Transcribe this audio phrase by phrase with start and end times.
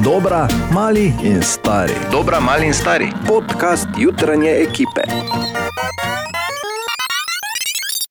[0.00, 1.92] Dobra, mali in stari.
[2.10, 3.12] Dobra, mali in stari.
[3.26, 5.00] Podcast jutranje ekipe.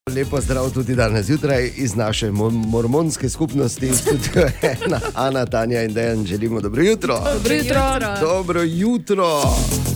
[0.07, 4.29] Lepo zdrav tudi danes zjutraj iz naše mo- mormonske skupnosti, tudi
[4.61, 7.19] ena, Ana, Tanja in Dejan, želimo dobro jutro.
[7.33, 7.81] Dobro jutro.
[8.21, 9.41] Dobro jutro.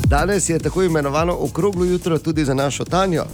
[0.05, 3.25] Danes je tako imenovano okroglo jutro tudi za našo Tanjo.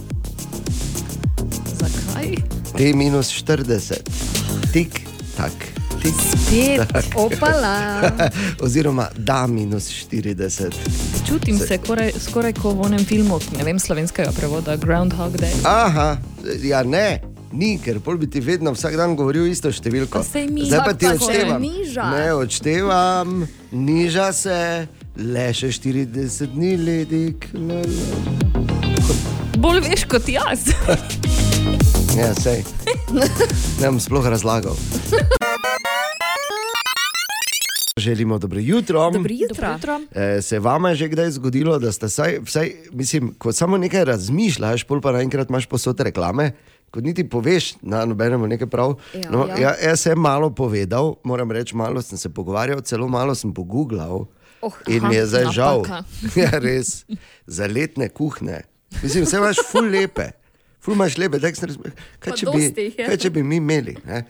[1.68, 2.34] Zakaj?
[2.76, 3.94] T minus 40,
[4.72, 5.00] tik,
[5.36, 5.52] tak,
[6.02, 6.14] tik.
[6.14, 8.10] Spet, opala.
[8.64, 10.74] Oziroma, da minus 40.
[11.28, 15.54] Čutim se skoraj, skoraj kot v onem filmu, ne vem slovenskega prevoda, Groundhog Day.
[15.64, 16.16] Aha,
[16.62, 17.20] ja ne.
[17.52, 20.22] Ni, ker pol bi ti vedno vsak dan govoril isto številko.
[20.22, 21.62] Zdaj pa ti se odštevam.
[21.62, 22.04] niža.
[22.14, 23.40] Ne, odštevam,
[23.74, 24.60] niža se,
[25.18, 27.48] le še 40 dni ledik.
[27.54, 28.38] la, la.
[29.60, 30.70] Bolj veš kot jaz.
[32.18, 32.64] Ja, sej.
[33.14, 34.74] Ne bom sploh razlagal.
[38.00, 39.10] Želimo dobro jutro.
[39.10, 40.00] Dobro jutro.
[40.12, 44.04] E, se vam je že kdaj zgodilo, da ste vsaj, vsaj mislim, ko samo nekaj
[44.04, 46.52] razmišljaš, pol pa naenkrat imaš posod reklame,
[46.90, 48.96] ko niti poveš na nobenemu nekaj prav.
[49.14, 49.58] Ja, no, ja.
[49.60, 49.74] ja.
[49.90, 54.26] Jaz sem malo povedal, moram reči, malo sem se pogovarjal, celo malo sem pogooglal.
[54.62, 55.84] Oh, in aha, mi je zdaj žal,
[56.40, 57.04] ja, res,
[57.46, 58.64] za letne kuhne.
[59.02, 60.26] Mislim, vse imaš ful lepe,
[60.80, 63.96] ful imaš lepe, tak sem razmišljal, kaj, Pa če bi- kaj če bi mi imeli.
[64.04, 64.24] Ne?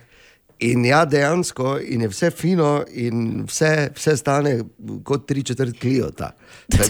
[0.61, 4.59] In ja, dejansko, in je vse fino, in vse, vse stane
[5.05, 6.35] kot tri četrt kliota.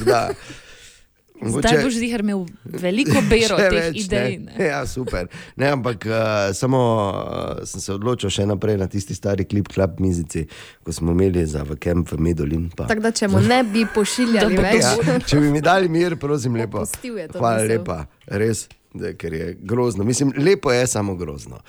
[1.40, 4.36] Zdaj boš zihar imel veliko bero teh več, idej.
[4.38, 4.54] Ne?
[4.58, 4.66] Ne?
[4.66, 5.28] Ja, super.
[5.56, 6.16] Ne, ampak uh,
[6.56, 10.44] samo uh, sem se odločil še naprej na tisti stari klip, klap mizici,
[10.84, 12.68] ko smo imeli za v Kemp v Medolin.
[12.76, 12.90] Pa.
[12.90, 16.56] Tako da, če mu ne bi pošiljali več, Ja, če bi mi dali mir, prosim,
[16.60, 16.84] lepo.
[16.84, 17.76] Opustil je to Hvala misel.
[17.78, 18.02] lepa,
[18.40, 20.04] res, da, ker je grozno.
[20.04, 21.64] Mislim, lepo je, samo grozno.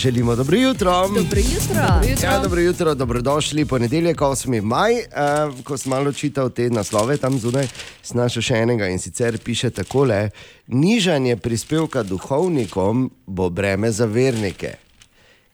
[0.00, 1.08] Želimo dobro jutro.
[1.08, 1.82] dobro jutro.
[2.22, 3.64] Ja, dobro jutro, dobrodošli.
[3.64, 4.62] Ponedeljek, 8.
[4.62, 7.68] maj, uh, ko sem malo čital te naslove tam zunaj,
[8.02, 10.30] sem našel še enega in sicer piše takole:
[10.66, 14.72] Nižanje prispevka duhovnikom bo breme za vernike.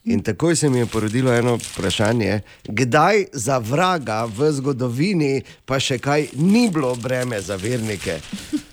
[0.04, 5.98] In takoj se mi je porodilo eno vprašanje, kdaj za vraga v zgodovini pa še
[5.98, 8.16] kaj ni bilo breme za vernike.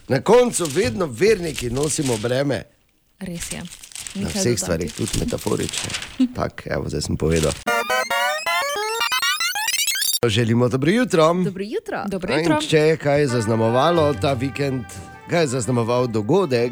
[0.08, 2.64] Na koncu vedno verniki nosimo breme.
[3.20, 3.87] Res je.
[4.16, 4.58] Na vseh dodati.
[4.58, 5.90] stvarih, tudi metaforično.
[6.36, 7.52] Tako, evo, zdaj sem povedal.
[10.26, 11.34] Želimo dobro jutro.
[11.34, 12.04] Dobro jutro.
[12.08, 12.62] Dobro In jutro.
[12.62, 14.84] Če je kaj zaznamovalo ta vikend,
[15.30, 16.72] kaj je zaznamoval dogodek,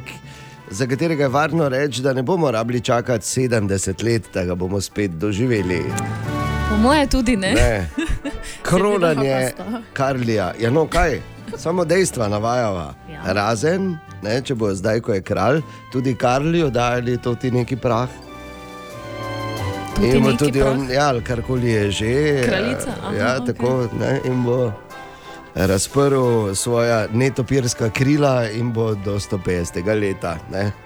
[0.72, 4.82] za katerega je varno reči, da ne bomo rabili čakati 70 let, da ga bomo
[4.82, 5.84] spet doživeli.
[6.70, 7.54] Po moje tudi ne.
[7.54, 7.90] Ne.
[8.70, 9.52] Kronanje
[9.94, 10.54] Karlija.
[10.60, 11.22] Ja, no, kaj?
[11.58, 12.94] Samo dejstva navajava.
[13.12, 13.34] Ja.
[13.34, 15.62] Razen, ne, če bo zdaj, ko je kralj,
[15.94, 18.10] tudi Karliju dali to ti neki prah.
[19.96, 20.74] Tudi in bo tudi prah?
[20.74, 22.16] on, ja, karkoli je že.
[22.48, 23.54] Kraljica, eh, aha, ja, okej.
[23.54, 24.60] tako, ne, in bo
[25.56, 30.00] razprl svoja netopirska krila in bo do 150.
[30.00, 30.38] leta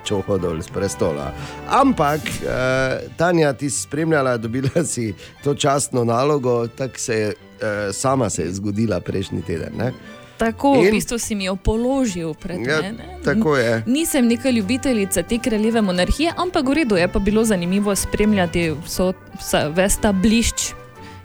[0.05, 1.33] čoho dol z prestola.
[1.67, 5.13] Ampak, eh, Tanja, ti si spremljala, dobila si
[5.43, 7.29] to častno nalogo, tako se je,
[7.61, 9.73] eh, sama se je zgodila prejšnji teden.
[9.77, 9.93] Ne?
[10.39, 10.87] Tako, In?
[10.87, 13.19] v bistvu si mi jo položil pred Ja, mene.
[13.19, 13.83] tako je.
[13.85, 19.11] Nisem neka ljubiteljica te kraljeve monarhije, ampak v redu je pa bilo zanimivo spremljati vso,
[19.35, 20.71] vsa, ves ta blišč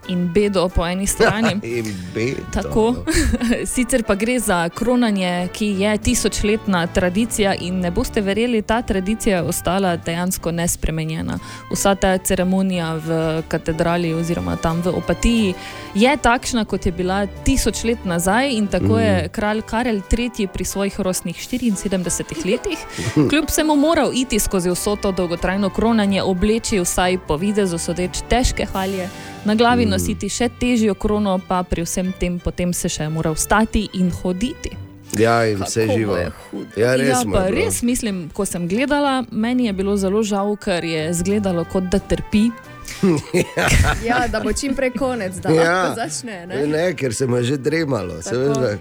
[0.08, 1.60] in bedo po eni strani.
[2.56, 2.94] Tako.
[3.74, 9.36] Sicer pa gre za kronanje, ki je tisočletna tradicija in ne boste verjeli, ta tradicija
[9.36, 11.38] je ostala dejansko nespremenjena.
[11.72, 15.54] Vsa ta ceremonija v katedrali oziroma tam v Opatiji
[15.94, 20.46] je takšna, kot je bila tisoč let nazaj in tako je kralj Karel III.
[20.46, 22.78] pri svojih rosnih 74 letih
[23.14, 28.66] kljub vsemu moral iti skozi vso to dolgotrajno kronanje, obleči vsaj po videzu sodeč težke
[28.72, 29.08] halje.
[29.44, 33.90] Na glavi nositi še težjo krono, pa pri vsem tem potem se še mora vstati
[34.00, 34.72] in hoditi.
[35.20, 36.16] Ja, in vse Kako živo.
[36.76, 40.84] Ja, res, ja, pa res mislim, ko sem gledala, meni je bilo zelo žal, ker
[40.84, 42.48] je izgledalo kot da trpi.
[44.02, 45.72] Ja, da bo čim prej konec, da Ja.
[45.74, 46.46] lahko začne.
[46.46, 46.66] Ne?
[46.66, 48.14] Ne, ker se mu je že dremalo.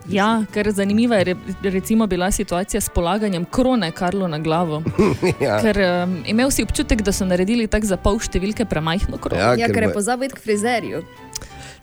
[0.08, 4.84] Ja, ker zanimiva je re, recimo bila situacija s polaganjem krone Karlu na glavo.
[5.40, 5.62] Ja.
[5.62, 9.38] Ker um, imel si občutek, da so naredili tako za pol številke premajhno krono.
[9.38, 11.04] Ja, Ja, ker ker je pozabil k frizerju.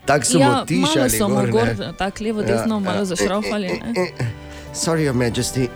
[0.01, 1.09] Tako so Ja, mu malo tišali.
[1.11, 2.79] so mu gor, gor, tako levo, Ja, desno, ja.
[2.81, 3.67] malo zašraufali.
[3.85, 4.07] ne.
[4.73, 5.67] Sorry, Your Majesty.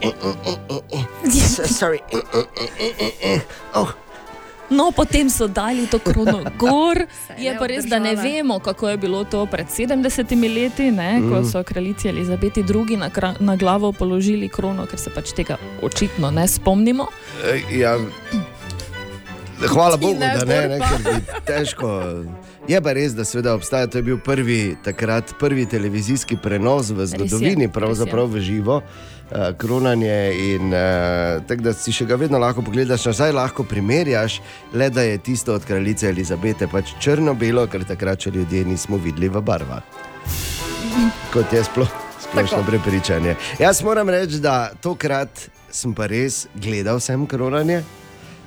[1.26, 2.00] S- Sorry.
[3.74, 3.92] Oh,
[4.70, 7.06] No, potem so dali to krono gor.
[7.38, 10.26] Je pa res, da ne vemo, kako je bilo to pred 70
[10.56, 11.46] leti, ne, ko Mm.
[11.46, 12.98] so kraljici Elizabeti II.
[12.98, 13.10] Na,
[13.40, 17.08] na glavo položili krono, ker se pač tega očitno ne spomnimo.
[17.46, 17.98] eh, ja.
[19.58, 21.16] Hvala Bogu, ne, da ne, ne, ker bi
[21.46, 22.24] težko.
[22.68, 27.06] Je pa res, da seveda obstaja, to je bil prvi, takrat prvi televizijski prenos v
[27.06, 27.72] zgodovini, res je.
[27.72, 28.82] pravzaprav v živo,
[29.32, 30.18] uh, kronanje.
[30.56, 34.40] In, uh, tako da si še ga vedno lahko pogledaš nazaj, lahko primerjaš,
[34.74, 39.30] le da je tisto od kraljice Elizabete pač črno-belo, ker takrat še ljudje nismo videli
[39.30, 39.84] v barvah.
[41.34, 41.92] Kot je sploh,
[42.24, 42.70] splošno Tako.
[42.70, 43.36] prepričanje.
[43.60, 47.84] Jaz moram reči, da tokrat sem pa res gledal sem kronanje.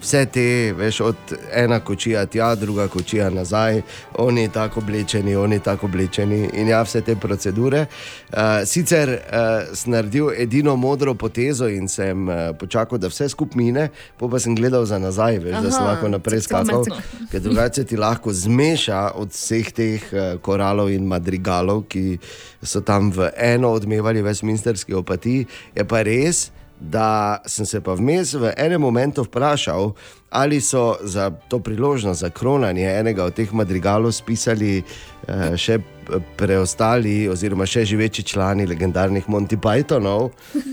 [0.01, 1.17] Vse te, veš, od
[1.53, 3.83] ena kočija tja, druga kočija nazaj,
[4.15, 7.87] oni tako oblečeni, oni tako oblečeni in ja, vse te procedure.
[8.29, 13.59] Uh, sicer uh, sem naredil edino modro potezo in sem uh, počakal, da vse skupaj
[13.59, 16.87] mine, po pa sem gledal za nazaj, veš, da sem Aha, lahko naprej skakal,
[17.33, 22.21] ker drugače ti lahko zmeša od vseh teh uh, koralov in madrigalov, ki
[22.63, 25.43] so tam v eno odmevali Westminsterski opati.
[25.75, 26.49] Je pa res,
[26.81, 29.93] da sem se pa vmes v enem momentu vprašal,
[30.31, 36.21] ali so za to priložnost za kronanje enega od teh madrigalov spisali uh, še p-
[36.37, 40.31] preostali, oziroma še živeči člani legendarnih Monty Pythonov,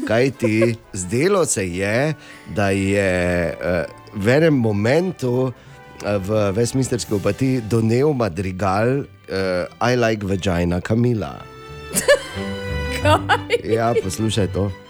[0.07, 2.13] kajti zdelo se je,
[2.55, 3.11] da je
[3.55, 3.85] uh,
[4.15, 11.35] v enem momentu eh, v Westminsterski opati donev madrigal uh, I like vagina Kamila.
[13.63, 14.84] Ja, poslušaj to.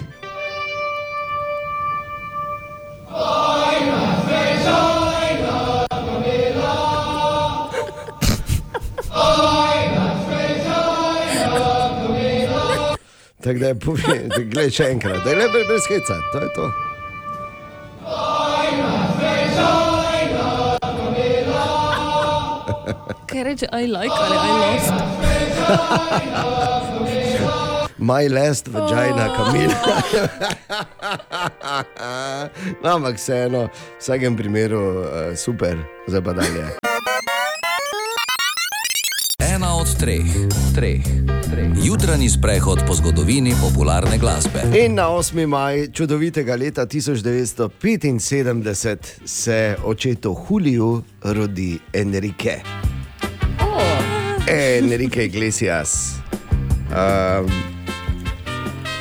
[13.46, 14.18] Tako da je povedal,
[14.50, 16.66] gledaj še enkrat, da je le brez heca, to je to.
[23.30, 24.94] Kaj reče, I like ali I lost?
[27.97, 29.75] My last vagina, Kamila.
[32.83, 33.69] no, ampak vseeno, v
[34.00, 35.06] vsakem primeru uh,
[35.36, 35.77] super,
[36.07, 36.65] zdaj pa dalje.
[39.39, 40.27] Ena od treh,
[40.75, 41.03] treh,
[41.47, 41.71] treh.
[41.83, 44.59] Jutranji sprehod po zgodovini popularne glasbe.
[44.75, 45.47] In na 8.
[45.47, 52.59] maj čudovitega leta 1975 se očetu Juliju rodi Enrique.
[54.51, 56.12] Enrique Iglesias.
[56.92, 57.75] Um,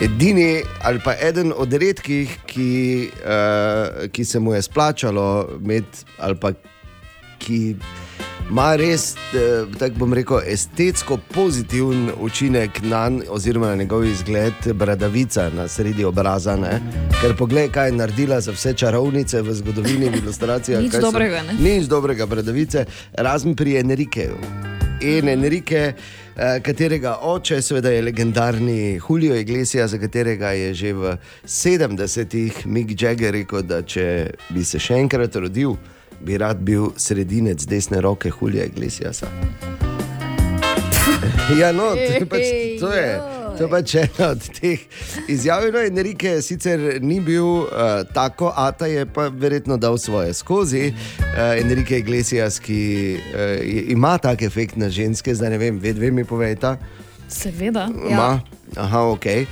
[0.05, 6.37] edini ali pa eden od redkih, ki, uh, ki se mu je splačalo imeti, ali
[6.37, 6.53] pa
[7.39, 7.77] ki
[8.51, 14.53] ima res, eh, tako bom rekel, estetsko pozitiven učinek na njega, oziroma na njegov izgled,
[14.75, 16.57] bradavica na sredi obraza.
[16.57, 16.81] Ne?
[17.21, 20.83] Ker poglej, kaj je naredila za vse čarovnice v zgodovini, v ilustracijah.
[20.83, 21.57] Nič so- dobrega, ne?
[21.59, 24.37] Nič dobrega, bradavice, razen pri Enrikeju.
[25.01, 31.17] In Enrique, eh, katerega oče seveda je legendarni Julio Iglesias, za katerega je že v
[31.47, 35.77] 70-ih Mick Jagger rekel, da če bi se še enkrat rodil,
[36.21, 39.27] bi rad bil sredinec desne roke Julija Iglesiasa.
[41.61, 42.43] Ja, no, to je pač,
[42.81, 43.21] to je,
[43.57, 44.81] to je pač ena od teh
[45.29, 45.67] izjav.
[45.73, 50.91] No, Enrique sicer ni bil uh, tako, a ta je pa verjetno dal svoje skozi.
[50.91, 52.83] Uh, Enrique Iglesias, ki
[53.17, 56.77] uh, ima tak efekt na ženske, zdaj ne vem, ved, ve mi povejta.
[57.29, 57.89] Seveda.
[58.11, 58.41] Ma,
[58.77, 59.27] aha, ok.
[59.27, 59.47] E,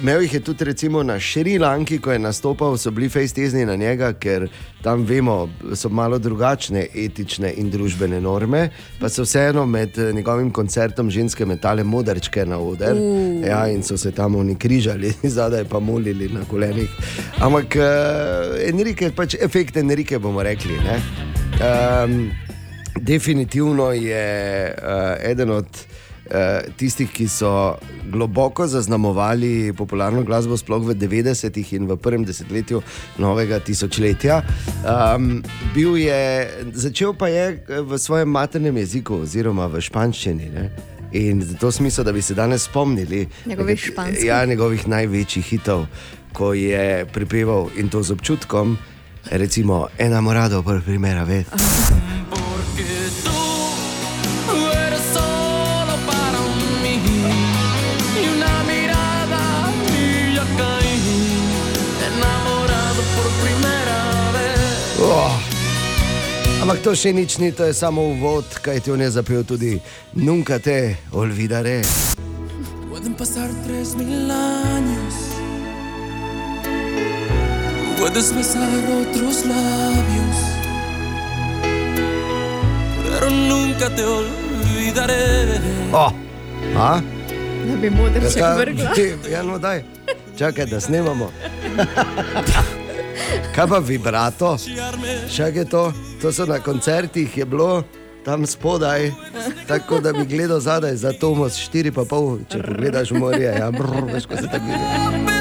[0.00, 4.12] imel jih je tudi recimo na Šrilanki, ko je nastopal, so bili fejstezni na njega,
[4.12, 4.48] ker
[4.82, 8.68] tam vemo, so malo drugačne etične in družbene norme,
[9.00, 12.96] pa so vseeno med eh, njegovim koncertom ženske metale modrčke na oder.
[12.96, 13.46] Uh.
[13.46, 16.90] Ja, in so se tam oni križali, zadaj pa molili na kolenih.
[17.40, 20.78] Ampak uh, Enrique, pač efekt Enrique bomo rekli.
[20.84, 21.00] ne.
[21.58, 22.30] Um,
[23.00, 25.66] definitivno je uh, eden od
[26.76, 27.78] tistih, ki so
[28.10, 32.82] globoko zaznamovali popularno glasbo, sploh v 90-ih in v prvem desetletju
[33.18, 34.42] novega tisočletja.
[34.84, 35.42] Um,
[35.74, 36.20] bil je,
[36.74, 40.50] začel pa je eh, v svojem maternem jeziku, oziroma v španščini.
[40.52, 40.70] Ne?
[41.12, 44.24] In zato smisel, da bi se danes spomnili Njegovih nekat- španskih.
[44.24, 45.86] Ja, njegovih največjih hitov,
[46.32, 48.76] ko je pripeval in to z občutkom,
[49.30, 51.46] recimo, enamorado por primera vez.
[66.68, 69.80] Ampak to še nič ni, to je samo uvod, kaj ti on je zapel tudi
[70.12, 71.80] Nunca te olvidaré.
[72.92, 75.16] Pueden pasar tres mil años.
[77.96, 80.38] Puedes besar otros labios.
[83.00, 85.24] Pero nunca te olvidaré.
[85.88, 86.12] Oh.
[86.76, 87.00] A?
[87.64, 88.92] Da bi modrček Kaj- vrgla.
[89.24, 89.88] Ja, no, daj.
[90.36, 91.32] Čakaj, da snemamo.
[93.56, 94.60] Kaj pa vibrato?
[95.32, 95.88] Čakaj to,
[96.20, 97.82] to so na koncertih je bilo,
[98.24, 99.12] tam spodaj,
[99.68, 101.92] tako da bi gledal zadaj za Tomos 4,5,
[102.48, 105.38] če pogledaš v morje, ja, brr, veš, ko se tako vidi.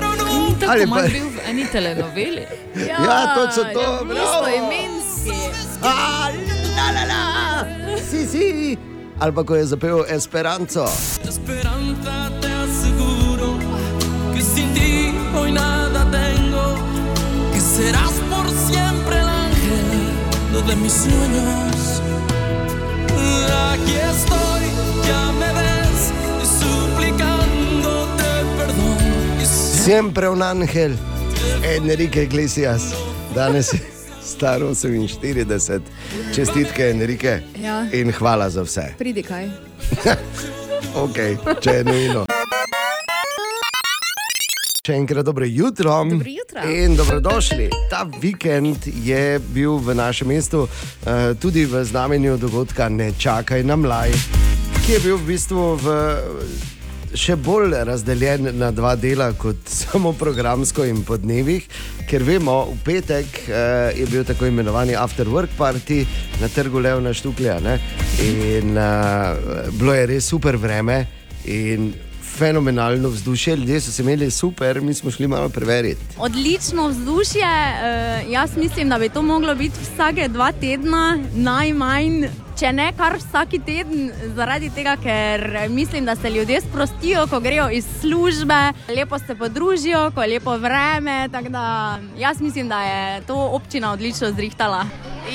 [0.67, 2.43] Ali ima pa- bil v eni telenoveli.
[2.77, 4.47] Ja, točno to, bravo.
[4.47, 5.37] Istoimenski.
[5.81, 6.29] A,
[6.77, 7.65] la, la, la.
[8.01, 8.77] Si, si.
[9.19, 10.85] Ali pa ko je zapel Esperanco.
[11.23, 13.57] Esperanza te aseguro
[14.35, 16.65] que sin ti hoy nada tengo,
[17.53, 18.26] que serás por siempre el
[20.57, 22.01] ángel de mis sueños.
[23.71, 24.63] Aquí estoy,
[25.07, 26.11] ya me ves,
[26.59, 28.23] suplicándote
[28.57, 29.45] perdón.
[29.83, 30.97] Siempre un ángel,
[31.63, 32.93] Enrique Iglesias,
[33.35, 33.81] danes je
[34.23, 35.81] star 48,
[36.33, 37.87] čestitke Enrique Ja.
[37.93, 38.95] in hvala za vse.
[38.97, 39.49] Pridi kaj.
[40.95, 41.17] Ok,
[41.61, 42.36] če je nujno.
[44.87, 45.91] Še enkrat dobro jutro.
[46.07, 46.61] Dobro jutro.
[46.71, 47.65] In dobrodošli.
[47.91, 50.69] Ta vikend je bil v našem mestu uh,
[51.41, 54.15] tudi v znamenju dogodka Ne čakaj na mlaj,
[54.85, 55.97] ki je bil v bistvu v,
[57.11, 61.67] še bolj razdeljen na dva dela kot samo programsko in po dnevih.
[62.07, 66.05] Ker vemo, v petek uh, je bil tako imenovani after work party
[66.39, 67.59] na trgu Levna Štuklja.
[67.59, 67.75] Ne?
[68.23, 69.35] In uh,
[69.75, 71.03] bilo je res super vreme.
[71.43, 71.91] In
[72.37, 76.01] Fenomenalno vzdušje, ljudje so se imeli super, mi smo šli malo preveriti.
[76.17, 77.41] Odlično vzdušje.
[77.43, 82.27] eh, Jaz mislim, da bi to moglo biti vsake dva tedna, najmanj,
[82.59, 87.69] če ne kar vsak teden, zaradi tega, ker mislim, da se ljudje sprostijo, ko grejo
[87.69, 91.27] iz službe, lepo se podružijo, ko je lepo vreme.
[91.49, 94.85] Da jaz mislim, da je to občina odlično zrihtala.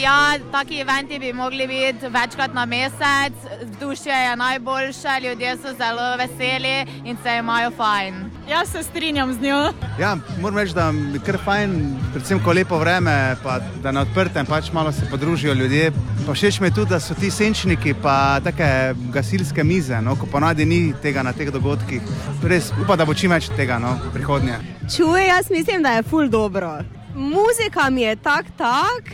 [0.01, 3.33] Ja, taki eventi bi mogli biti večkrat na mesec,
[3.63, 8.15] vzdušje je najboljše, ljudje so zelo veseli in se imajo fajn.
[8.49, 9.73] Jaz se strinjam z njo.
[10.01, 14.01] Ja, moram reči, da je kar fajn, predvsem ko je lepo vreme, pa da na
[14.01, 15.93] odprtem pač malo se podružijo ljudje.
[16.27, 20.27] Pa všeč mi je tudi, da so ti senčniki, pa take gasilske mize, no, ko
[20.27, 22.01] ponadi ni tega na teh dogodkih.
[22.43, 24.59] Res upam, da bo čim več tega no, v prihodnje.
[24.97, 26.79] Čuje, jaz mislim, da je ful dobro.
[27.15, 29.13] Muzika mi je tak, tak.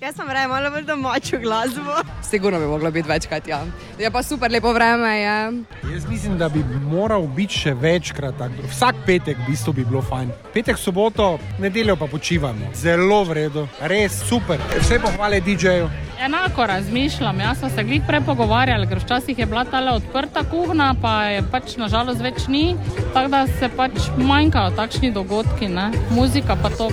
[0.00, 1.94] Jaz sem raje malo bolj domačo glasbo.
[2.30, 3.64] Sigurno bi moglo biti večkrat, ja.
[3.98, 5.62] Je pa super, lepo vreme je.
[5.92, 8.50] Jaz mislim, da bi moral biti še večkrat tak.
[8.70, 10.32] Vsak petek v bistvu bi bilo fajn.
[10.54, 12.72] Petek, soboto, nedeljo pa počivamo.
[12.74, 14.58] Zelo v redu, res super.
[14.80, 15.90] Vse pohvale DJ-ju.
[16.20, 17.40] Enako razmišljam.
[17.40, 21.42] Jaz smo se glih prej pogovarjali, ker včasih je bila ta odprta kuhna, pa je
[21.50, 22.76] pač nažalost več ni.
[23.14, 25.90] Tako da se pač manjkajo takšni dogodki, ne?
[26.10, 26.90] muzika pa to.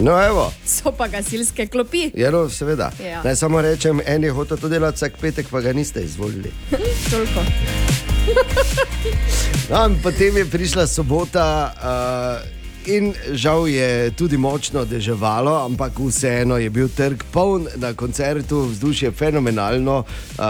[0.00, 2.10] No, evo, So pa gasilske klopi.
[2.14, 2.90] je no, seveda.
[3.04, 3.22] Ja.
[3.22, 6.52] Naj samo rečem, en je hotel to delati vsak petek, pa ga niste izvolili.
[7.10, 7.40] Toliko.
[9.70, 11.74] No, potem je prišla sobota.
[11.76, 12.59] Uh,
[12.90, 19.12] In žal je tudi močno deževalo, ampak vseeno je bil trg poln na koncertu, vzdušje
[19.14, 20.02] fenomenalno.
[20.02, 20.44] Uh,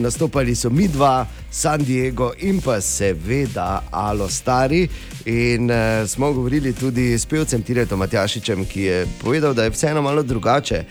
[0.00, 4.88] nastopali so mi dva, San Diego in pa seveda Alo Stari.
[5.26, 10.02] In uh, smo govorili tudi s pevcem Tiretom Matjašičem, ki je povedal, da je vseeno
[10.02, 10.84] malo drugače,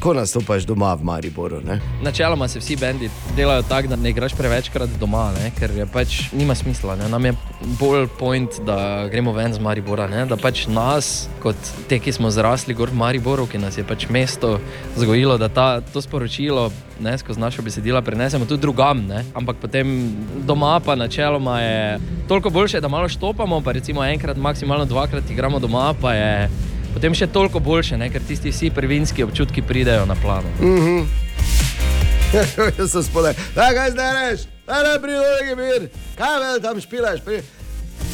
[0.00, 1.60] ko nastopaš doma v Mariboru.
[1.64, 1.80] Ne?
[2.02, 5.50] Načeloma se vsi bendi delajo tako, da ne igraš prevečkrat doma, ne?
[5.58, 6.96] ker je pač nima smisla.
[6.96, 7.08] Ne?
[7.08, 7.34] Nam je
[7.80, 10.06] bolj point, da gremo ven z Maribora.
[10.06, 10.26] Ne?
[10.26, 11.56] Da pač nas, kot
[11.88, 14.58] te, ki smo zrasli gor v Mariboru, ki nas je pač mesto
[14.96, 19.02] zgojilo, da ta, to sporočilo ne, skozi našo besedila prenesemo tudi drugam.
[19.06, 19.24] Ne?
[19.34, 20.14] Ampak potem
[20.46, 25.58] doma pa načeloma je toliko boljše, da malo štopamo, pa recimo enkrat, maksimalno dvakrat igramo
[25.58, 26.50] doma, pa je
[26.98, 28.08] potem še toliko boljše, ne?
[28.10, 30.50] ker tisti vsi prvinski občutki pridejo na plano.
[30.58, 31.06] Mhm.
[32.78, 33.38] Jaz sem spodaj.
[33.54, 34.48] Da, kaj zdaj reš?
[34.66, 35.86] Da, ne pridruži mir.
[36.18, 37.22] Kaj vel tam špilaš?
[37.24, 37.38] Pri...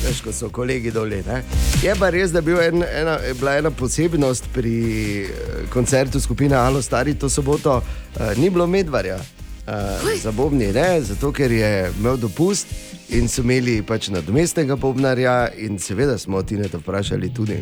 [0.05, 1.23] Veš, ko so kolegi dolje.
[1.27, 1.41] Ne?
[1.83, 4.77] Je pa res, da bil en, ena, je bila ena posebnost pri
[5.25, 7.81] eh, koncertu skupine Alo Stari to soboto.
[7.81, 9.17] Uh, ni bilo medvarja.
[9.65, 12.69] Uh, za bobni, ne, zato ker je imel dopust
[13.09, 17.59] in so imeli pač nadomestnega bobnarja, in seveda smo Tineta vprašali tudi,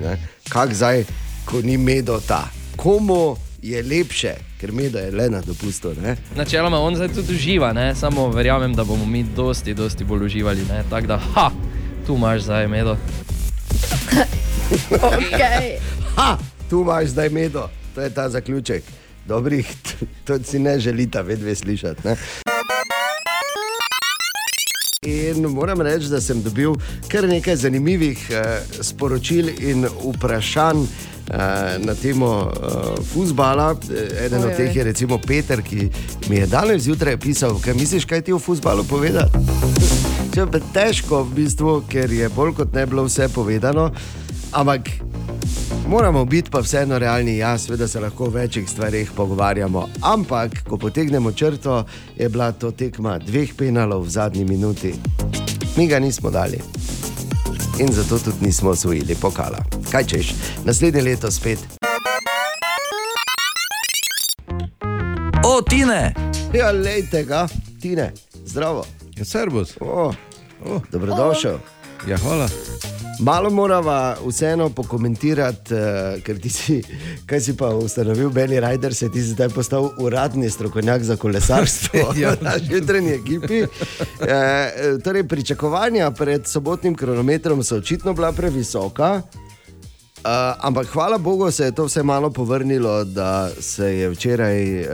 [0.48, 1.04] kako zdaj,
[1.44, 2.44] ko ni medota,
[2.76, 5.94] komu je lepše, ker medo je le na dopustu.
[6.02, 6.16] Ne?
[6.36, 7.94] Načeloma on zdaj tudi uživa, ne?
[7.94, 10.64] samo verjamem, da bomo mi dosti, dosti bolj uživali.
[10.68, 10.84] ne.
[10.90, 11.50] Tako da, ha,
[12.06, 12.96] tu imaš zdaj medo.
[14.92, 15.76] Okay.
[16.16, 16.38] Ha,
[16.70, 18.84] tu imaš zdaj medo, to je ta zaključek.
[19.26, 19.68] Dobrih,
[20.24, 22.08] to si ne želite, vedno slišati.
[22.08, 22.16] Ne?
[25.06, 26.76] In moram reči, da sem dobil
[27.10, 31.38] kar nekaj zanimivih eh, sporočil in vprašanj eh,
[31.82, 33.74] na temo eh, futbola.
[34.24, 35.88] Eden od teh je recimo Peter, ki
[36.30, 39.42] mi je danes zjutraj pisal, kaj misliš, kaj ti o futbalu povedati.
[40.34, 43.90] Če je težko, v bistvu, ker je bolj kot ne bilo vse povedano,
[44.52, 44.86] ampak
[45.88, 50.76] Moramo biti pa vseeno realni, ja, seveda se lahko o večjih stvarih pogovarjamo, ampak ko
[50.78, 51.84] potegnemo črto,
[52.16, 54.94] je bila to tekma dveh penalov v zadnji minuti.
[55.76, 56.58] Mi ga nismo dali.
[57.78, 59.58] In zato tudi nismo osvojili pokala.
[59.90, 60.34] Kaj češ,
[60.64, 61.58] naslednje leto spet.
[65.44, 66.14] O, Tine!
[66.54, 67.48] Ja, lejte ga,
[67.80, 68.12] Tine,
[68.44, 68.84] zdravo.
[69.16, 69.76] Je servus.
[69.80, 70.12] O,
[70.64, 71.58] o, dobrodošel.
[72.08, 72.48] Ja, hvala.
[73.18, 73.92] Malo moramo
[74.26, 75.80] vseeno pokomentirati, uh,
[76.22, 76.82] ker ti si,
[77.26, 82.00] kaj si pa ustanovil, Beli Rider, se ti si zdaj postal uradni strokovnjak za kolesarstvo
[82.16, 82.30] Ja.
[82.32, 83.62] v naši jutranji ekipi.
[83.62, 83.68] Uh,
[84.98, 89.22] torej, pričakovanja pred sobotnim kronometrom so očitno bila previsoka.
[90.18, 90.28] Uh,
[90.58, 94.86] ampak hvala Bogu se je to vse malo povrnilo, da se je včeraj uh,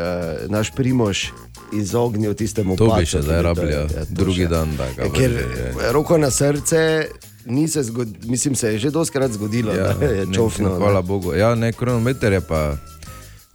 [0.46, 1.26] naš primož
[1.72, 4.48] izognil tistemu To bi še zdaj rabljal, ja, drugi še.
[4.48, 5.44] dan, da Ja, Ker vrže,
[5.78, 5.92] je.
[5.92, 7.06] roko na srce,
[7.48, 10.76] ni se zgod, mislim, se je že doskrat zgodilo, ja, da je ne, čofno.
[10.76, 11.34] Hvala Bogu.
[11.34, 12.76] Ja, ne, kronometer je pa,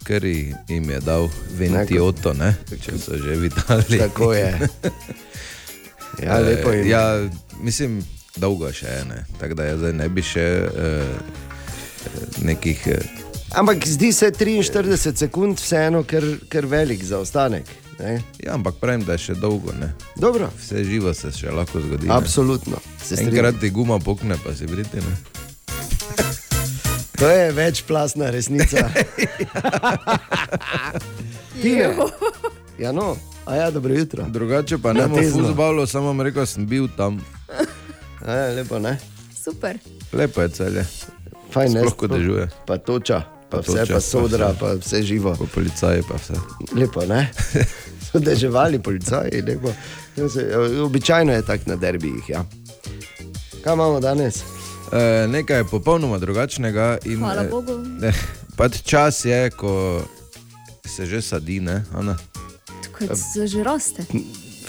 [0.04, 3.98] ker jim je dal Ventioto, ne, če so že vitali.
[3.98, 4.60] Tako je.
[6.22, 6.90] Ja, lepo jim je.
[6.90, 7.30] Ja,
[7.62, 8.04] mislim,
[8.38, 9.24] dolgo še je, ne.
[9.40, 11.16] tako da jaz zdaj ne bi še eh,
[12.46, 12.84] nekih.
[12.88, 13.08] Eh,
[13.58, 17.66] Ampak zdi se 43 sekund vseeno, ker, ker velik zaostanek.
[18.04, 18.22] Ne?
[18.38, 19.74] Ja, ampak pravim, da je še dolgo.
[19.74, 19.94] Ne.
[20.16, 20.52] Dobro.
[20.60, 22.08] Vse živo se še lahko zgodi.
[22.08, 22.14] ne.
[22.14, 22.78] Absolutno.
[23.18, 25.00] Enkrat ti guma pokne, pa si briti.
[25.00, 25.16] Ne.
[27.14, 28.84] To je večplastna resnica.
[31.62, 31.96] Tine.
[32.76, 34.26] Ja, no, a ja, dobro jutro.
[34.26, 35.40] Drugače pa ne tezno.
[35.40, 37.26] fuzbalu, samo vam rekel, sem bil tam.
[38.22, 39.00] A, lepo, ne?
[39.36, 39.78] Super.
[40.14, 40.86] Lepo je celje.
[41.52, 41.80] Fajn, ne?
[41.80, 42.50] Sploh ko dežuje.
[42.66, 44.60] Pa toča, pa, Pa vse, toča, pa pa sodra, vse.
[44.60, 45.36] pa vse živo.
[45.36, 46.34] Po policaji pa vse.
[46.74, 47.32] Lepo, ne?
[48.14, 49.74] So deževali policaji, lepo.
[50.30, 52.30] Se- Običajno je tako na derbijih.
[52.30, 52.46] Ja.
[53.64, 54.36] Kaj imamo danes?
[54.92, 56.98] E, nekaj je popolnoma drugačnega.
[57.06, 57.78] In, Hvala eh, Bogu.
[58.00, 58.14] Ne,
[58.56, 60.02] pač čas je, ko
[60.88, 62.18] se že sadi, ne, Ana?
[63.00, 64.06] Kot se že raste.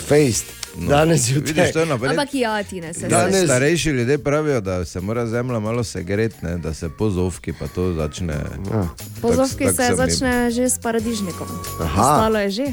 [0.05, 0.45] Fejst,
[0.77, 1.55] No, danes zjutraj.
[1.55, 2.11] Vidiš, to je naprej.
[2.11, 3.45] Ampak ja, ti ne se Danes znaš.
[3.47, 7.93] starejši ljudje pravijo, da se mora zemlja malo segreti, ne, da se pozovki pa to
[7.93, 8.35] začne.
[8.73, 8.89] Ja.
[9.23, 11.47] Pozovki tak se sem začne že s paradižnikom.
[11.81, 12.03] Aha.
[12.03, 12.67] Ostalo je že.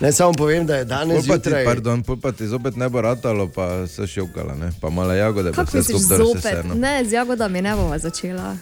[0.00, 1.64] Ne samo povem, da je danes Pol pa, ti, zjutraj.
[1.64, 4.70] pardon, pol pa ti zopet ne bo ratalo, pa se šokala, ne?
[4.80, 6.42] pa mala jagode, pa Kako skupaj zopet?
[6.42, 6.74] seserno.
[6.74, 8.56] Ne, z jagodami ne bomo začela.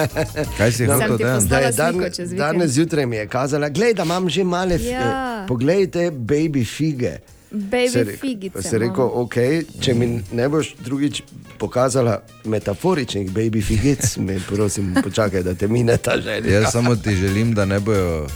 [0.58, 1.94] Kaj si hotel poslala Da je dan,
[2.28, 4.78] danes zjutraj mi je kazala, gledaj, da imam že male.
[4.78, 5.44] Ja.
[5.48, 7.18] Poglejte, baby fige.
[7.50, 8.62] Baby Se re- figice.
[8.62, 9.12] Se rekel, no.
[9.16, 9.34] ok,
[9.80, 11.22] če mi ne boš drugič
[11.58, 16.52] pokazala metaforičnih baby figic, me prosim, počakaj, da te mine ta želja.
[16.52, 18.26] Jaz samo ti želim, da ne bojo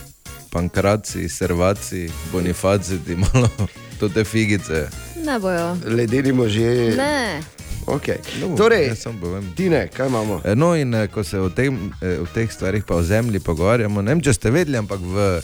[0.51, 3.49] pankraci, servaci, bonifaci, ti malo
[4.01, 4.89] to te figice.
[5.25, 5.77] Ne bojo.
[5.87, 6.97] Ledeni možje.
[6.97, 7.41] Ne.
[7.87, 8.17] Okay.
[8.41, 8.91] No, Torej.
[9.57, 10.41] Tine, kaj imamo?
[10.45, 13.41] E, No, in eh, ko se o, tem, eh, o teh stvarih pa o zemlji
[13.41, 15.41] pogovarjamo, ne vem, če ste vedeli, ampak v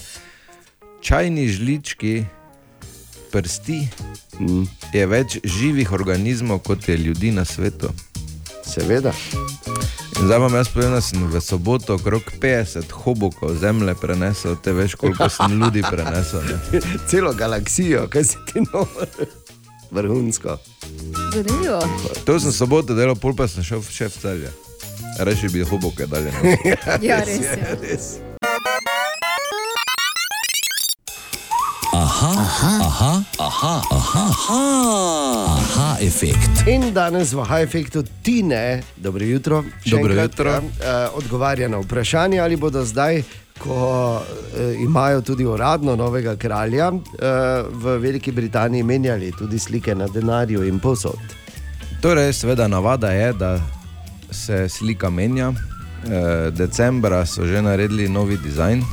[1.01, 2.25] čajni žlički
[3.37, 3.89] prsti
[4.41, 4.63] mm.
[4.93, 7.93] je več živih organizmov, kot je ljudi na svetu.
[8.65, 9.13] Seveda.
[10.17, 14.73] In zdaj vam jaz povem, da sem v soboto okrog 50 hobokov zemlje prenesel, te
[14.73, 16.41] veš, koliko sem ljudi prenesel.
[16.49, 16.81] Ne?
[17.11, 19.09] Celo galaksijo, kaj si ti nor.
[19.91, 20.57] Vrhunsko.
[21.35, 21.83] Zanimivo.
[22.25, 24.55] To sem soboto delal, pol pa sem šel v šef celje.
[25.21, 26.33] Reči bi hoboke dalje.
[27.05, 27.77] Ja, res je.
[27.85, 28.09] res.
[31.97, 34.61] Aha, aha, aha, aha, aha, aha,
[35.49, 36.67] aha efekt.
[36.69, 39.65] In danes v High Effectu Tine, dobro jutro.
[39.87, 40.51] Dobro enkrat, jutro.
[40.51, 43.23] Ja, eh, odgovarja na vprašanje, ali bodo zdaj,
[43.59, 50.07] ko eh, imajo tudi uradno novega kralja, eh, v Veliki Britaniji menjali tudi slike na
[50.07, 51.21] denarju in posod.
[52.01, 53.61] Torej, seveda, navada je, da
[54.31, 55.53] se slika menja.
[56.07, 58.85] E, decembra so že naredili novi dizajn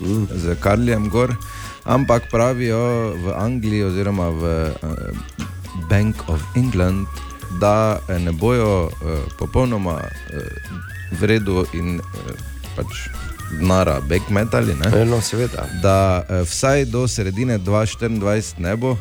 [0.00, 0.26] mm.
[0.32, 1.34] z Karljem Gor,
[1.84, 4.72] ampak pravijo v Angliji oziroma v eh,
[5.90, 7.06] Bank of England,
[7.60, 10.38] da eh, ne bojo eh, popolnoma eh,
[11.12, 12.02] v redu in eh,
[12.76, 13.08] pač
[13.60, 14.74] denara backmetali.
[14.74, 15.04] ne.
[15.04, 15.68] No, seveda.
[15.82, 18.96] Da eh, vsaj do sredine 2024 ne bo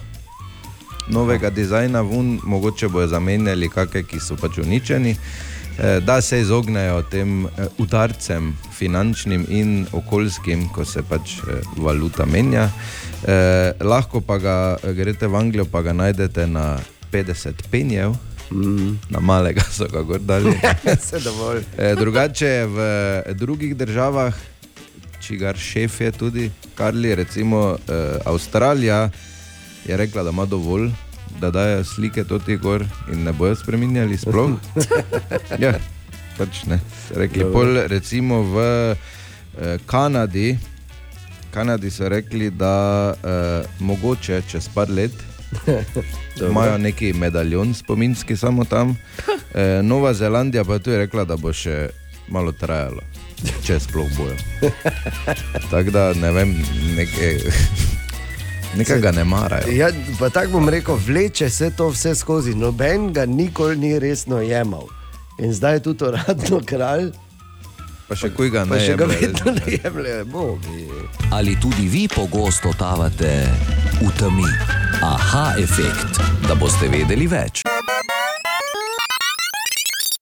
[1.08, 5.52] novega dizajna, vun, mogoče bojo zamenjali kakšne, ki so pač uničeni, eh,
[6.05, 12.69] da se izognejo tem eh, udarcem, finančnim in okoljskim, ko se pač eh, valuta menja.
[13.27, 16.77] Eh, lahko pa ga eh, greste v Anglijo, pa ga najdete na
[17.12, 18.13] 50 penjev.
[18.51, 18.99] Mm.
[19.09, 20.53] Na malega so ga gor dali.
[21.25, 21.63] Dovolj.
[21.77, 22.79] Eh, Drugače je v
[23.33, 24.36] drugih državah,
[25.21, 29.09] čigar šef je tudi Karli, recimo eh, Avstralija,
[29.86, 30.91] je rekla, da ima dovolj,
[31.41, 34.56] da dajo slike toti gor in ne bojo spremenjali sploh.
[35.63, 35.74] ja.
[36.38, 36.80] Pač ne.
[37.13, 38.58] Rekli, pol, recimo v
[38.93, 40.58] eh, Kanadi,
[41.54, 45.13] Kanadi so rekli, da eh, mogoče čez par let
[46.50, 48.98] imajo neki medaljon spominski samo tam.
[49.54, 51.89] Eh, Nova Zelandija pa je tudi rekla, da bo še
[52.34, 53.04] malo trajalo,
[53.62, 54.34] če sploh bojo.
[55.69, 56.56] Tako da ne vem,
[56.98, 57.38] nekaj,
[58.77, 59.71] nekaj ga ne marajo.
[59.71, 62.55] Ja, pa tako bom rekel, vleče se to vse skozi.
[62.55, 64.88] Noben ga nikoli ni resno jemal.
[65.39, 67.12] In zdaj je tudi uradno kralj.
[68.07, 70.88] Pa še kuj ga Pa ne še ga vedno ne jemlje, bogi.
[71.31, 73.31] Ali tudi vi pogosto totavate
[74.01, 74.49] v temi?
[75.03, 77.63] Aha, efekt, da boste vedeli več.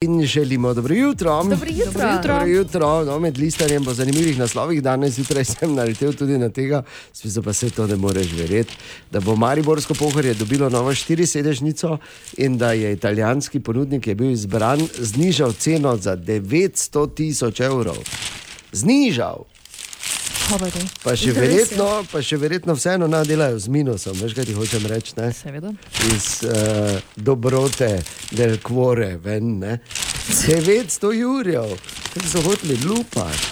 [0.03, 1.43] In želimo dobro jutro.
[1.43, 1.91] Dobro jutro.
[1.91, 2.33] Dobro jutro.
[2.33, 3.05] Dobro jutro.
[3.05, 6.83] No, med listanjem po zanimivih naslovih danes zjutraj sem naletel tudi na tega,
[7.13, 8.73] spiso pa se to ne moreš verjeti,
[9.11, 11.97] da bo Mariborsko pohorje dobilo novo štirisedežnico
[12.37, 17.97] in da je italijanski ponudnik, ki je bil izbran, znižal ceno za 900 tisoč evrov.
[18.71, 19.50] Znižal.
[21.03, 25.13] Pa še, verjetno, pa še verjetno vseeno nadelajo z minusom, veš, kaj ti hočem reči.
[25.17, 25.29] ne?
[25.33, 25.71] Seveda.
[26.11, 27.93] Iz uh, dobrote
[28.35, 29.59] del kvore ven.
[29.63, 29.79] Ne?
[30.27, 31.71] 900 jurjev,
[32.13, 33.47] kako so hoteli lupati,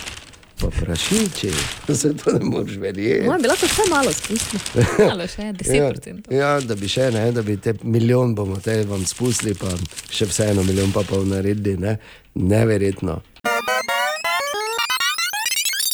[0.60, 1.52] pa prašiči,
[2.02, 3.28] se to ne moreš verjeti.
[3.28, 4.84] No, bi lahko vse malo spustili.
[5.10, 6.28] Malo še, 10%.
[6.36, 9.72] Ja, ja, da bi še ne, da bi te milijon bomo te vam spustili, pa
[10.12, 11.96] še vseeno milijon pa pol naredili, ne?
[12.36, 13.22] neverjetno.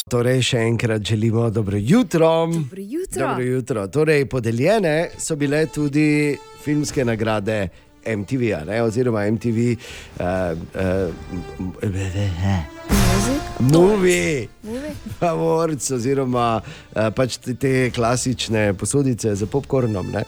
[0.05, 2.27] Torej, še enkrat želimo dobro jutro.
[2.47, 3.27] Dobro jutro.
[3.27, 3.87] Dobro jutro.
[3.87, 7.69] Torej, podeljene so bile tudi filmske nagrade
[8.05, 9.73] MTV, ne, oziroma MTV.
[10.19, 10.25] Uh,
[10.75, 11.09] uh,
[13.59, 14.47] Movie.
[15.31, 20.13] Awards, oziroma uh, pač te, te klasične posodice z popkornom.
[20.13, 20.27] Ne?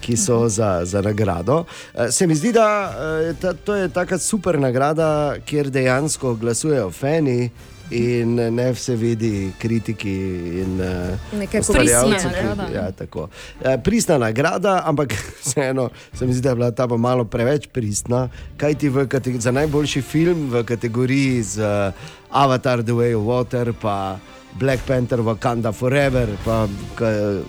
[0.00, 1.66] Ki so za, za nagrado.
[1.92, 6.90] Eh, Se mi zdi, da eh, ta, to je tako super nagrada, kjer dejansko glasujejo
[6.90, 7.50] fani
[7.90, 10.16] in ne vse vidi kritiki
[10.58, 12.66] in eh, Neke ustvarjalci, pristna ki- nagrada.
[12.70, 13.28] Ja, tako.
[13.60, 17.66] Eh, Pristna nagrada, ampak vseeno se mi zdi, da je bila ta pa malo preveč
[17.66, 18.28] pristna.
[18.56, 21.92] Kaj ti v kateg- za najboljši film v kategoriji z uh,
[22.30, 24.18] Avatar, The Way of Water, pa
[24.52, 26.66] Black Panther, Wakanda Forever, pa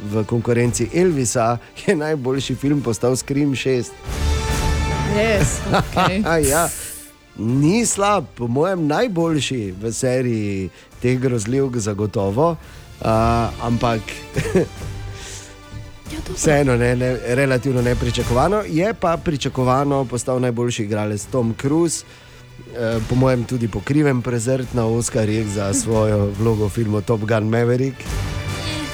[0.04, 3.92] v konkurenci Elvisa je najboljši film postal Scream 6.
[5.10, 5.58] Res.
[5.66, 6.22] Okay.
[6.42, 6.70] ja.
[7.40, 10.70] Ni slab, po mojem, najboljši v seriji
[11.02, 12.56] teh grozljivk, zagotovo.
[13.00, 13.08] Uh,
[13.64, 14.02] ampak
[16.36, 18.64] vseeno ne, ne, relativno nepričakovano.
[18.68, 22.06] Je pa pričakovano postal najboljši igralec Tom Cruise.
[22.76, 27.22] eh, Po mojem, tudi po krivem prezrt na Oscarjih za svojo vlogo v filmu Top
[27.22, 27.98] Gun Maverick.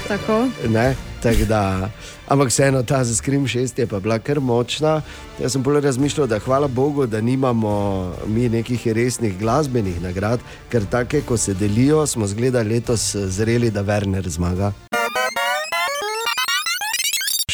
[0.08, 0.46] Tako.
[0.68, 1.90] Ne, tako da,
[2.28, 5.02] ampak vseeno ta za Scream 6 je pa bila kar močna.
[5.40, 10.84] Jaz sem bolj razmišljal, da hvala Bogu, da nimamo mi nekih resnih glasbenih nagrad, ker
[10.90, 14.72] take, ko se delijo, smo zgleda letos zreli, da Werner zmaga.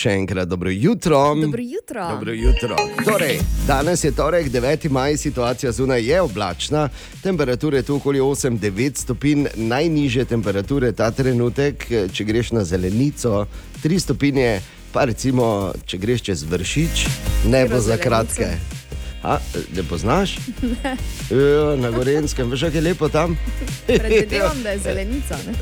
[0.02, 1.18] Še enkrat dobro jutro.
[1.38, 2.08] Dobro jutro.
[2.10, 2.76] Dobro jutro.
[3.04, 4.88] Torej, danes je torek, 9.
[4.90, 6.88] maj, situacija zunaj je oblačna,
[7.22, 13.46] temperature tu okoli 8-9 stopinj, najniže temperature ta trenutek, če greš na zelenico,
[13.86, 14.58] 3 stopinje,
[14.92, 17.08] pa recimo, če greš čez vršič,
[17.46, 18.81] ne bo za zelenico?
[19.22, 19.38] A,
[19.76, 20.36] ne poznaš?
[20.62, 20.96] Ne.
[21.30, 23.38] Ja, na Gorenskem, veš, kako je lepo tam.
[23.86, 25.36] Predvidevam, da je zelenica.
[25.46, 25.52] Ne?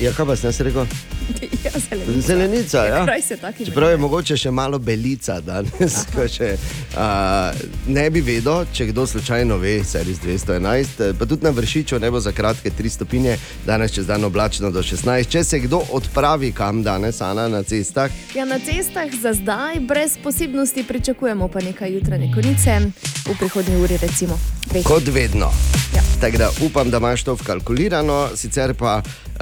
[0.00, 0.86] Ja, kaj pa sem jaz rekel?
[1.64, 2.26] Ja, zelenica.
[2.26, 3.06] Zelenica, ja.
[3.22, 7.54] Se taki Čeprav je mogoče še malo belica danes, ko še uh,
[7.86, 12.10] ne bi vedel, če kdo slučajno ve, seris 211, eh, pa tudi na vršiču ne
[12.10, 15.30] bo za kratke 3 stopinje, danes čez dan oblačno do 16.
[15.30, 20.18] Če se kdo odpravi kam danes, Ana, na cestah, Ja, na cestah za zdaj brez
[20.22, 22.80] posebnosti pričakujemo pa nekaj jutranje konice,
[23.26, 24.38] v prihodnji uri recimo.
[24.66, 24.82] Večje.
[24.82, 25.52] kot vedno.
[25.94, 26.02] Ja.
[26.20, 29.40] Tako da upam, da imaš to vkalkulirano, sicer pa uh,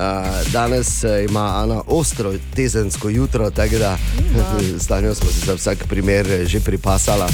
[0.53, 3.99] danes eh, ima Ana ostro tezensko jutro, tako da
[4.79, 7.27] s Tanjo smo se za vsak primer eh, že pripasala.
[7.27, 7.33] Uh,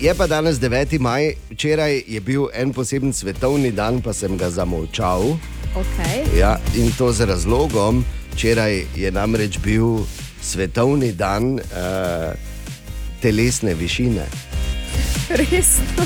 [0.00, 1.00] je pa danes 9.
[1.00, 5.22] maj, včeraj je bil en poseben svetovni dan, pa sem ga zamolčal.
[5.74, 6.38] Okay.
[6.38, 10.04] Ja, in to z razlogom, včeraj je namreč bil
[10.42, 12.34] svetovni dan uh,
[13.20, 14.26] telesne višine.
[15.40, 16.04] Resno.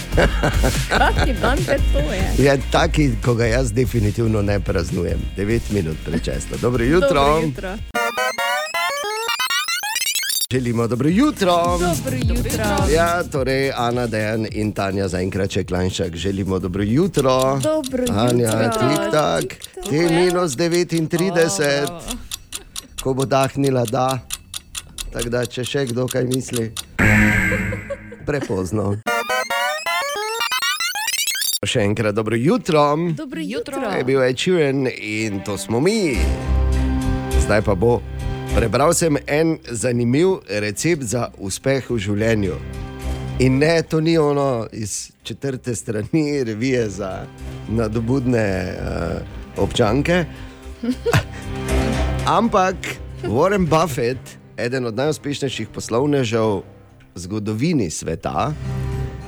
[0.89, 2.45] Kakšen dan te to je?
[2.45, 5.19] Je taki, ko ga jaz definitivno ne praznujem.
[5.37, 6.57] 9 minut prečasno.
[6.63, 7.25] Dobro jutro.
[7.25, 7.77] Dobro jutro.
[10.53, 11.79] Želimo dobro jutro.
[11.79, 12.65] Dobro jutro.
[12.95, 16.17] Ja, torej Ana, Dejan in Tanja zaenkrat še Klanšek.
[16.17, 17.61] Želimo dobro jutro.
[17.63, 18.89] Dobro Anja, jutro.
[18.89, 19.45] tik tak,
[19.91, 21.89] te minus 39,
[23.03, 24.19] ko bo dahnila, da.
[25.13, 26.73] Tako da, če še kdo kaj misli,
[28.29, 28.93] prepozno.
[31.65, 32.85] Še enkrat dobro jutro.
[33.17, 33.81] Dobro jutro.
[33.97, 36.17] Je bil Ečiren in to smo mi.
[37.41, 37.99] Zdaj pa bo.
[38.55, 42.61] Prebral sem en zanimiv recept za uspeh v življenju.
[43.45, 47.11] In ne, to ni ono iz četrte strani revije za
[47.71, 50.25] nadobudne uh, občanke.
[52.39, 52.77] Ampak
[53.23, 56.78] Warren Buffett, eden od najuspešnejših poslovnežev
[57.19, 58.53] zgodovini sveta,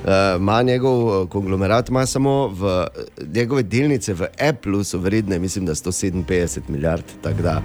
[0.03, 3.01] uh, ima njegov eh, konglomerat, ima samo v, eh,
[3.33, 7.61] njegove delnice v Apple, so vredne, mislim, da 157 milijard, tako da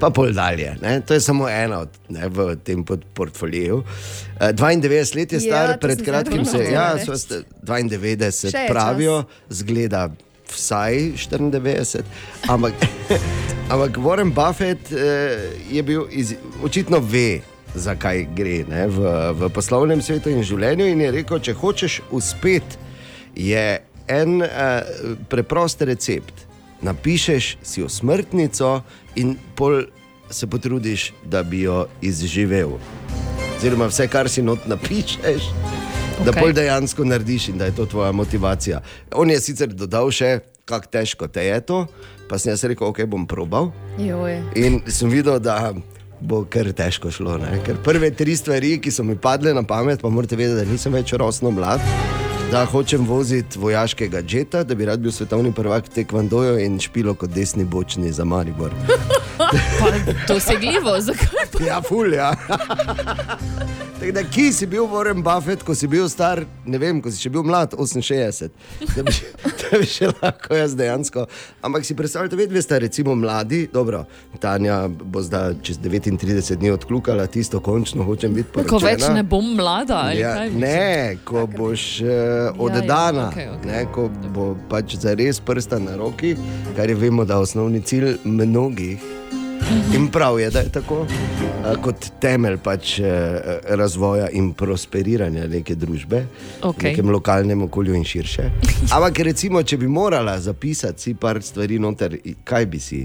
[0.00, 0.76] pa pol dalje.
[0.82, 1.00] Ne?
[1.00, 3.76] To je samo ena od ne, v tem portfoliju.
[3.76, 3.84] Uh,
[4.48, 7.22] 92 let je Ja, star, to pred kratkim se zdaj ja, hotel so reči.
[7.22, 10.08] ste- 92 Še je pravijo, zgleda
[10.48, 12.02] vsaj 94,
[12.48, 12.72] ampak,
[13.72, 15.36] ampak Warren Buffett eh,
[15.70, 17.40] je bil iz, očitno ve.
[17.74, 22.80] Zakaj gre ne, v, v poslovnem svetu in življenju, in je rekel, če hočeš uspeti,
[23.38, 23.66] je
[24.08, 24.82] en eh,
[25.28, 26.46] preprost recept.
[26.82, 28.80] Napišeš si jo smrtnico
[29.18, 29.82] in pol
[30.30, 32.76] se potrudiš, da bi jo izživel.
[33.56, 35.48] Oziroma, vse, kar si not napišeš,
[36.24, 36.40] da Okej.
[36.40, 38.80] pol dejansko narediš in da je to tvoja motivacija.
[39.12, 41.86] On je sicer dodal še, kako težko te je to,
[42.28, 43.72] pa sem jaz rekel, ok, bom probal.
[43.98, 44.38] Joj.
[44.54, 45.72] In sem videl, da
[46.20, 47.38] bo kar težko šlo.
[47.42, 47.58] Ne?
[47.66, 50.94] Ker prve tri stvari, ki so mi padle na pamet, pa morate vedeti, da nisem
[50.94, 51.82] več rosno mlad.
[52.52, 57.14] Da hočem voziti vojaškega žeta, da bi rad bil svetovni prvak v tekvandoju in špilo
[57.14, 58.70] kot desni bočni za Maribor.
[59.78, 59.86] Pa
[60.28, 61.64] dosegljivo, zakaj pa?
[61.64, 62.32] Ja, ful, ja.
[64.00, 67.22] Tako da, ki si bil Warren Buffett, ko si bil star, ne vem, ko si
[67.22, 68.50] še bil mlad, 68,
[68.96, 69.14] da bi,
[69.62, 71.24] da bi še lahko jaz dejansko.
[71.62, 74.04] Ampak si predstavljate, vedno ste recimo mladi, dobro,
[74.42, 78.74] Tanja bo zdaj čez 39 dni odkljukala tisto, končno hočem biti poročena.
[78.74, 80.50] Ko več ne bom mlada ali Ja, kaj?
[80.58, 82.10] ne, ko boš uh,
[82.58, 83.70] oddana, okej, okej.
[83.70, 86.36] ne, ko bo pač zares prsta na roki,
[86.76, 89.14] kar je vemo, da je osnovni cilj mnogih.
[89.94, 91.06] In prav je, da je tako,
[91.82, 96.22] kot temelj pač, eh, razvoja in prosperiranja neke družbe,
[96.62, 98.50] v nekem lokalnem okolju in širše.
[98.94, 103.02] Ampak, recimo, če bi morala zapisati si par stvari noter, kaj bi si?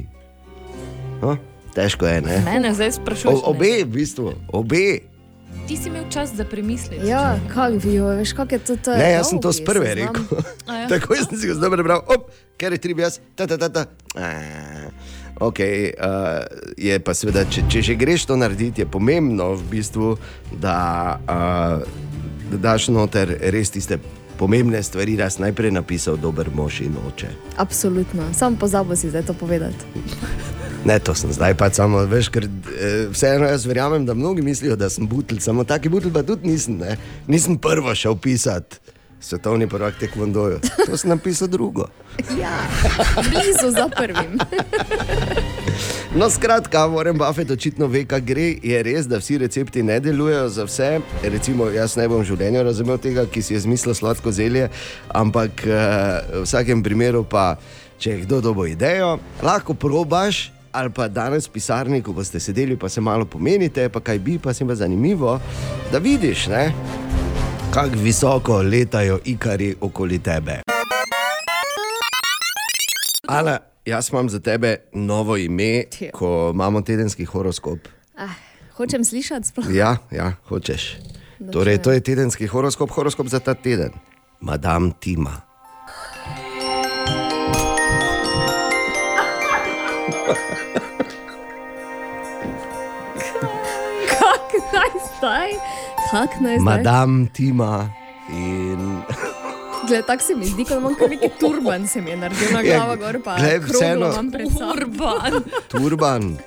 [1.21, 1.37] No?
[1.73, 2.37] Težko je, ne?
[2.45, 3.41] Mene zdaj sprašuješ.
[3.41, 5.12] O, obe, v bistvu, obe.
[5.67, 7.07] Ti si imel čas za premisliti.
[7.07, 8.75] Ja, kako bi jo, veš, kako je to?
[8.75, 10.23] to Ne, jaz sem to z prve rekel.
[10.67, 10.87] Ja.
[10.91, 13.85] Tako sem si ga zdaj prebral, op, ker je tri jaz, ta, ta, ta, ta.
[14.15, 14.89] Eh,
[15.41, 16.45] Ok, uh,
[16.77, 20.11] je pa seveda, če, če že greš to narediti, je pomembno v bistvu,
[20.61, 20.75] da,
[21.25, 21.81] uh,
[22.51, 23.97] da daš noter res tiste
[24.43, 27.29] pomembne stvari, si najprej napisal dober mož in oče.
[27.57, 29.85] Absolutno, sam pozabo si zdaj to povedati.
[30.83, 34.75] Ne, to sem zdaj pa samo, veš, ker eh, vseeno jaz verjamem, da mnogi mislijo,
[34.75, 36.75] da sem butelj, samo taki butelj pa tudi nisem.
[36.75, 36.97] Ne?
[37.27, 38.83] Nisem prvo šel pisati
[39.23, 41.87] svetovni prvak tekvondoju, to sem napisal drugo.
[42.35, 42.67] Ja,
[43.15, 44.35] blizu za prvim.
[46.15, 48.43] No, skratka, Warren Buffett očitno ve, kaj gre.
[48.61, 50.89] Je res, da vsi recepti ne delujejo za vse.
[51.23, 54.67] Recimo, jaz ne bom v življenju razumel tega, ki si je zmislil sladko zelje,
[55.09, 55.73] ampak eh,
[56.35, 57.55] v vsakem primeru pa,
[57.97, 60.51] če je kdo dobo idejo, lahko probaš.
[60.73, 64.37] Ali pa danes v pisarni, ko boste sedeli, pa se malo pomenite, pa kaj bi,
[64.37, 65.39] pa se jim zanimivo,
[65.91, 66.63] da vidiš, ne,
[67.73, 70.61] kako visoko letajo ikari okoli tebe.
[73.29, 76.07] Ana, jaz imam za tebe novo ime, Tjo.
[76.13, 77.79] ko imamo tedenski horoskop.
[78.17, 78.29] Ah,
[78.77, 79.65] hočem slišati sploh.
[79.75, 80.97] Ja, ja hočeš.
[81.39, 83.91] Da Torej, to je tedenski horoskop, horoskop za ta teden.
[84.41, 85.41] Madame Tima.
[94.09, 95.49] Kak naj zdaj?
[96.11, 96.65] Kak naj zdaj?
[96.65, 97.89] Madame Tima.
[98.29, 99.03] In
[99.83, 102.77] Gled, tako se mi zdi, kot imam neki turban, se mi je naredil na Ja,
[102.77, 104.65] glavo gor, pa glej, kroglo vseeno- imam pred sabo.
[104.65, 105.43] Turban.
[105.67, 106.37] turban.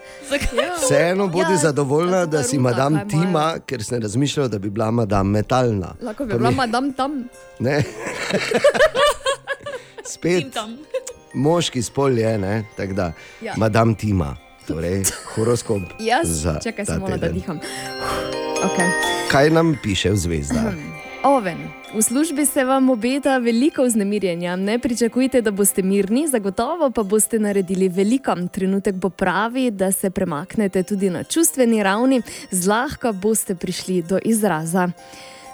[0.79, 3.07] Vseeno bodi Ja, zadovoljna, da si imajo.
[3.07, 5.95] Tima, ker sem razmišljal, da bi bila Madame Metalna.
[6.01, 7.29] Lahko bi Pa bila mi- madam tam.
[7.59, 7.83] Ne.
[10.05, 10.57] Spet
[11.35, 12.65] moški spol je, ne?
[12.77, 13.55] tako da, Ja.
[13.57, 15.83] Madame Tima, torej horoskop.
[16.01, 17.61] Jaz, za čakaj, samo malo, da diham.
[18.57, 18.91] Okay.
[19.29, 20.73] Kaj nam piše v zvezdah?
[21.27, 21.59] Oven.
[21.95, 24.57] V službi se vam obeta veliko vznemirjenja.
[24.57, 28.37] Ne pričakujte, da boste mirni, zagotovo pa boste naredili veliko.
[28.53, 34.89] Trenutek bo pravi, da se premaknete tudi na čustveni ravni, zlahka boste prišli do izraza.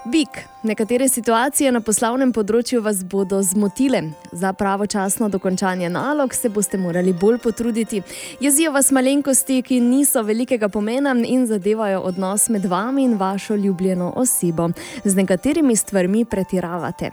[0.05, 0.49] Bik.
[0.63, 4.01] Nekatere situacije na poslovnem področju vas bodo zmotile.
[4.35, 8.01] Za pravočasno dokončanje nalog se boste morali bolj potruditi.
[8.43, 14.13] Jezijo vas malenkosti, ki niso velikega pomena in zadevajo odnos med vami in vašo ljubljeno
[14.17, 14.73] osebo.
[15.05, 17.13] Z nekaterimi stvarmi pretiravate.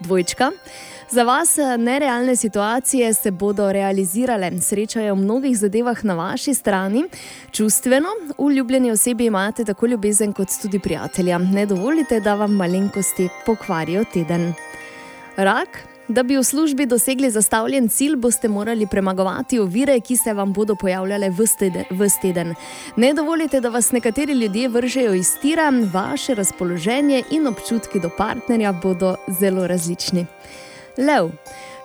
[0.00, 0.50] Dvojčka.
[1.10, 7.04] Za vas eh, nerealne situacije se bodo realizirale, srečajo v mnogih zadevah na vaši strani.
[7.50, 11.38] Čustveno, v ljubljeni osebi imate tako ljubezen kot tudi prijatelja.
[11.38, 14.52] Ne dovolite, da vam malenkosti pokvarijo teden.
[15.36, 15.68] Rak.
[16.08, 20.74] Da bi v službi dosegli zastavljen cilj, boste morali premagovati ovire, ki se vam bodo
[20.74, 22.54] pojavljale v teden.
[22.96, 28.72] Ne dovolite, da vas nekateri ljudje vržejo iz tira, vaše razpoloženje in občutki do partnerja
[28.72, 30.26] bodo zelo različni.
[30.98, 31.30] Lev.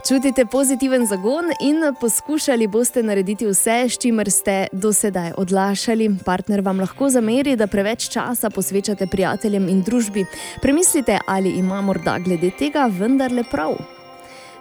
[0.07, 6.09] Čutite pozitiven zagon in poskušali boste narediti vse, s čimer ste do sedaj odlašali.
[6.25, 10.25] Partner vam lahko zameri, da preveč časa posvečate prijateljem in družbi.
[10.61, 13.77] Premislite, ali ima morda glede tega vendarle prav.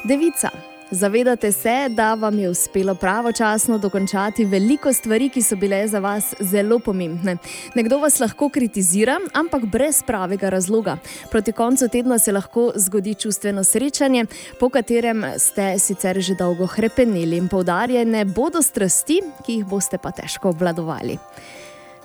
[0.04, 0.69] Devica.
[0.92, 6.34] Zavedate se, da vam je uspelo pravočasno dokončati veliko stvari, ki so bile za vas
[6.40, 7.36] zelo pomembne.
[7.74, 10.96] Nekdo vas lahko kritizira, ampak brez pravega razloga.
[11.30, 14.26] Proti koncu tedna se lahko zgodi čustveno srečanje,
[14.60, 20.10] po katerem ste sicer že dolgo hrepeneli in poudarjene bodo strasti, ki jih boste pa
[20.10, 21.18] težko obvladovali.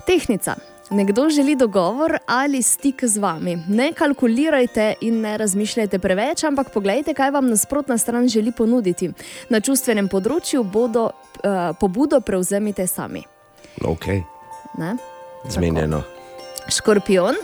[0.06, 0.75] Tehnica.
[0.90, 3.58] Nekdo želi dogovor ali stik z vami.
[3.68, 9.10] Ne kalkulirajte in ne razmišljajte preveč, ampak pogledajte, kaj vam nasprotna stran želi ponuditi.
[9.48, 13.24] Na čustvenem področju bodo uh, pobudo prevzemite sami.
[13.84, 14.06] Ok,
[14.78, 14.96] Ne?
[15.48, 16.02] zmenjeno.
[16.68, 17.34] Škorpion.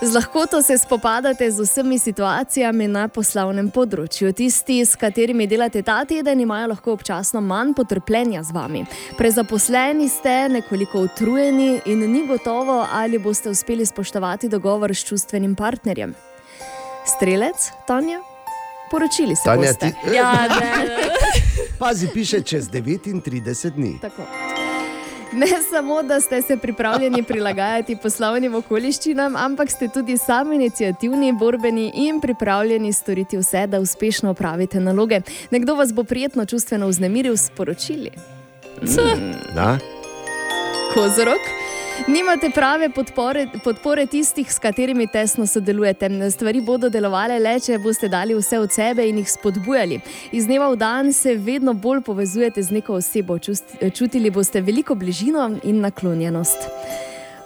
[0.00, 4.30] Z lahkoto se spopadate z vsemi situacijami na poslovnem področju.
[4.32, 8.84] Tisti, s katerimi delate ta teden, imajo lahko občasno manj potrpljenja z vami.
[9.18, 16.14] Prezaposleni ste, nekoliko utrujeni in ni gotovo, ali boste uspeli spoštovati dogovor s čustvenim partnerjem.
[17.08, 18.20] Strelec, Tanja,
[18.90, 19.90] poročili se Tanja, boste.
[19.90, 21.10] ti- Ja, ne.
[21.80, 23.22] Pazi, piše čez 39
[23.72, 23.98] dni.
[24.00, 24.22] Tako.
[25.32, 31.92] Ne samo, da ste se pripravljeni prilagajati poslovnim okoliščinam, ampak ste tudi sami inicijativni, borbeni
[31.94, 35.20] in pripravljeni storiti vse, da uspešno opravite naloge.
[35.50, 38.10] Nekdo vas bo prijetno čustveno vznemiril s poročili.
[39.54, 39.78] Da?
[40.94, 41.67] Kozorok.
[42.06, 46.30] Nimate prave podpore, podpore tistih, s katerimi tesno sodelujete.
[46.30, 50.00] Stvari bodo delovale le, če boste dali vse od sebe in jih spodbujali.
[50.32, 54.94] Iz dneva v dan se vedno bolj povezujete z neko osebo, čust, čutili boste veliko
[54.94, 56.70] bližino in naklonjenost.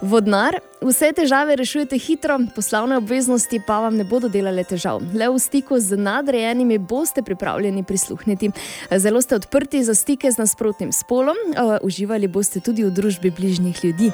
[0.03, 4.99] Vodnar, vse težave rešujete hitro, poslovne obveznosti pa vam ne bodo delale težav.
[5.15, 8.51] Le v stiku z nadrejenimi boste pripravljeni prisluhniti.
[8.91, 13.83] Zelo ste odprti za stike z nasprotnim spolom, eh, uživali boste tudi v družbi bližnjih
[13.83, 14.11] ljudi.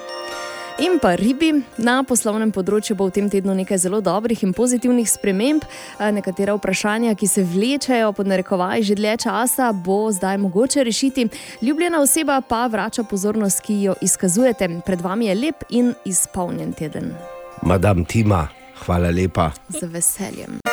[0.79, 1.51] In pa ribi,
[1.83, 5.65] na poslovnem področju bo v tem tednu nekaj zelo dobrih in pozitivnih sprememb.
[5.99, 11.27] Nekatera vprašanja, ki se vlečejo pod narekovaj že dlje časa, bo zdaj mogoče rešiti.
[11.59, 14.71] Ljubljena oseba pa vrača pozornost, ki jo izkazujete.
[14.87, 17.11] Pred vami je lep in izpolnjen teden.
[17.59, 18.47] Madam Tima,
[18.85, 19.51] hvala lepa.
[19.67, 20.63] Z veseljem.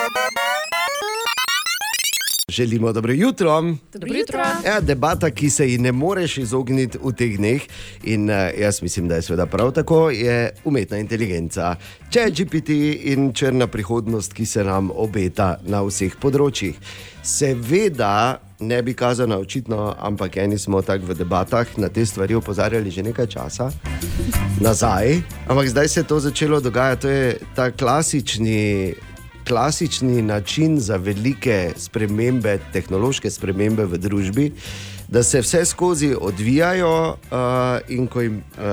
[2.52, 3.62] Želimo dobro jutro.
[3.92, 4.38] Dobro jutro.
[4.66, 7.62] Ja, debata, ki se ji ne moreš izogniti v teh dneh,
[8.04, 11.74] in uh, jaz mislim, da je seveda prav tako, je umetna inteligenca.
[12.11, 12.68] Če je GPT
[13.11, 16.78] in črna prihodnost, ki se nam obeta na vseh področjih.
[17.22, 22.90] Seveda ne bi kazano očitno, ampak eni smo tako v debatah na te stvari opozarjali
[22.90, 23.72] že nekaj časa
[24.61, 27.02] nazaj, ampak zdaj se je to začelo dogajati.
[27.02, 28.94] To je ta klasični
[29.48, 34.50] klasični način za velike spremembe, tehnološke spremembe v družbi,
[35.09, 37.38] da se vse skozi odvijajo, uh,
[37.88, 38.64] in ko jim uh,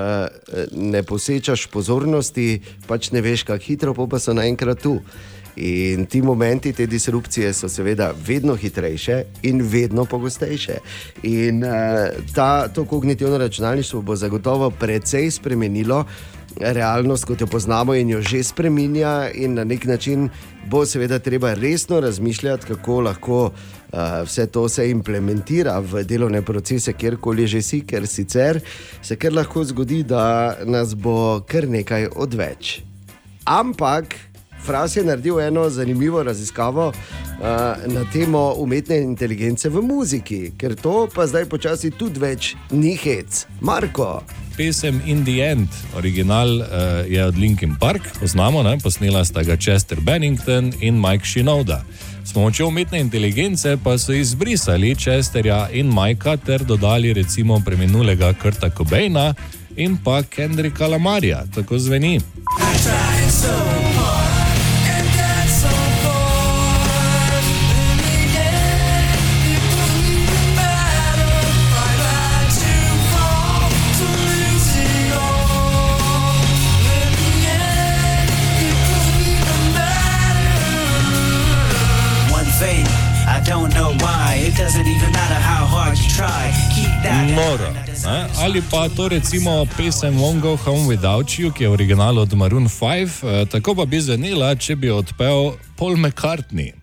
[0.71, 4.97] ne posečaš pozornosti, pač ne veš, kako hitro, pol pa so naenkrat tu.
[5.55, 10.79] In ti momenti, te disrupcije so seveda vedno hitrejše in vedno pogostejše.
[11.23, 16.05] In uh, ta, to kognitivno računalništvo bo zagotovo precej spremenilo
[16.59, 20.29] realnost, kot jo poznamo, in jo že spremenja, in na nek način
[20.69, 26.93] bo seveda treba resno razmišljati, kako lahko uh, vse to se implementira v delovne procese,
[26.93, 28.59] kjerkoli že si, ker sicer
[29.01, 32.81] se kar lahko zgodi, da nas bo kar nekaj odveč.
[33.45, 34.15] Ampak.
[34.63, 36.95] Fras je naredil eno zanimivo raziskavo uh,
[37.85, 43.43] na temo umetne inteligence v muziki, ker to pa zdaj počasi tudi več ni hec.
[43.59, 44.21] Marko.
[44.57, 46.67] Pesem In the End, original uh,
[47.07, 48.77] je od Linkin Park, poznamo, ne?
[48.77, 51.83] posnela sta ga Chester Bennington in Mike Shinoda.
[52.25, 58.69] S pomočjo umetne inteligence pa so izbrisali Chesterja in Mikea ter dodali recimo preminulega Kurta
[58.69, 59.33] Cobaina
[59.75, 62.19] in pa Kendrika Lamarja, tako zveni.
[62.59, 63.82] Once
[88.43, 92.33] Ali pa to recimo pesem Won't Go Home Without You, ki je v originalu od
[92.35, 96.82] Maroon 5, eh, tako pa bi zvenela, če bi odpel Paul McCartney.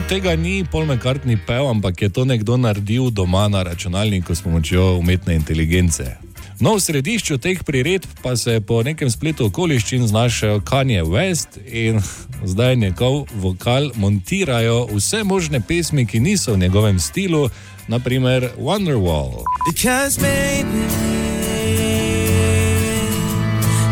[0.00, 4.40] No, tega ni Paul McCartney pel, ampak je to nekdo naredil doma na računalniku s
[4.40, 6.16] pomočjo umetne inteligence.
[6.56, 11.60] No, v središču teh priredb pa se je po nekem spletu okoliščin znašel Kanye West
[11.68, 12.00] in
[12.52, 17.50] zdaj njegov vokal montirajo vse možne pesmi, ki niso v njegovem stilu,
[17.88, 19.44] naprimer Wonderwall.
[19.68, 20.80] Because maybe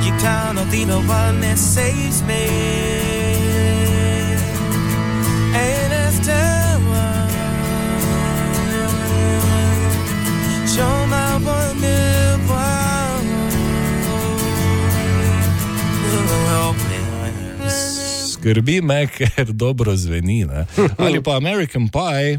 [0.08, 2.97] you count on the one that saves me.
[18.48, 20.44] Skrbi me, ker dobro zveni.
[20.44, 20.64] Ne?
[20.98, 22.38] Ali pa American Pie.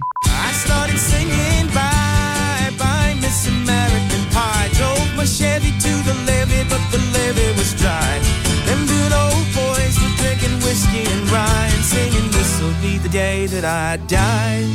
[1.74, 4.70] Bye bye Miss American Pie.
[4.74, 8.18] Drove my Chevy to the levee, but the levee was dry.
[8.66, 13.46] Them good old boys were drinking whiskey and rye and singing, This'll be the day
[13.46, 14.66] that I die.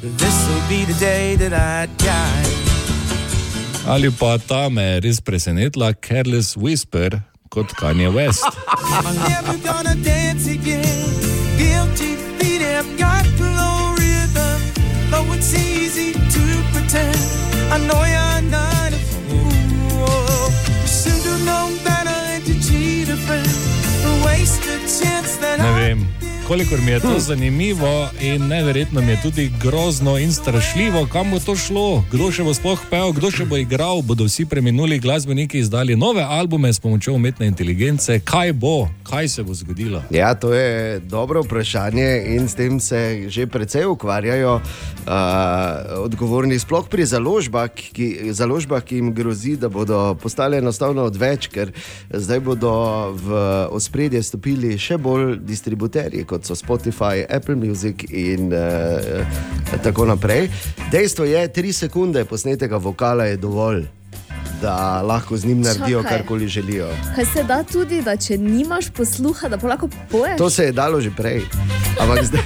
[0.00, 2.46] This'll be the day that I die.
[3.90, 8.44] Ali pa ta me je res presenetila, Careless Whisper kot Kanye West.
[26.48, 31.38] kolikor mi je to zanimivo in neverjetno mi je tudi grozno in strašljivo, kam bo
[31.38, 35.58] to šlo, kdo še bo sploh pel, kdo še bo igral, bodo vsi preminuli glasbeniki
[35.58, 40.02] izdali nove albume s pomočjo umetne inteligence, kaj bo, kaj se bo zgodilo.
[40.10, 44.62] Ja, to je dobro vprašanje in s tem se že precej ukvarjajo uh,
[46.04, 51.72] odgovorni, sploh pri založbah ki, založbah, ki jim grozi, da bodo postale enostavno odveč, ker
[52.10, 52.72] zdaj bodo
[53.12, 53.42] v
[53.74, 59.26] ospredje stopili še bolj distributerji, kot so Spotify, Apple Music in uh,
[59.82, 60.48] tako naprej.
[60.90, 63.97] Dejstvo je, tri sekunde posnetega vokala je dovolj.
[64.62, 66.18] Da lahko z njim naredijo Čakaj.
[66.18, 66.88] karkoli želijo.
[67.14, 70.38] Kaj se da tudi, da če nimaš posluha, da lahko poješ?
[70.38, 71.42] To se je dalo že prej.
[72.00, 72.42] Ampak zdaj.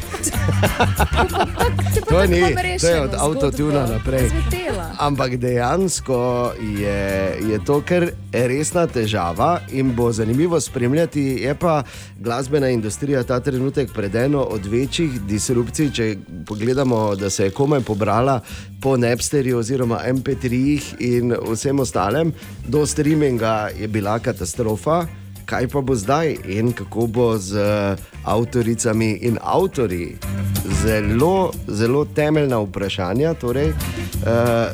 [1.94, 2.42] To tako ni,
[2.80, 4.22] to je od avtotuna naprej.
[4.22, 4.90] Razvetela.
[4.98, 11.20] Ampak dejansko je, je to kar resna težava in bo zanimivo spremljati.
[11.20, 11.82] Je pa
[12.18, 15.90] glasbena industrija ta trenutek pred eno od večjih disrupcij.
[15.92, 18.40] Če pogledamo, da se je komaj pobrala
[18.82, 22.32] po Napsterju oziroma MP3-jih in vsem ostalem,
[22.68, 25.06] do streaminga je bila katastrofa.
[25.46, 30.16] Kaj pa bo zdaj in kako bo z uh, avtoricami in avtori?
[30.82, 33.34] Zelo, zelo temeljna vprašanja.
[33.34, 33.74] Torej, uh,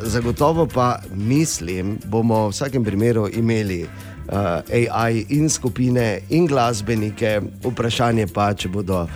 [0.02, 3.88] zagotovo pa mislim, bomo v vsakem primeru imeli uh,
[4.72, 7.40] AI in skupine in glasbenike.
[7.64, 9.06] Vprašanje pa, če bodo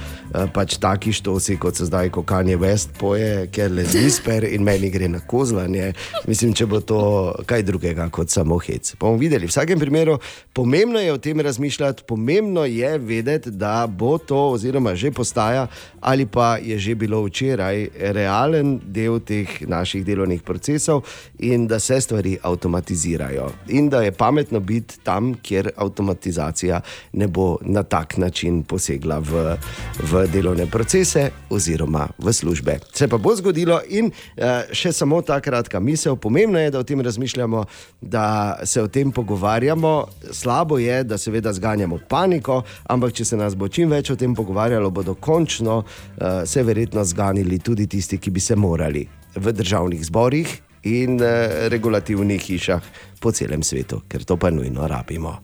[0.55, 4.91] pač taki štosi, kot so zdaj, ko Kanye West poje, ker le zvisper in meni
[4.93, 5.93] gre na kozlanje.
[6.29, 7.01] Mislim, če bo to
[7.49, 8.95] kaj drugega kot samo hec.
[9.01, 9.49] Bomo videli.
[9.49, 10.19] V vsakem primeru
[10.57, 15.67] pomembno je o tem razmišljati, pomembno je vedeti, da bo to, oziroma že postaja,
[16.01, 21.05] ali pa je že bilo včeraj realen del teh naših delovnih procesov
[21.39, 23.51] in da se stvari avtomatizirajo.
[23.69, 26.81] In da je pametno biti tam, kjer avtomatizacija
[27.13, 29.57] ne bo na tak način posegla v,
[30.03, 32.79] v delovne procese oziroma v službe.
[32.93, 36.17] Se pa bo zgodilo in uh, še samo ta kratka misel.
[36.17, 37.65] Pomembno je, da o tem razmišljamo,
[38.01, 40.07] da se o tem pogovarjamo.
[40.31, 44.35] Slabo je, da seveda zganjamo paniko, ampak če se nas bo čim več o tem
[44.35, 50.05] pogovarjalo, bodo končno uh, se verjetno zganili tudi tisti, ki bi se morali v državnih
[50.07, 55.39] zborih in uh, regulativnih hišah po celem svetu, ker to pa nujno rabimo.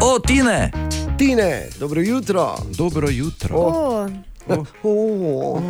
[0.00, 0.70] O, Tine!
[1.18, 2.54] Tine, dobro jutro.
[2.76, 3.56] Dobro jutro.
[3.56, 4.06] Oh.
[4.48, 4.66] Oh.
[4.82, 5.60] Oh.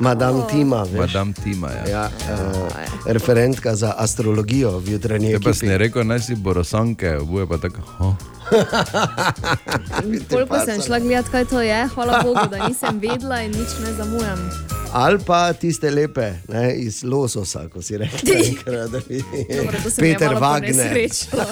[0.00, 0.46] Madame Oh.
[0.46, 0.98] Tima, veš.
[0.98, 1.84] Madame Tima, ja.
[1.90, 2.68] ja uh,
[3.06, 5.66] referentka za astrologijo v jutranji Če pa si ekipi.
[5.66, 7.80] ne rekel, naj si borosanke, oboje pa tako.
[8.00, 8.14] Oh.
[10.30, 13.92] Koliko sem šla gledat, kaj to je, hvala Bogu, da nisem vedela in nič ne
[13.92, 14.50] zamujam.
[14.92, 19.22] Ali pa tiste lepe, ne, iz lososa, ko si rekel, enkrat, da bi
[19.56, 20.74] Dobro, to se mi je Peter malo Wagner.
[20.74, 21.44] ponesrečilo.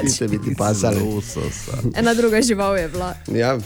[0.00, 1.00] Tiste bi ti pasali.
[1.00, 1.72] Lososa.
[1.94, 3.14] Ena druga žival je bila.
[3.28, 3.58] Ja,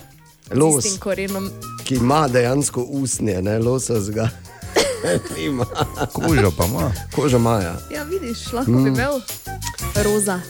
[0.50, 1.50] Los, s korenom.
[1.84, 4.28] ki ima dejansko usnje, ne losos ga.
[5.36, 5.64] Nima.
[6.12, 6.92] Kožo pa ima.
[7.12, 7.76] Kožo ima, ja.
[7.90, 8.86] Ja, vidiš, lahko bi Mm.
[8.88, 9.20] imel
[9.96, 10.40] roza.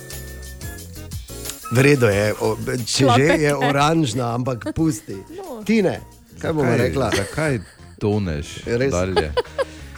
[1.72, 3.40] Vredo je, o, če že Šlapek.
[3.40, 5.16] je oranžna, ampak pusti.
[5.32, 5.62] No.
[5.64, 6.01] Tine,
[6.38, 7.11] kaj bomo Zakaj- rekla?
[7.12, 7.61] Zakaj
[7.99, 8.92] toneš Res.
[8.92, 9.32] dalje?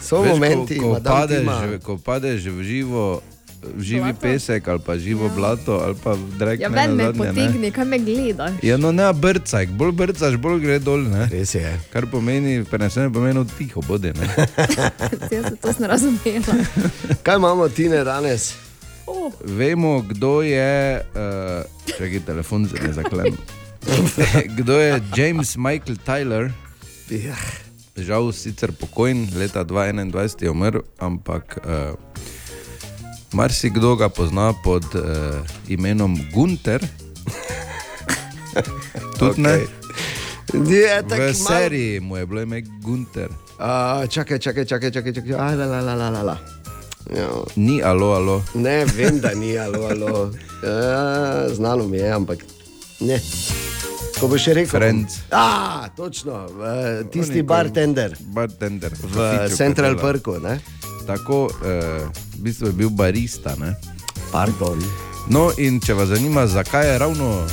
[0.01, 1.45] So Veš, momenti, ko, ko, madam padeš,
[1.83, 3.21] ko padeš v živo.
[3.59, 4.19] V živi Blato?
[4.19, 5.31] pesek ali pa živo ja.
[5.35, 6.59] blato ali pa drek.
[6.59, 8.51] Ja, ven me potegni, kaj me gledaš.
[8.63, 11.03] Ja, no ne brcaj, bolj brcaš, bolj gre dol.
[11.03, 11.27] Ne?
[11.31, 11.73] Res je.
[11.91, 14.13] Kar pomeni, preneseno pomeni tiho bodi.
[14.15, 14.29] ne.
[15.35, 16.55] Jaz se to sem razumela.
[17.25, 18.53] Kaj imamo tine danes?
[19.07, 19.33] Oh.
[19.43, 21.63] Vemo, kdo je, uh,
[21.97, 23.37] čakaj, telefon se ne zaklem.
[24.57, 26.51] kdo je James Michael Tyler?
[27.09, 27.35] Ja.
[27.97, 31.97] Žal sicer pokojen, leta 2021 je umrl, ampak uh,
[33.33, 35.01] marsikdo ga pozna pod uh,
[35.67, 36.81] imenom Gunter.
[39.19, 39.59] Tudi ne.
[40.53, 43.29] Je, V seriji mu je bilo ime Gunter.
[43.59, 45.33] Uh, čakaj, čakaj, čakaj, čakaj, čakaj.
[45.33, 46.37] Aj, la, la, la, la, la.
[47.15, 47.29] Ja.
[47.55, 48.43] Ni alo, alo.
[48.53, 50.13] Ne, vem, da ni alo, alo.
[50.59, 52.41] Uh, znano mi je, ampak
[52.99, 53.15] ne.
[54.19, 55.21] Ko boš še rekel, Friends.
[55.31, 58.91] Ah, točno, uh, tisti bartender Bartender.
[58.91, 60.35] v Central Parku.
[60.43, 60.57] Ne?
[61.07, 62.03] Tako, eh,
[62.39, 63.55] v bistvu je bil barista.
[63.55, 63.75] Ne?
[64.31, 64.79] Pardon.
[65.27, 67.43] No, in če vas zanima, zakaj je ravno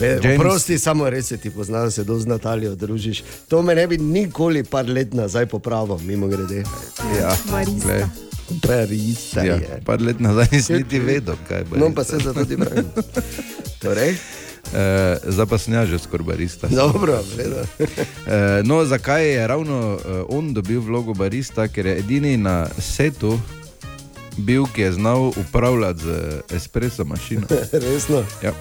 [0.00, 3.22] James- Prosti, samo se ti pozna, da se do z Natalijo družiš.
[3.48, 6.62] To me ne bi nikoli par let nazaj popravil, mimo grede.
[7.18, 8.08] Ja, Barista.
[8.62, 9.82] Barista Ja, je.
[9.84, 11.66] par let nazaj nisi niti vedel, kaj je.
[11.76, 12.84] No, pa se zato tudi pravim.
[13.78, 14.14] Torej?
[14.64, 14.78] Uh,
[15.26, 16.68] zdaj pa sem jaz že skoraj barista.
[16.68, 17.18] Dobro.
[17.18, 17.86] Uh,
[18.64, 21.68] no, zakaj je ravno uh, on dobil vlogo barista?
[21.68, 23.38] Ker je edini na setu
[24.36, 27.46] bil, ki je znal upravljati z espresso mašino.
[27.84, 28.24] Resno.
[28.42, 28.52] Ja.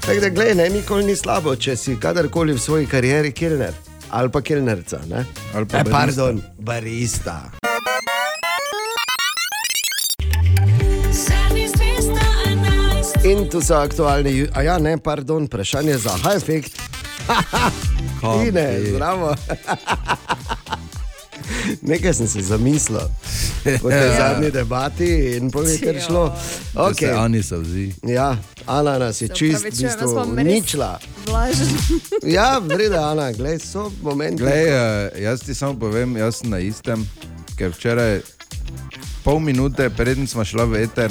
[0.00, 3.74] Tako da, gledaj, ne, nikoli ni slabo, če si kadarkoli v svoji karieri kilner
[4.10, 5.00] ali pa kilnerca.
[5.08, 5.24] Ne?
[5.54, 5.98] Ali pa barista.
[5.98, 7.50] pardon, barista.
[13.24, 16.78] In tu so aktualni, a ja, ne, pardon, vprašanje za High-Effect.
[18.22, 19.34] Tine, zdravo.
[21.82, 23.00] Nekaj sem si zamislil,
[23.82, 24.16] po tej Ja.
[24.18, 26.00] zadnji debati in povem, kar Ja.
[26.00, 26.24] šlo.
[26.74, 27.06] Okay.
[27.06, 27.92] Se Ani se vzi.
[28.02, 28.36] Ja,
[28.66, 30.14] Ana nas je Se čist v bistvu.
[31.26, 31.68] Vlažen.
[32.36, 34.42] Ja, vreda, Ana, gledaj, so momenti.
[34.42, 34.76] Glej, uh,
[35.16, 37.08] jaz ti samo povem, jaz sem na istem,
[37.56, 38.20] ker včeraj,
[39.26, 41.10] pol minute preden smo šli v eter,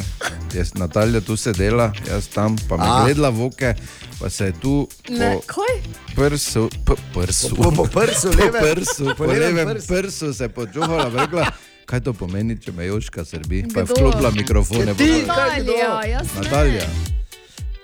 [0.49, 3.03] je Natalija tu sedela, jaz tam, pa me A.
[3.03, 3.76] gledala v oke,
[4.16, 5.76] pa se je tu Ne, po kaj?
[6.16, 9.88] prsu, p, prsu, Po- po prsu, po levem- prsu, po po levem levem prsu.
[9.89, 11.43] prsu se počuhala, pa je rekla,
[11.86, 13.93] kaj to pomeni, če me Joška srbi, pa je Kdo?
[13.93, 14.95] vklopila mikrofone.
[14.95, 15.11] Ti.
[15.22, 16.41] pa- Natalija, jaz ne.
[16.41, 16.88] Natalija.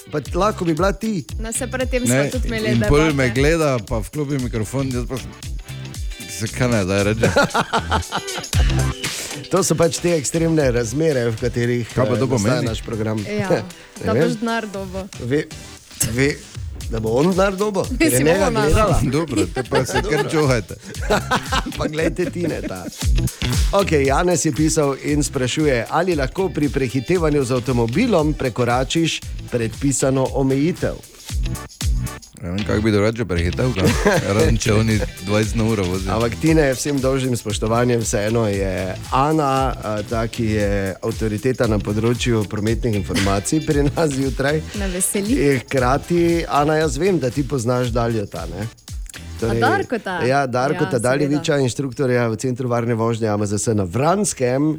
[0.08, 1.24] Pa lahko bi bila ti.
[1.40, 3.32] No, se predtem Ne, smo tudi imeli in pol me debate.
[3.34, 5.28] gleda, pa vklopi mikrofon, jaz pa se
[6.48, 7.30] kaj ne da reče.
[9.50, 12.66] To so pač te ekstremne razmere, v katerih Kaj pa to eh, pomeni?
[12.66, 13.20] naš program.
[13.30, 13.64] Ja, Ne
[14.02, 14.24] da vem.
[14.24, 15.04] boš denar dobo.
[15.22, 15.44] Ve,
[16.10, 16.28] ve,
[16.90, 18.66] da bo on denar dobo, ker je Mislim, njega ona, no.
[18.66, 19.00] gledala.
[19.18, 20.76] Dobro, te pa se kar čuhajte.
[21.78, 22.86] pa gledajte Tine ta.
[23.74, 29.20] Ok, Janes je pisal in sprašuje, ali lahko pri prehitevanju z avtomobilom prekoračiš
[29.52, 30.96] predpisano omejitev.
[32.42, 33.90] Ne vem, kako bi drugače prehitel, kaj?
[34.36, 34.96] razen če oni
[35.28, 36.14] 20 na uro vozijo.
[36.16, 39.74] Ampak Tine, vsem dolžnim spoštovanjem, vseeno je Ana,
[40.10, 40.70] ta, ki je
[41.06, 44.62] avtoriteta na področju prometnih informacij pri nas zjutraj.
[44.82, 45.38] Me veseli.
[45.38, 48.48] In hkrati, Ana, jaz vem, da ti poznaš Daljota.
[48.50, 48.66] Ne?
[49.44, 50.20] A Darkota?
[50.22, 54.78] Ja, Darko Ja, Tadaljeviča, inštruktorja v Centru varne vožnje AMZS na Vranskem uh,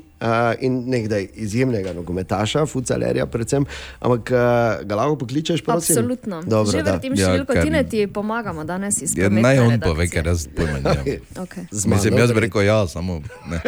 [0.58, 3.66] in nekdaj izjemnega nogometaša, fucalerja predvsem.
[3.98, 4.38] Ampak uh,
[4.82, 5.96] ga lahko pokličeš, prosim?
[5.96, 6.42] Absolutno.
[6.42, 9.58] Dobro, Že vrtim Ja, številko, ker- ti ne ti pomagamo danes iz Ja, prometne naj
[9.58, 9.84] on redakcije.
[9.84, 11.04] pove, ker jaz pojma nimam.
[11.42, 11.64] Okay.
[11.70, 12.46] Z Mislim, jaz bi torej.
[12.46, 13.58] rekel ja, samo ne.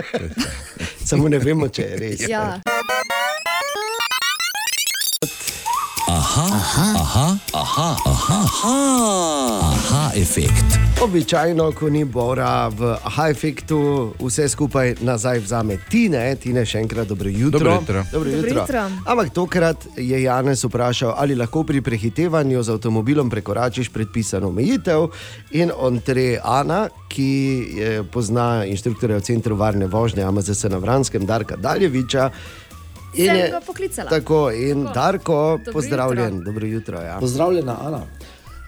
[1.05, 2.21] Samo ne vemo, če je res.
[2.29, 2.61] Ja.
[6.05, 8.77] Aha, aha, aha, aha, aha, aha,
[9.73, 10.77] aha efekt.
[11.01, 17.33] Običajno, ko ni bora v high-efektu, vse skupaj nazaj vzame Tine, Tine še enkrat dobro
[17.33, 17.57] jutro.
[17.59, 18.05] Dobro jutro.
[18.13, 18.61] Dobro Dobro jutro.
[18.61, 18.83] jutro.
[19.09, 25.09] Ampak tokrat je Janez vprašal, ali lahko pri prehitevanju z avtomobilom prekoračiš predpisano omejitev.
[25.57, 27.33] In on tre Ana, ki
[27.81, 32.29] je, pozna inštruktorja v Centru varne vožnje AMZS na Vranskem, Darka Daljeviča.
[33.15, 34.11] In Sem je- poklicala.
[34.11, 37.01] Tako, in Darko, Dobro pozdravljen, dobro jutro.
[37.01, 37.17] Ja.
[37.21, 38.03] Pozdravljena, Ana.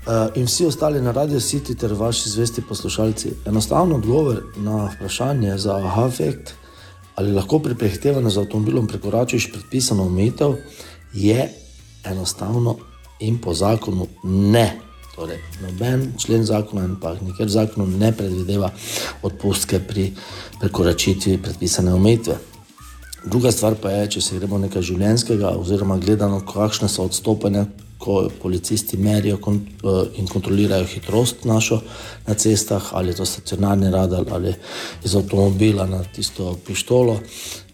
[0.06, 3.32] Uh, in vsi ostali na Radio City ter vaši zvesti poslušalci.
[3.46, 6.54] Enostaven odgovor na vprašanje za aha efekt,
[7.14, 10.54] ali lahko pri prehitevanju z avtomobilom prekoračiš predpisano omejitev,
[11.12, 11.48] je
[12.04, 12.76] enostavno
[13.20, 14.80] in po zakonu ne.
[15.16, 18.70] Torej, noben člen zakona in pa nikjer zakon ne predvideva
[19.22, 20.12] odpustke pri
[20.60, 22.36] prekoračitvi predpisane omejitve.
[23.26, 27.64] Druga stvar pa je, če se gremo nekaj življenjskega, oziroma gledano, kakšne so odstopanja,
[27.98, 31.80] ko policisti merijo eh, in kontrolirajo hitrost našo
[32.26, 34.54] na cestah, ali to stacionarni radar ali
[35.04, 37.18] iz avtomobila na tisto pištolo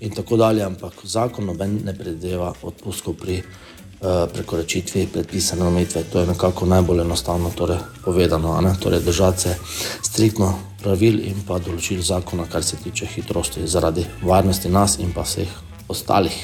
[0.00, 0.64] in tako dalje.
[0.64, 6.04] Ampak zakon noben ne predvideva odpustkov pri uh, prekoračitvi predpisane omejitve.
[6.12, 8.56] To je nekako najbolj enostavno torej, povedano.
[8.80, 9.56] Torej, držati se
[10.02, 15.22] striktno pravil in pa določil zakona, kar se tiče hitrosti, zaradi varnosti nas in pa
[15.26, 15.48] vseh
[15.88, 16.34] ostalih.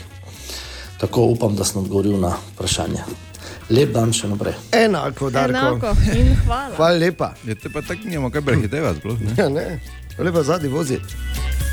[0.98, 3.04] Tako upam, da sem odgovoril na vprašanje.
[3.70, 4.54] Lep dan še naprej.
[4.74, 5.28] Enako.
[5.30, 6.74] Enako in hvala.
[6.78, 7.34] Hvala lepa.
[7.46, 9.16] Je te pa tako nimamo kaj prehitevati.
[9.38, 9.80] Ja, ne.
[10.18, 10.98] Lepa zadnji vozi.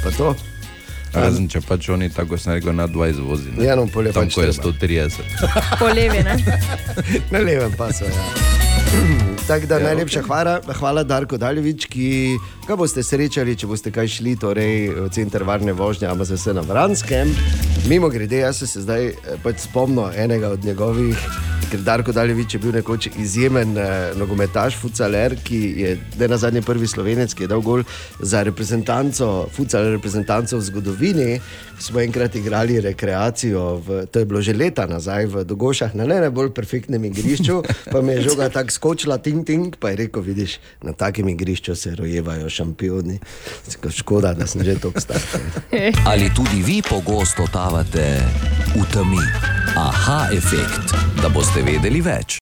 [0.04, 0.36] Pa to.
[1.16, 3.54] Razen če pač oni tako sem rekel na 20 vozi.
[3.56, 3.64] ne.
[3.64, 5.08] Ja, no, pol je Tam, pač ko je treba.
[5.16, 5.80] 130.
[5.80, 6.36] Po levi, ne?
[7.34, 8.04] Na levem pasu.
[8.04, 8.55] Ja.
[9.48, 12.38] Tako da najlepša hvala, hvala Darko Daljevič, ki
[12.68, 16.64] ga boste srečali, če boste kaj šli torej, v center varne vožnje, ampak se na
[16.66, 17.30] Vranskem.
[17.86, 21.28] Mimo grede, jaz sem se zdaj eh, pač spomnil enega od njegovih,
[21.72, 26.62] ker Darko Daljevič je bil nekoč izjemen eh, nogometaš, fucaler, ki je ne na zadnji
[26.62, 27.84] prvi slovenec, ki je dal gol
[28.20, 31.40] za reprezentanco, fucal reprezentanco v zgodovini.
[31.80, 36.20] Smo enkrat igrali rekreacijo, v, to je bilo že leta nazaj v Dogošah, na ne
[36.28, 37.62] najbolj perfektnem igrišču,
[37.92, 41.76] pa mi je žoga tako skočila, ting, ting, pa je rekel, vidiš, na takem igrišču
[41.76, 43.20] se rojevajo šampioni.
[43.96, 45.22] Škoda, da sem že tako star.
[46.10, 48.24] Ali tudi vi pogosto totavate
[48.76, 49.22] v temi?
[49.76, 52.40] Aha, efekt, da boste vedeli več.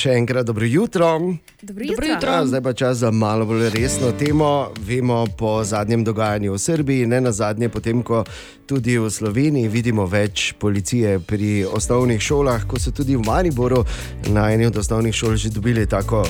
[0.00, 1.18] Še enkrat dobro jutro.
[1.60, 2.32] Dobro Dobro jutro.
[2.32, 4.72] Ja, zdaj pa čas za malo bolj resno temo.
[4.80, 8.24] Vemo po zadnjem dogajanju v Srbiji, ne na zadnje, potem ko
[8.66, 13.84] tudi v Sloveniji vidimo več policije pri osnovnih šolah, ko so tudi v Mariboru
[14.32, 16.24] na eni od osnovnih šol že dobili tako.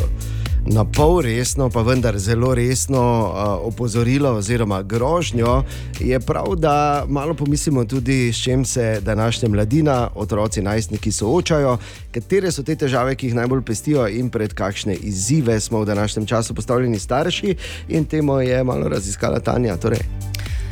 [0.67, 5.65] Na pol resno, pa vendar zelo resno uh, opozorilo oziroma grožnjo,
[6.01, 11.79] je prav, da malo pomislimo tudi, s čim se današnja mladina, otroci, najstniki soočajo,
[12.13, 16.27] katere so te težave, ki jih najbolj pestijo in pred kakšne izzive smo v današnjem
[16.27, 17.55] času postavljeni starši.
[17.89, 19.77] In temu je malo raziskala Tanja.
[19.77, 20.05] Torej.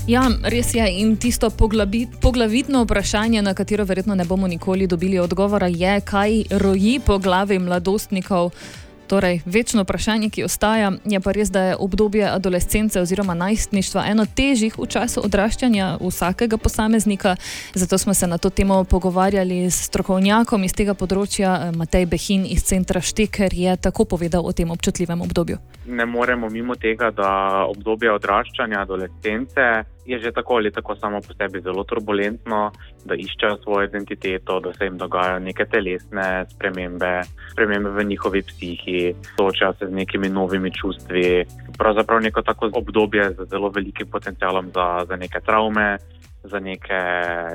[0.08, 0.84] Ja, res je.
[1.00, 6.44] In tisto poglabi, poglavitno vprašanje, na katero verjetno ne bomo nikoli dobili odgovora, je, kaj
[6.50, 8.52] roji po glavi mladostnikov.
[9.08, 14.26] Torej, večno vprašanje, ki ostaja, je pa res, da je obdobje adolescence oziroma najstništva eno
[14.36, 17.36] težjih v času odraščanja vsakega posameznika.
[17.74, 22.44] Zato smo se na to temo pogovarjali s strokovnjakom iz tega področja, eh, Matej Behin
[22.46, 25.58] iz centra Šteker je tako povedal o tem občutljivem obdobju.
[25.86, 31.34] ne moremo mimo tega, da obdobje odraščanja, adolescence je že tako ali tako samo po
[31.36, 32.72] sebi zelo turbulentno,
[33.04, 37.12] da iščejo svojo identiteto, da se jim dogajajo neke telesne spremembe,
[37.52, 41.44] spremembe v njihovi psihi, soočajo se z nekimi novimi čustvi.
[41.78, 45.98] Pravzaprav neko tako obdobje z zelo velikim potencialom za, za neke travme,
[46.44, 47.02] za neke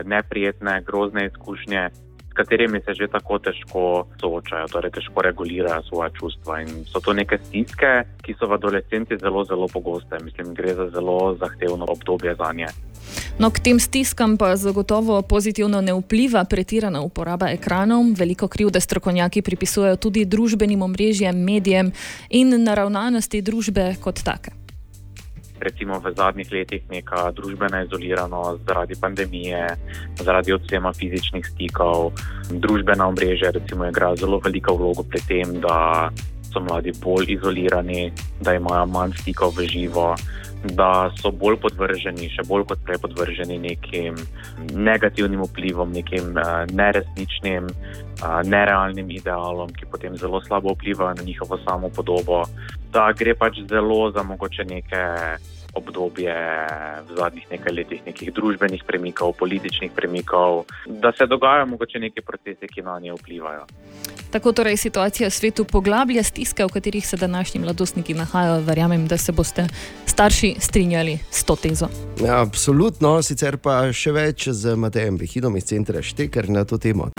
[0.05, 1.89] neprijetne, grozne izkušnje.
[2.33, 6.61] S katerimi se že tako težko soočajo, torej težko regulirajo svoje čustva.
[6.65, 10.17] In so to neke stiske, ki so v adolescenci zelo, zelo pogoste.
[10.25, 12.73] Mislim, gre za zelo zahtevno obdobje za nje.
[13.37, 18.17] No, k tem stiskam pa zagotovo pozitivno ne vpliva pretirana uporaba ekranov.
[18.17, 21.93] Veliko krivde strokovnjaki pripisujejo tudi družbenim omrežjem, medijem
[22.33, 24.62] in naravnanosti družbe kot take.
[25.63, 29.63] Recimo v zadnjih letih neka družbena izoliranost zaradi pandemije,
[30.21, 32.13] zaradi odsema fizičnih stikov.
[32.51, 36.09] Družbena omrežja recimo igrajo zelo veliko vlogo pri tem, da
[36.53, 38.11] so mladi bolj izolirani,
[38.41, 40.15] da imajo manj stikov v živo.
[40.63, 44.15] Da so bolj podvrženi, še bolj kot prej podvrženi nekim
[44.71, 51.59] negativnim vplivom, nekim uh, neresničnim, uh, nerealnim idealom, ki potem zelo slabo vplivajo na njihovo
[51.65, 52.45] samo podobo.
[52.95, 55.03] Da gre pač zelo za mogoče neke
[55.73, 56.33] obdobje
[57.09, 62.67] v zadnjih nekaj letih, nekih družbenih premikov, političnih premikov, da se dogajajo mogoče neki procesi,
[62.67, 63.65] ki na nje vplivajo.
[64.33, 68.61] Tako torej situacija v svetu poglablja stiske, v katerih se današnji mladostniki nahajajo.
[68.65, 69.67] Verjamem, da se boste
[70.05, 71.87] starši strinjali s to tezo.
[72.25, 77.12] Ja, absolutno, sicer pa še več z Matejem Behinom iz centra Šteker na to temo.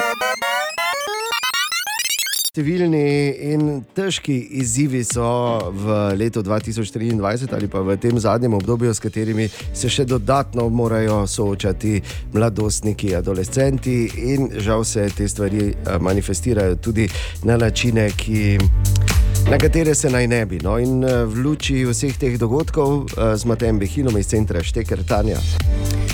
[2.55, 3.63] Številni in
[3.99, 5.27] težki izzivi so
[5.75, 11.25] v letu 2023 ali pa v tem zadnjem obdobju, s katerimi se še dodatno morajo
[11.27, 11.97] soočati
[12.31, 13.97] mladostniki, adolescenti
[14.37, 17.09] in žal se te stvari eh, manifestirajo tudi
[17.43, 18.47] na načine, ki.
[19.51, 20.63] Na katere se naj ne bi.
[20.63, 25.03] No, in eh, v luči vseh teh dogodkov eh, z Matejem Behinom iz centra Šteker
[25.03, 25.43] Tanja.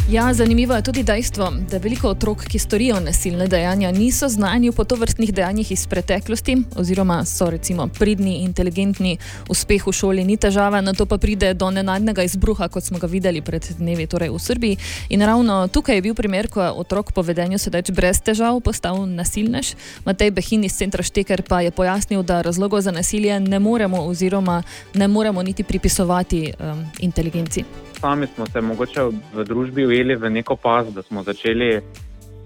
[0.08, 4.84] Ja, zanimivo je tudi dejstvo, da veliko otrok, ki storijo nasilne dejanja, niso znani po
[4.84, 10.92] tovrstnih dejanjih iz preteklosti, oziroma so recimo pridni, inteligentni, uspeh v šoli ni težava, na
[10.92, 14.78] to pa pride do nenadnega izbruha, kot smo ga videli pred dnevi torej v Srbiji.
[15.08, 19.06] In ravno tukaj je bil primer, ko je otrok po vedenju sedaj brez težav postal
[19.06, 19.74] nasilnež.
[20.06, 24.62] Matej Behin iz centra Šteker pa je pojasnil, da razlogov za nasilje ne moremo, oziroma
[24.94, 27.64] ne moremo niti pripisovati um, inteligenci
[28.00, 29.00] sami smo se mogoče
[29.34, 31.80] v družbi ujeli v neko pas, da smo začeli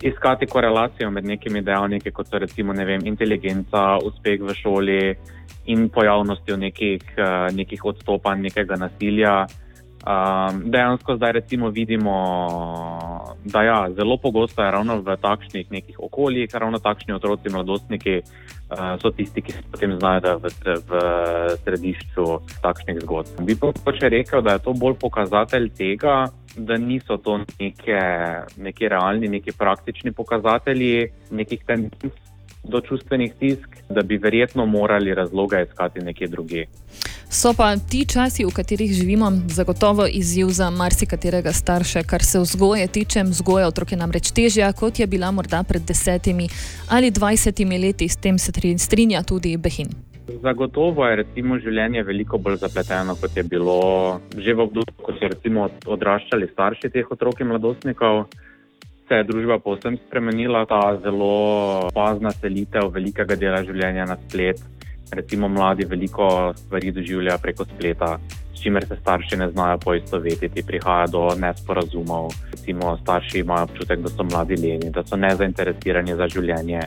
[0.03, 5.15] iskati korelacijo med nekimi dejavniki, kot so recimo vem, inteligenca, uspeh v šoli
[5.67, 9.47] in pojavnostjo nekih, eh, nekih odstopanj, nekega nasilja.
[10.05, 12.15] Um, dejansko zdaj recimo vidimo,
[13.45, 19.01] da ja, zelo pogosto je ravno v takšnih nekih okoljih, ravno takšni otroci, mladostniki uh,
[19.01, 20.53] so tisti, ki se potem znajdejo v,
[20.91, 21.01] v
[21.65, 22.27] središču
[22.61, 23.41] takšnih zgodb.
[23.49, 28.01] Bi pa če rekel, da je to bolj pokazatelj tega, da niso to neke,
[28.57, 32.13] neki realni, neki praktični pokazatelji nekih tendenc
[32.65, 36.67] do čustvenih stisk, da bi verjetno morali razloga iskati nekje drugje.
[37.31, 42.87] So pa ti časi, v katerih živimo, zagotovo izziv za marsikaterega starša, kar se vzgoje
[42.87, 43.23] tiče.
[43.23, 46.49] Vzgoja otrok je namreč težja, kot je bila morda pred desetimi
[46.89, 50.14] ali dvajsetimi leti, s tem se strinja tudi Behin.
[50.25, 55.29] Zagotovo je recimo, življenje veliko bolj zapleteno, kot je bilo že v obdobju, ko so
[55.29, 58.25] recimo, odraščali starši teh otrok in mladostnikov.
[59.05, 64.63] Se je družba povsem spremenila, ta zelo pazna selitev velikega dela življenja na splet,
[65.13, 68.17] recimo mladi veliko stvari doživljajo preko spleta,
[68.55, 72.33] s čimer se starši ne znajo poistovetiti, prihaja do nesporazumov.
[72.55, 76.81] Recimo starši imajo občutek, da so mladi leni, da so nezainteresirani za življenje.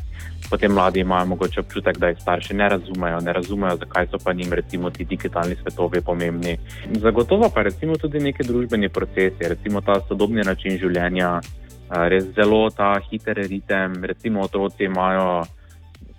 [0.49, 4.33] Potem mladi imajo mogoče občutek, da jih starši ne razumejo, ne razumejo, zakaj so pa
[4.33, 6.57] njim recimo ti digitalni svetovi pomembni.
[6.91, 11.39] Zagotovo pa recimo tudi neki družbeni procesi, recimo ta sodobni način življenja.
[11.89, 15.43] Res zelo ta hiter ritem, recimo otroci imajo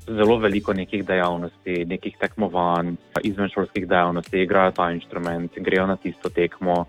[0.08, 6.86] zelo veliko nekih dejavnosti, nekih tekmovanj, izvenšolskih dejavnosti, igrajo ta inštrument, grejo na tisto tekmo.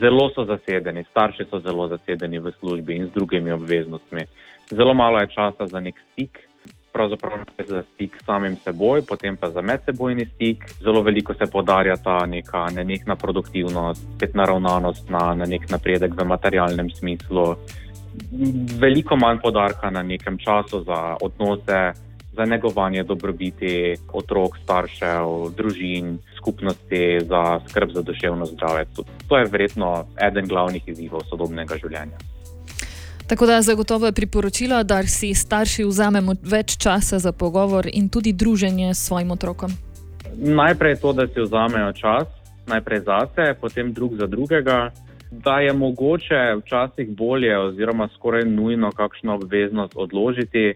[0.00, 4.26] Zelo so zasedeni, starši so zelo zasedeni v službi in z drugimi obveznostmi.
[4.70, 6.38] Zelo malo je časa za nek stik,
[6.92, 7.38] pravzaprav
[7.68, 10.64] za stik s samim seboj, potem pa za medsebojni stik.
[10.80, 16.24] Zelo veliko se podarja ta neka nenehna produktivnost, spet naravnanost na, na nek napredek v
[16.24, 17.56] materialnem smislu.
[18.78, 21.92] Veliko manj podarka na nekem času za odnose,
[22.32, 28.86] za negovanje dobrobiti otrok, staršev, družin, skupnosti, za skrb za duševno zdravje.
[29.28, 32.16] To je verjetno eden glavnih izzivov sodobnega življenja.
[33.32, 38.32] Tako da zagotovo je priporočilo, da si starši vzamemo več časa za pogovor in tudi
[38.32, 39.70] druženje s svojim otrokom.
[40.36, 42.28] Najprej to, da si vzamejo čas,
[42.68, 44.90] najprej zase, potem drug za drugega.
[45.30, 50.74] Da je mogoče včasih bolje, oziroma skoraj nujno, kakšno obveznost odložiti,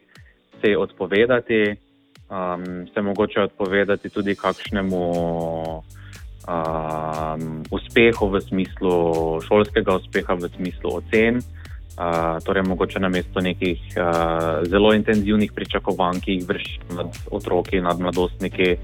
[0.65, 1.77] se odpovedati,
[2.33, 5.05] um, se mogoče odpovedati tudi kakšnemu
[6.49, 8.97] um, uspehu v smislu
[9.45, 11.45] šolskega uspeha, v smislu ocen.
[11.97, 17.81] Uh, torej, mogoče na mesto nekih uh, zelo intenzivnih pričakovanj, ki jih vršijo nad otroki,
[17.81, 18.77] nad mladostniki,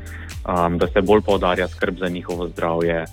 [0.49, 3.05] um, da se bolj poudarja skrb za njihovo zdravje,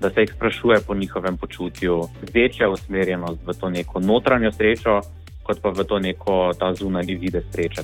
[0.00, 5.00] da se jih sprašuje po njihovem počutju, večja usmerjenost v to neko notranjo srečo,
[5.42, 7.82] kot pa v to neko ta zunanji vide sreče.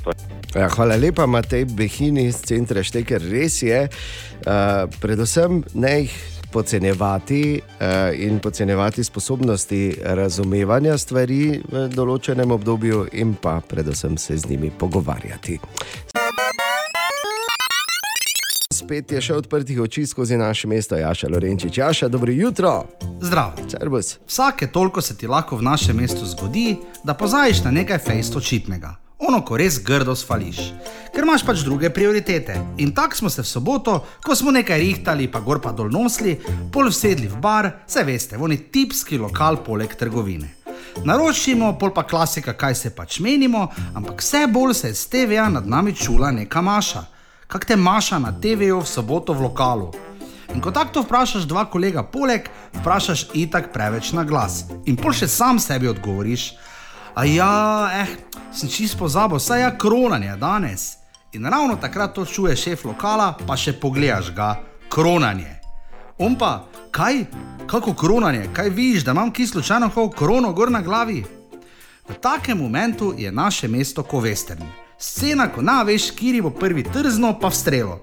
[0.54, 3.18] Ja, hvala lepa, Matej Behini iz centra Šteker.
[3.18, 12.54] Res je, uh, predvsem ne jih podcenjevati uh, in podcenjevati sposobnosti razumevanja stvari v določenem
[12.54, 15.58] obdobju, in pa predvsem se z njimi pogovarjati
[18.84, 21.78] spet je še odprtih oči skozi naše mesto, Jaša Lorenčič.
[21.78, 22.74] Jaša, dobro jutro.
[23.22, 23.68] Zdravo.
[23.70, 24.18] Servus.
[24.26, 29.03] Vsake toliko se ti lahko v našem mestu zgodi, da pozajiš na nekaj fejsto čitnega.
[29.18, 30.58] Ono, ko res grdo sfališ,
[31.14, 32.58] ker imaš pač druge prioritete.
[32.82, 36.34] In tako smo se v soboto, ko smo nekaj rihtali, pa gor pa dol nosli,
[36.72, 40.50] pol vsedli v bar, se veste, oni tipski lokal poleg trgovine.
[41.04, 45.48] Naročimo, pol pa klasika, kaj se pač menimo, ampak vse bolj se je z TV-ja
[45.48, 47.14] nad nami čula neka maša
[47.54, 49.92] kak te maša na TV-ju v soboto v lokalu.
[50.54, 52.50] In ko tako vprašaš dva kolega, poleg,
[52.80, 54.64] vprašaš itak preveč na glas.
[54.90, 56.54] In pol še sam sebi odgovoriš,
[57.14, 58.06] a ja, eh,
[58.52, 60.96] sem čisto pozabil, saj je ja, kronanje danes.
[61.32, 64.54] In ravno takrat to čuje šef lokala, pa še pogledaš ga,
[64.88, 65.60] kronanje.
[66.18, 67.24] On pa, kaj,
[67.66, 71.24] kako kronanje, kaj vidiš, da imam ki slučajno krono gor na glavi?
[72.08, 74.62] V takem momentu je naše mesto Kovestern.
[74.98, 78.00] Scena, ko naveš, kiri bo prvi trzno, pa v strelo.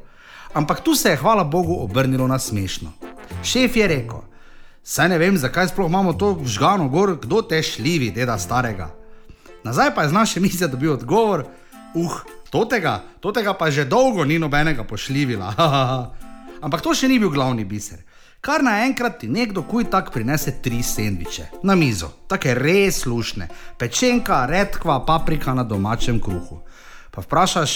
[0.53, 2.91] Ampak tu se je, hvala Bogu, obrnilo na smešno.
[3.43, 4.19] Šef je rekel:
[4.83, 9.00] Saj ne vem, zakaj sploh imamo to žgano gor, kdo te šljivi, deda starega.
[9.63, 11.45] Nazaj pa je z naše mize dobil odgovor,
[11.93, 15.53] uh, totega, totega pa že dolgo ni nobenega pošljivila.
[16.65, 18.01] Ampak to še ni bil glavni biser.
[18.41, 23.47] Kar naenkrat ti nekdo kuj tak prinese tri sendviče na mizo, take res slušne,
[23.77, 26.63] pečenka, redkva, paprika na domačem kruhu.
[27.13, 27.75] Pa vprašaš,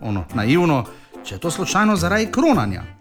[0.00, 0.86] ono, naivno,
[1.20, 2.95] če je to slučajno zaradi kronanja.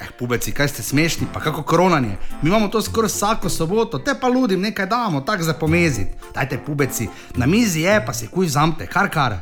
[0.00, 2.16] Eh, pubeci, kaj ste smešni, pa kako kronanje.
[2.42, 6.12] Mi imamo to skoraj vsako soboto, te pa ludim, nekaj damo, tako za pomeziti.
[6.34, 9.36] Dajte, pubeci, na mizi je, pa si kuj zamte, kar kar.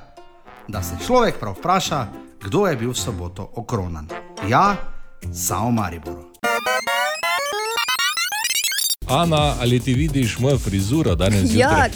[0.68, 2.07] Da se človek prav vpraša,
[2.44, 4.09] kdo je bil v soboto okronan.
[4.48, 4.76] Ja,
[5.32, 6.34] samo Maribor.
[9.07, 11.88] Ana, ali ti vidiš mojo frizuro danes Ja,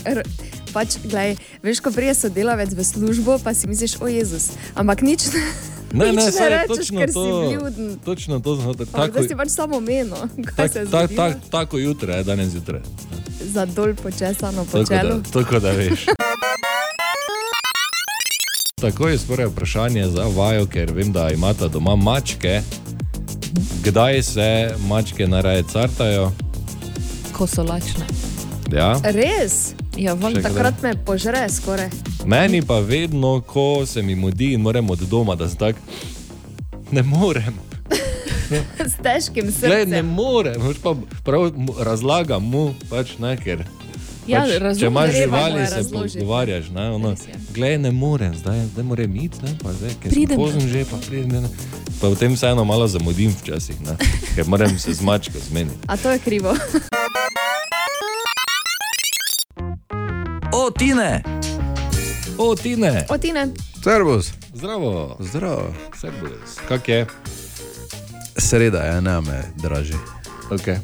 [0.73, 4.51] pač, gledaj, veš, ko prije sodelavec v službo, pa si misliš, o Jezus.
[4.75, 5.43] Ampak nič ne,
[5.91, 7.41] Ne, ne, je rečeš, točno ker si to.
[7.41, 7.97] vljuden.
[8.05, 10.13] Točno to, tako, Tako, da si pač samo menil,
[10.47, 12.81] kaj tak, se je tak, tak, tako jutro je danes zjutraj.
[13.43, 15.23] Za dol počesano po Tako čelu.
[15.33, 16.05] tako da veš.
[18.77, 22.61] Tako je spore vprašanje za vajo, ker vem, da imata doma mačke.
[23.83, 24.49] Kdaj se
[24.79, 26.33] mačke najraje cartajo?
[27.39, 28.03] Ko so lačne.
[28.75, 28.99] Ja.
[29.15, 29.79] Res?
[29.95, 30.43] Ja, Še kdaj?
[30.43, 31.87] Takrat me požre skoraj.
[32.27, 35.79] Meni pa vedno, ko se mi mudi in moram od doma, da zdaj
[36.91, 37.55] ne morem.
[38.91, 40.07] S težkim Glej, ne srcem.
[40.07, 43.63] morem, veš pa prav razlagam mu, pač ne, ker.
[44.27, 46.71] Ja, pač, razumem, če imaš živali, se pogovarjaš.
[46.75, 47.15] Ne, ono,
[47.55, 50.99] glej, ne morem, zdaj, zdaj moram iti, ne, pa zdaj, ker sem pozem že, pa
[51.07, 51.47] pridem.
[51.47, 51.55] Ne.
[52.03, 53.95] Pa potem vseeno malo zamudim včasih, ne,
[54.35, 55.87] ker moram se z mačko zmeniti.
[55.87, 56.57] A to je krivo.
[60.53, 61.23] O, Tine!
[62.39, 63.07] O, Tine!
[63.09, 63.49] O, Tine.
[63.83, 64.33] Servus.
[64.55, 65.17] Zdravo.
[65.21, 65.75] Zdravo.
[65.95, 66.59] Servus.
[66.69, 67.07] Kak je?
[68.37, 69.95] Sreda je, ne me draži.
[70.51, 70.79] Okay.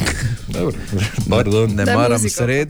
[0.48, 0.76] Dobro,
[1.30, 1.70] pardon.
[1.70, 2.34] Ne Daj maram muziko.
[2.36, 2.68] sred.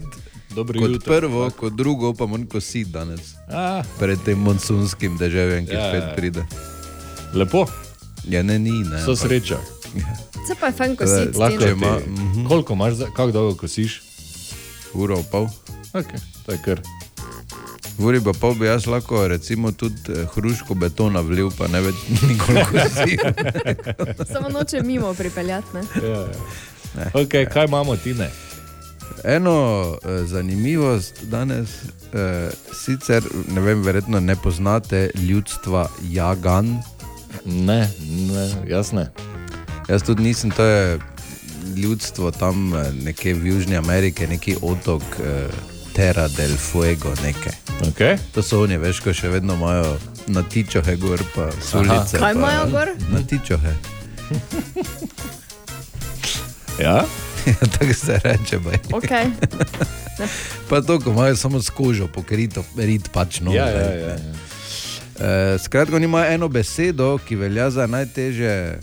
[0.50, 1.06] Dobro kot jutro.
[1.10, 3.20] prvo, kot drugo pa manj kositi danes.
[3.48, 3.82] A.
[3.98, 6.14] Pred tem monsunskim deževjem, ki Ja, spet ja.
[6.16, 6.42] pride.
[7.34, 7.66] Lepo.
[8.26, 8.70] Ja, ne, ni.
[8.72, 9.58] Ne, So sreča.
[10.46, 11.38] Se pa je fajn kositi.
[11.38, 11.70] Lahko Tine.
[11.70, 11.98] ima.
[12.00, 12.46] Mhm.
[12.46, 14.02] Koliko imaš, za- kako dolgo kosiš?
[14.94, 15.46] Uro in pol.
[15.92, 16.80] Okay, to je kar.
[17.98, 21.94] Uri pa pol bi jaz lahko recimo tudi eh, hruško betona vlil, pa ne več
[22.28, 23.18] nikoli kosil.
[24.32, 25.66] Samo noče mimo pripeljati.
[25.74, 25.82] Ne?
[26.08, 26.20] Ja,
[26.96, 27.10] ja.
[27.14, 28.30] Okay, kaj imamo, Tine?
[29.24, 29.56] Eno
[30.04, 31.68] eh, zanimivost danes,
[32.14, 36.78] eh, sicer ne vem, verjetno ne poznate ljudstva Jagan.
[37.44, 37.90] Ne,
[38.30, 39.10] ne, jaz ne.
[39.88, 40.98] Jaz tudi nisem, to je
[41.76, 45.48] ljudstvo tam eh, nekje v Južni Ameriki, neki otok eh,
[46.00, 47.12] Terra del Fuego.
[47.20, 47.52] Nekaj.
[47.92, 48.16] Okay.
[48.32, 49.98] To so oni, veš, ko še vedno imajo
[50.32, 52.16] na tičohe gor, pa sulice.
[52.16, 52.94] Kaj imajo gor?
[53.12, 53.74] Na tičohe.
[56.80, 57.04] Ja?
[57.78, 58.58] Tako se reče.
[58.58, 58.78] Baj.
[58.90, 59.30] Okay.
[60.68, 63.52] Pa to, ko imajo samo s kožo pokrito, rit pač no.
[63.52, 64.16] Ja, ja, ja, ja.
[65.20, 68.80] Eh, Skratka, oni imajo eno besedo, ki velja za, najtežje,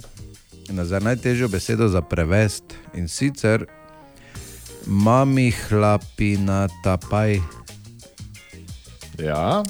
[0.69, 2.63] za najtežjo besedo za prevest
[2.93, 3.65] in sicer
[4.87, 7.39] mami hlapina tapaj.
[9.19, 9.63] Ja.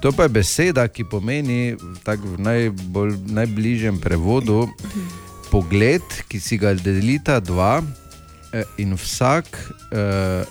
[0.00, 4.68] To pa je beseda, ki pomeni v najbolj, najbližjem prevodu
[5.48, 7.80] pogled, ki si ga delita dva
[8.52, 9.48] eh, in vsak,
[9.94, 10.44] eh,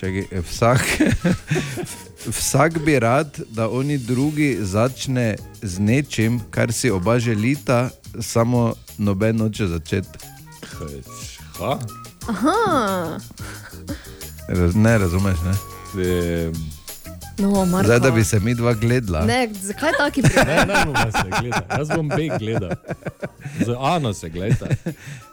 [0.00, 0.80] čakaj, eh, vsak,
[2.40, 9.36] vsak bi rad, da oni drugi začne z nečim, kar si oba želita, samo noben
[9.36, 10.24] noče začeti.
[11.60, 11.99] Ha?
[12.26, 13.18] Aha.
[14.48, 15.54] Raz, ne razumeš, ne?
[15.98, 16.50] E,
[17.38, 17.84] No, Marko.
[17.84, 19.20] Zdaj, da bi se mi dva gledala.
[19.22, 20.68] Ne, zakaj taki ne, primer?
[20.68, 21.64] ne, bomo se gledali.
[21.70, 22.70] Jaz bom beg gledal.
[23.60, 24.68] Z Ano se gledaj.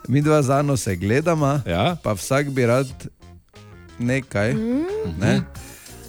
[0.07, 1.95] Mi dva z Ano se gledamo, ja?
[1.97, 2.87] pa vsak bi rad
[3.99, 4.53] nekaj.
[4.53, 4.85] Mm.
[5.19, 5.41] Ne?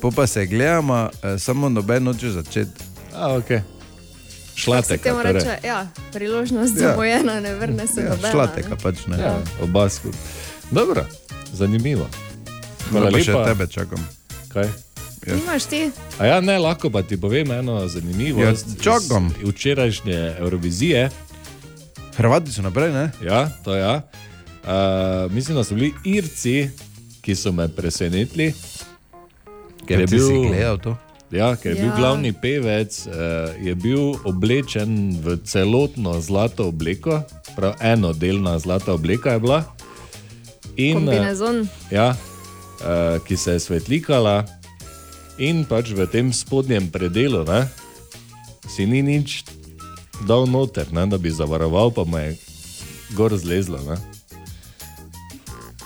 [0.01, 2.85] Po pa se gledamo, eh, samo noben noče začeti.
[3.15, 3.49] A, ok.
[3.49, 3.63] Se
[4.57, 5.03] Šlateka.
[5.03, 5.33] temu Torej.
[5.33, 6.89] reče, ja, priložnost Ja.
[6.89, 8.31] zamujena, ne vrne se Ja, nobena.
[8.31, 8.77] šlateka ne.
[8.77, 9.19] pač ne.
[9.19, 10.21] Ja, oba skupaj.
[10.71, 11.07] Dobro,
[11.53, 12.07] zanimivo.
[12.91, 14.01] Hvala pa še tebe čakam.
[14.49, 14.69] Kaj?
[15.29, 15.81] Nimaš ti?
[16.19, 18.41] A ja, ne, lahko pa ti povem eno zanimivo.
[18.41, 19.29] Ja, čakam.
[19.43, 21.09] Včerajšnje Eurovizije.
[22.17, 23.11] Hrvati so naprej, ne?
[23.23, 24.03] Ja, to ja.
[24.63, 26.71] Uh, mislim, da so bili Irci,
[27.21, 28.53] ki so me presenetili.
[29.87, 30.97] Ker Ja, je bil, gledal to?
[31.31, 31.83] Ja, ker je ja.
[31.83, 31.97] bil Ja.
[31.97, 33.13] glavni pevec, uh,
[33.57, 37.23] je bil oblečen v celotno zlato obleko,
[37.57, 39.65] prav enodelna zlata obleka je bila.
[40.79, 41.69] In, eh, Kombinezon.
[41.91, 44.47] Ja, uh, ki se je svetlikala,
[45.39, 47.67] in pač v tem spodnjem predelu ne,
[48.71, 49.43] si ni nič
[50.27, 52.39] dal noter, ne, da bi zavaroval, pa mu je
[53.19, 53.83] gor zlezlo.
[53.83, 53.99] Ne.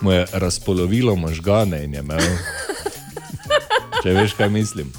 [0.03, 2.19] mu je razpolovilo možgane in je imel.
[4.03, 4.91] Če veš, kaj mislim.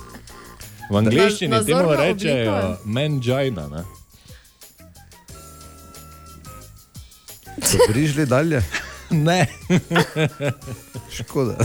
[0.90, 3.68] V angleščini Na- temu rečejo mangina.
[3.68, 3.84] Ne?
[7.64, 8.64] So prišli dalje?
[9.14, 9.48] Ne.
[11.18, 11.58] Škoda.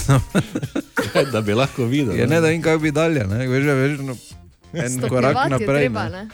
[1.32, 2.16] da bi lahko videl.
[2.18, 3.24] Ja, ne, da vem, kako bi dalje.
[3.26, 3.46] Ne?
[3.48, 4.16] Veš, veš, no,
[4.72, 5.80] en Stopnjevati korak je naprej.
[5.80, 6.24] treba, ne.
[6.24, 6.28] ne?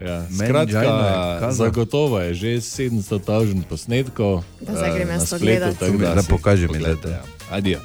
[0.00, 4.44] Ja, Mangina skratka, je zagotovo je že 700 tažen posnetkov.
[4.60, 7.22] Da zdaj eh, grem jaz to tako Da si pokaži mi, poglejte, ja.
[7.50, 7.80] Adijo.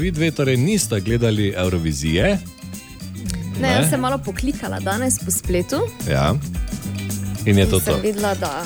[0.00, 2.38] Vi dve torej niste gledali Eurovizije.
[3.60, 5.80] Ne, jaz sem malo poklikala danes po spletu.
[6.10, 6.34] Ja.
[7.46, 8.00] In je to in sem to.
[8.00, 8.64] videla, da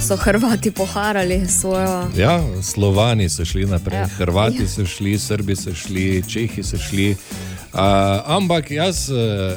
[0.00, 2.08] so Hrvati poharali svojo.
[2.16, 4.00] Ja, Slovani so šli naprej, Ja.
[4.00, 4.06] ja.
[4.08, 7.16] Hrvati so šli, Srbi so šli, Čehi so šli.
[7.72, 7.78] Uh,
[8.26, 9.14] ampak jaz, eh,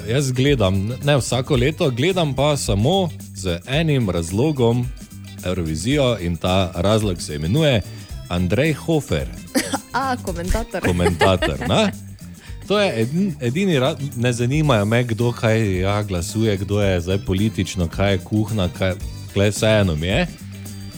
[0.07, 4.85] jaz gledam, ne vsako leto, gledam pa samo z enim razlogom
[5.45, 7.81] Eurovizijo in ta razlog se imenuje
[8.29, 9.27] Andrej Hofer,
[9.93, 10.81] A, komentator.
[10.81, 11.59] komentator.
[11.69, 11.91] ne?
[12.67, 13.79] To je edin, edini,
[14.15, 18.93] ne zanimajo me, kdo kaj ja, glasuje, kdo je zdaj politično, kaj je kuhna, kaj
[19.33, 20.27] glej, vseeno mi je.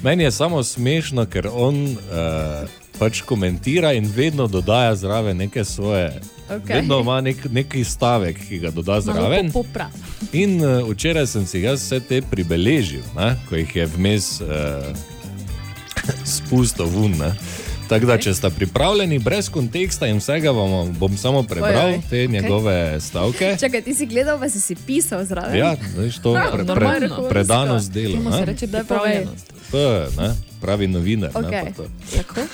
[0.04, 2.70] Meni je samo smešno, ker on uh,
[3.00, 6.22] pač komentira in vedno dodaja zraven neke svoje.
[6.46, 6.76] Okej.
[6.76, 9.52] Vedno ima nek, neki stavek, ki ga doda zraven.
[9.52, 9.90] Popra.
[10.34, 14.50] In uh, včeraj sem si jaz vse te pribeležil, ne, ko jih je vmes uh,
[16.38, 17.18] spustil ven.
[17.20, 17.34] ne.
[17.88, 22.02] Tako da, če ste pripravljeni, brez konteksta in vsega, vam bom samo prebral Oj, oj,
[22.10, 23.58] te njegove stavke.
[23.60, 25.54] Čakaj, ti si gledal, pa si si pisal zraven.
[25.56, 28.14] Ja, veš, to Ja, pre, pre, predanost delu.
[28.14, 28.38] Temu ne.
[28.38, 29.54] se reče Daj pripravljenost.
[29.72, 30.30] To je ne,
[30.62, 31.30] pravi novinar.
[31.32, 31.64] ne, Okay.
[31.66, 31.86] pa to.
[32.16, 32.42] Tako.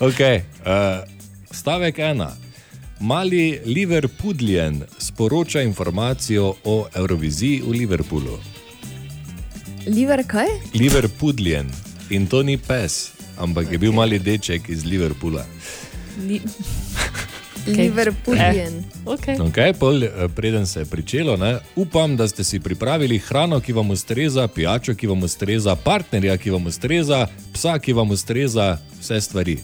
[0.00, 1.02] Okay, uh,
[1.50, 2.30] stavek ena.
[3.00, 8.38] Mali Liverpooljen sporoča informacijo o Euroviziji v Liverpoolu.
[9.86, 10.46] Liver kaj?
[10.74, 11.66] Liverpooljen
[12.10, 15.44] in to ni pes, ampak je bil mali deček iz Liverpoola.
[16.20, 16.40] Li...
[17.66, 18.74] Liverpooljen.
[18.76, 19.38] Eh, okay.
[19.40, 23.72] Okay, pol, eh, preden se je pričelo, ne, upam, da ste si pripravili hrano, ki
[23.72, 28.68] vam ustreza, pijačo, ki vam ustreza, partnerja, ki vam ustreza, psa, ki vam ustreza,
[29.00, 29.58] vse stvari.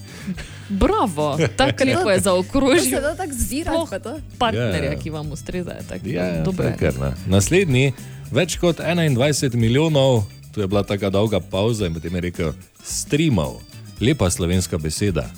[0.69, 3.01] Bravo, tako lepo je zaokrožil.
[3.01, 4.19] da tako zbirati, pa to.
[4.39, 4.99] Partnerja, Ja.
[4.99, 5.83] ki vam ustrezajo.
[5.89, 6.77] tako Ja, ja, dobro je.
[6.77, 7.13] kar, ne.
[7.27, 7.93] Naslednji,
[8.31, 12.53] več kot 21 milijonov, tu je bila tako dolga pauza in potem je rekel:
[12.85, 13.61] streamov,
[14.01, 15.31] lepa slovenska beseda.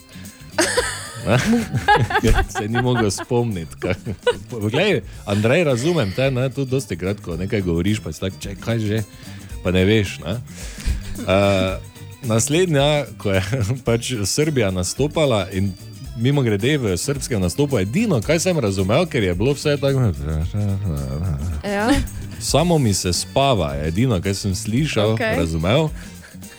[2.21, 3.77] Ker se ni mogel spomniti.
[4.51, 8.79] Poglej, Andrej, razumem te, ne, tudi dosti kratko nekaj govoriš, pa si tak, če kaj
[8.79, 9.03] že,
[9.65, 10.19] pa ne veš.
[10.25, 10.37] Ne?
[11.25, 11.81] Uh,
[12.29, 13.43] naslednja, ko je
[13.87, 15.73] pač Srbija nastopala in
[16.17, 20.13] mimo grede v srpskem nastopu, edino, kaj sem razumel, ker je bilo vse tako.
[21.65, 21.91] Ja.
[22.41, 25.37] Samo mi se spava, edino, kar sem slišal, okay.
[25.37, 25.89] razumel.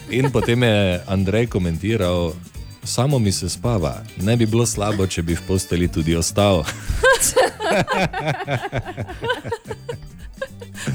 [0.10, 2.34] In potem je Andrej komentiral,
[2.84, 4.04] samo mi se spava.
[4.22, 6.66] Ne bi bilo slabo, če bi v posteli tudi ostal.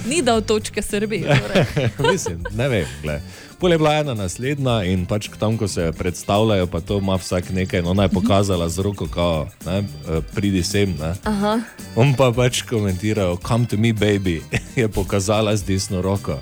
[0.07, 1.23] Ni dal točke Srbiji.
[1.23, 1.67] Torej.
[2.13, 2.87] Mislim, ne vem.
[3.03, 3.21] glej.
[3.61, 7.51] Pol je bila ena naslednja in pač tam, ko se predstavljajo, pa to ima vsak
[7.53, 7.83] nekaj.
[7.83, 10.97] No, Ona je pokazala z roko, kao, ne, eh, pridi sem.
[10.97, 11.13] Ne.
[11.29, 11.61] Aha.
[11.93, 14.41] On pa pač komentiral, come to me, baby,
[14.81, 16.41] je pokazala z desno roko.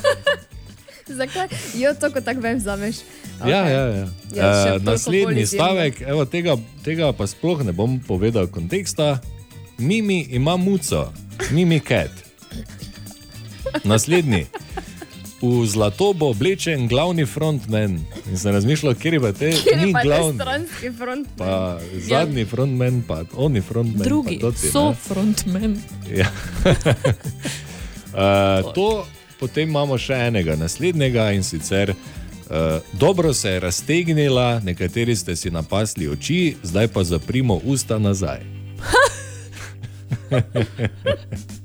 [1.20, 1.52] Zakaj?
[1.76, 3.04] Jo, to kot tako vem, zameš.
[3.44, 4.06] Ja, ja, ja.
[4.32, 9.20] Ja, še Uh, toliko naslednji stavek, evo, tega, tega pa sploh ne bom povedal konteksta.
[9.76, 11.12] Mimi ima muco,
[11.52, 12.12] Mimi cat.
[13.84, 14.46] Naslednji.
[15.42, 17.98] V zlato bo oblečen glavni frontman.
[18.30, 20.38] In sem razmišljal, kje je pa te, ni glavni.
[20.38, 21.28] stranski front?
[21.36, 24.06] Pa zadnji frontman, pa oni frontman.
[24.06, 24.94] Drugi pa toti, so ne.
[24.94, 25.76] frontmen.
[26.14, 26.30] Ja.
[28.14, 29.06] uh, to
[29.40, 31.96] potem imamo še enega naslednjega in sicer uh,
[32.92, 38.46] dobro se je raztegnila, nekateri ste si napasli oči, zdaj pa zaprimo usta nazaj.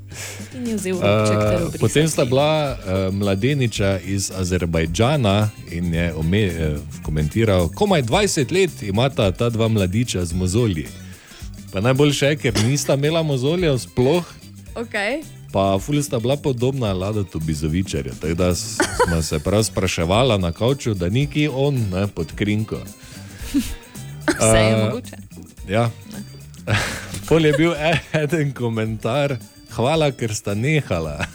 [0.54, 1.80] In je vzel robček ter Uh, obrisal.
[1.80, 2.78] potem sta bila uh,
[3.14, 6.54] mladeniča iz Azerbajdžana in je ome, uh,
[7.04, 10.88] komentiral, komaj 20 let imata ta dva mladiča z mozolji.
[11.74, 14.26] Pa najboljše je, ker nista imela mozoljev sploh,
[14.76, 15.24] Okay.
[15.52, 18.14] Pa ful sta bila podobna Ladatu Bizovičarju.
[18.22, 22.78] Tako da smo se prav spraševala na kavču, da ni ki on ne, pod krinko.
[24.40, 25.16] Vse je Eh, mogoče.
[25.68, 25.90] Ja.
[27.28, 29.38] Pol je bil e- eden komentar,
[29.78, 31.26] hvala, ker sta nehala.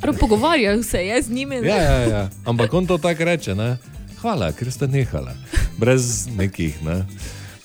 [0.00, 1.60] Prav pogovarjajo se, jaz z njimi.
[1.60, 1.68] ne.
[1.68, 2.28] Ja, ja, ja.
[2.44, 3.76] Ampak on to tako reče, ne?
[4.22, 5.32] hvala, ker sta nehala.
[5.78, 6.76] Brez nekih.
[6.82, 7.02] Ne?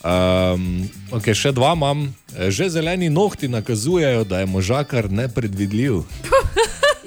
[0.02, 2.08] Um, okay, še dva imam.
[2.50, 6.02] Že zeleni nohti nakazujejo, da je možakar nepredvidljiv.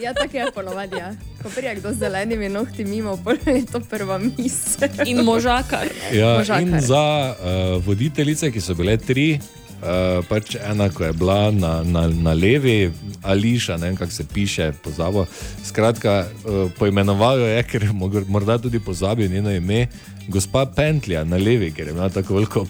[0.00, 0.96] Ja, tako je ponovadi.
[0.96, 1.10] Ja.
[1.42, 4.88] Ko prija kdo z zelenimi nohti mimo, je to prva misel.
[5.04, 5.92] In možakar.
[6.12, 6.62] Ja, Možakar.
[6.62, 9.36] in za uh, voditeljice, ki so bile tri,
[9.82, 14.24] uh, pač ena, ko je bila na, na, na levi, Ališa, ne vem, kako se
[14.34, 15.26] piše, pozabo.
[15.64, 17.92] Skratka, uh, poimenoval jo je, ker je
[18.28, 19.86] morda tudi pozabil njeno ime,
[20.28, 22.66] gospa Pentlja na levi, ker je imela tako veliko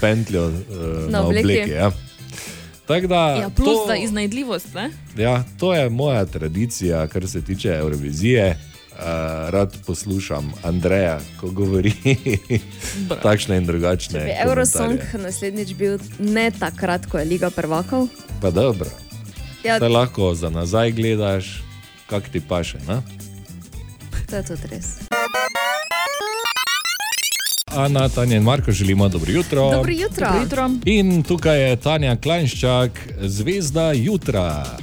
[0.00, 0.54] pentljo uh,
[1.06, 1.44] na, Na obleki.
[1.44, 1.70] obleki.
[1.70, 1.90] Ja.
[2.86, 4.90] Tako da, Ja, plus to, za iznajdljivost, ne?
[5.16, 8.58] ja, to je moja tradicija, kar se tiče Eurovizije.
[9.00, 9.06] Uh,
[9.50, 11.92] rad poslušam Andreja, ko govori
[13.22, 14.20] takšne in drugačne.
[14.20, 14.34] Če bi.
[14.44, 18.10] Eurosong naslednjič bil ne takrat, ko je Liga prvakov.
[18.44, 18.92] Pa dobro.
[19.64, 19.80] Ja.
[19.80, 21.62] Lahko za nazaj gledaš,
[22.12, 22.78] kak ti paše.
[22.88, 23.00] Ne?
[24.28, 25.00] To je tudi res.
[27.72, 29.70] Ana, Tanja in Marko želimo dobro jutro.
[29.70, 30.26] Dobro jutro.
[30.26, 30.70] Dobro jutro.
[30.84, 32.90] In tukaj je Tanja Klanščak,
[33.20, 34.76] zvezda jutra.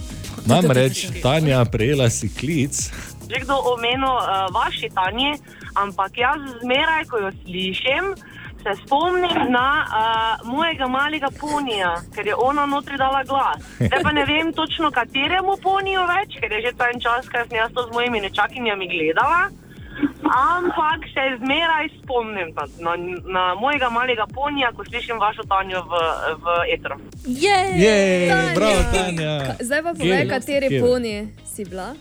[0.46, 2.90] Namreč Tanja prejela si klic.
[3.30, 5.36] Že kdo omenil uh, vaši Tanji,
[5.76, 8.16] ampak jaz zmeraj, ko jo slišim,
[8.64, 13.62] se spomnim na uh, mojega malega ponija, ker je ona notri dala glas.
[13.78, 17.48] Zdaj pa ne vem točno kateremu poniju več, ker je že ta en čas, ker
[17.48, 19.48] sem jaz to z mojimi nečakinjami gledala.
[20.28, 22.92] Ampak se zmeraj spomnim na, na,
[23.26, 26.02] na mojega malega ponija, ko slišim vašo Tanjo v,
[26.44, 26.98] v etru.
[27.26, 28.54] Jej, Jej, Tanja.
[28.56, 29.56] bravo, Tanja.
[29.60, 30.82] Zdaj pa povej, kateri Kje?
[30.82, 31.16] poni
[31.46, 31.96] si bila.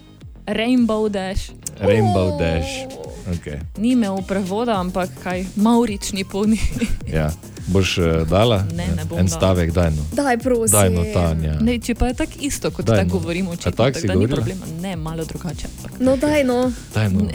[0.47, 1.51] Rainbow Dash.
[1.81, 2.87] Rainbow Dash.
[3.27, 3.59] Okay.
[3.79, 6.59] Ni imel prevoda, ampak kaj, maurični poni.
[7.17, 7.31] Ja.
[7.67, 10.05] Boš uh, dala Ne, ne bom en stavek, daj no.
[10.13, 10.79] Daj, prosim.
[10.79, 11.59] Daj no, Tanja.
[11.61, 13.19] Ne, če pa je tako isto, kot Daj, tako no.
[13.19, 14.67] govorimo, A očitno, tako tako si da ni problema.
[14.81, 15.69] Ne, malo drugače.
[15.99, 16.73] No, daj no.
[16.95, 17.27] Daj no.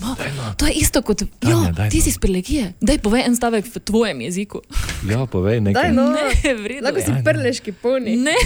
[0.00, 0.16] Ma,
[0.56, 2.04] to je isto kot, Tanja, ja, daj ti no.
[2.04, 4.62] si iz Pelegije, daj povej en stavek v tvojem jeziku.
[5.08, 5.82] Ja, povej nekaj.
[5.82, 6.08] Daj no.
[6.12, 8.16] Ne, v redu Lahko si prleški poni.
[8.16, 8.34] Ne.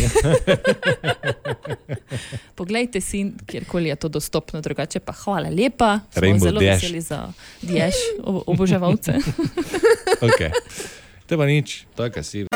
[2.59, 6.01] Poglejte si, kjerkoli je to dostopno, drugače pa hvala lepa.
[6.15, 6.83] Rainbow zelo Dash.
[6.83, 7.33] veseli za
[8.23, 9.15] ob- oboževalce.
[10.25, 10.51] Okay.
[11.27, 12.47] Te pa nič, tako si.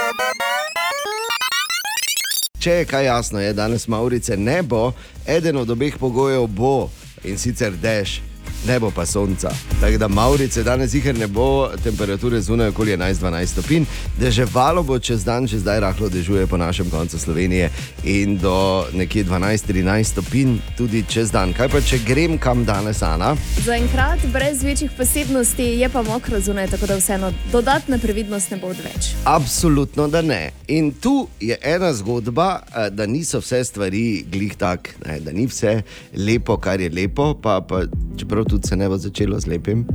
[2.59, 4.93] Če je kaj jasno, je danes Maurice ne bo,
[5.27, 6.91] eden od obeh pogojev bo
[7.25, 8.21] in sicer dež,
[8.67, 9.51] ne bo pa sonca.
[9.81, 13.85] Tako da Maurice danes jih ne bo, temperature zunaj okoli 11-12 stopinj,
[14.21, 17.71] deževalo bo čez dan, že zdaj rahlo dežuje po našem koncu Slovenije
[18.05, 21.53] in do nekje 12-13 stopinj tudi čez dan.
[21.53, 23.37] Kaj pa če grem kam danes, Ana?
[23.65, 28.67] Zaenkrat brez večjih posebnosti je pa mokro zunaj, tako da vseeno dodatna previdnost ne bo
[28.67, 29.13] odveč.
[29.25, 30.51] Absolutno, da ne.
[30.69, 35.47] In tu je ena zgodba, eh, da niso vse stvari glih tak, ne, da ni
[35.47, 35.83] vse
[36.17, 37.83] lepo, kar je lepo, pa, pa
[38.19, 39.87] čeprav tudi se ne bo začelo z lepim.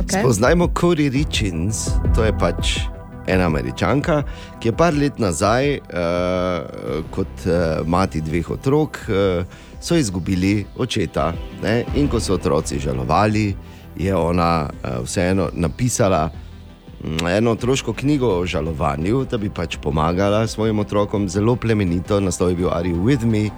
[0.00, 0.20] Okay.
[0.20, 2.80] Spoznajmo Cory Richins, to je pač
[3.26, 4.22] ena američanka,
[4.60, 9.44] ki je par let nazaj, uh, kot uh, mati dveh otrok, uh,
[9.80, 11.32] so izgubili očeta.
[11.62, 11.84] Ne?
[11.94, 13.54] In ko so otroci žalovali,
[13.98, 16.30] je ona uh, vseeno napisala
[17.04, 22.50] mm, eno otroško knjigo o žalovanju, da bi pač pomagala svojim otrokom, zelo plemenito, naslov
[22.50, 23.50] je bil Are You With Me,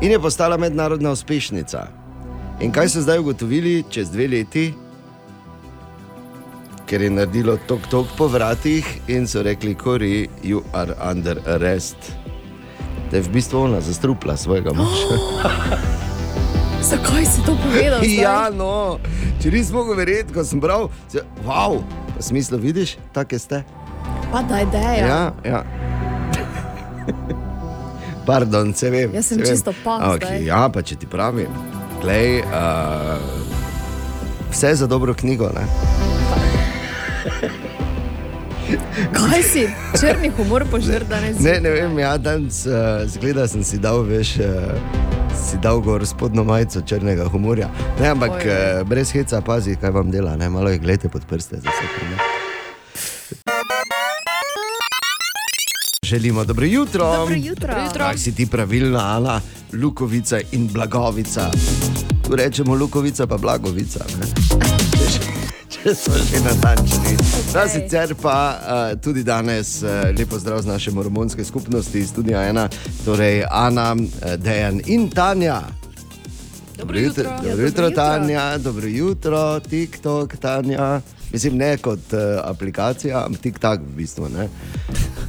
[0.00, 1.99] in je postala mednarodna uspešnica.
[2.60, 4.74] In kaj so zdaj ugotovili čez dve leti?
[6.86, 11.96] Ker je naredilo tok tok po vratih in so rekli, Kori, you are under arrest.
[13.10, 15.16] Da je v bistvu ona zastrupla svojega moža.
[16.90, 17.98] Zakaj si to povedal?
[18.04, 18.14] zdaj?
[18.20, 18.98] ja, no,
[19.42, 21.80] če nismo mogli verjeti, ko sem bral, se, wow,
[22.14, 23.64] pa smislo vidiš, take ste.
[24.32, 24.98] Pa daj, daj.
[25.00, 25.64] Ja, ja.
[28.28, 29.14] Pardon, se vem.
[29.14, 30.44] Jaz sem se čisto pa Ampak zdaj.
[30.44, 31.48] Ja, pa če ti pravim,
[32.00, 32.46] glej, uh,
[34.50, 35.50] vse za dobro knjigo.
[35.54, 35.66] Ne?
[39.12, 39.68] Kaj si,
[40.00, 41.40] črni humor požir danes?
[41.40, 42.72] Ne, ne vem, ja, danes uh,
[43.06, 44.46] zgleda, sem si dal, veš, uh,
[45.36, 47.68] si dal gor spodnjo majico črnega humorja.
[48.00, 48.46] Ne, ampak Oj.
[48.46, 51.56] uh, brez heca pazi, kaj vam dela, ne, malo jih gledajte pod prste.
[51.56, 52.40] za vse.
[56.10, 57.16] Želimo dobro jutro.
[57.16, 57.68] Dobro jutro.
[57.68, 58.04] Dobro jutro.
[58.04, 59.40] Kak si ti pravilna, Ana,
[59.72, 61.50] Lukovica in Blagovica.
[62.26, 64.04] Tu rečemo Lukovica, pa Blagovica.
[64.18, 64.26] ne.
[65.70, 67.14] Če smo že natančni.
[67.14, 67.54] Okay.
[67.54, 72.42] No, sicer pa uh, tudi danes uh, lepo zdrav z naše mormonske skupnosti, iz studia
[72.42, 72.68] ena,
[73.04, 75.62] torej Ana, uh, Dejan in Tanja.
[76.78, 77.90] Dobro jutro, Ja, dobro dobro jutro jutro.
[77.90, 81.00] Tanja, dobro jutro, TikTok, Tanja.
[81.32, 84.28] Mislim, ne kot uh, aplikacija, ampak TikTok v bistvu.
[84.28, 84.48] Ne?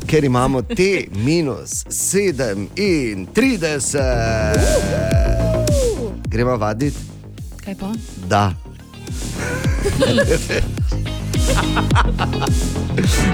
[0.07, 2.68] Ker imamo T minus 37.
[6.28, 6.98] Gremo vaditi?
[7.65, 7.91] Kaj pa?
[8.28, 8.53] Da.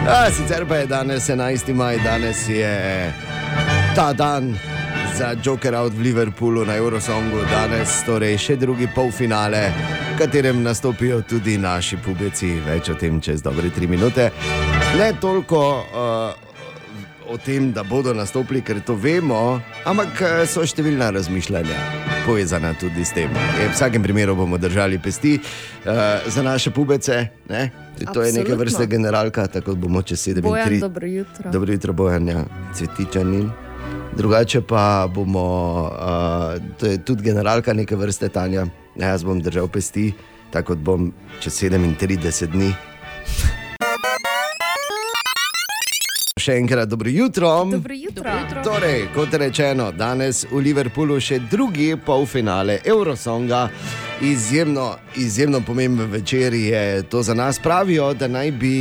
[0.08, 1.74] A, sicer pa je danes 11.
[1.74, 3.14] maj, danes je
[3.96, 4.56] ta dan
[5.18, 9.72] za Joker Out v Liverpoolu na Eurosongu danes, torej še drugi polfinale,
[10.14, 14.30] v katerem nastopijo tudi naši pubeci, več o tem čez dobre tri minute.
[14.98, 16.47] Ne toliko uh,
[17.30, 23.06] o tem, da bodo nastopili, ker to vemo, ampak eh, so številna razmišljanja povezana tudi
[23.08, 23.32] s tem.
[23.32, 27.28] E, v vsakem primeru bomo držali pesti uh, za naše pubece.
[27.50, 27.72] Ne?
[28.14, 28.56] To je neke Absolutno.
[28.56, 30.82] vrste generalka, tako bomo čez 7 Bojan, minut.
[30.82, 31.52] dobro jutro.
[31.52, 32.44] Dobro jutro, Bojanja,
[32.76, 33.50] cvetičanin.
[34.18, 35.48] Drugače pa bomo,
[35.88, 38.68] uh, to je tudi generalka neke vrste Tanja.
[38.96, 40.12] Ja, jaz bom držal pesti,
[40.52, 42.74] tako kot bom čez 37 dni.
[46.48, 47.50] Še enkrat dobro jutro.
[47.68, 48.24] Dobro jutro.
[48.24, 48.62] Dobro jutro.
[48.64, 53.66] Torej, kot rečeno, danes v Liverpoolu še drugi polfinale Eurosonga.
[54.24, 54.86] Izjemno,
[55.20, 57.60] izjemno pomemben večer je to za nas.
[57.60, 58.72] Pravijo, da naj bi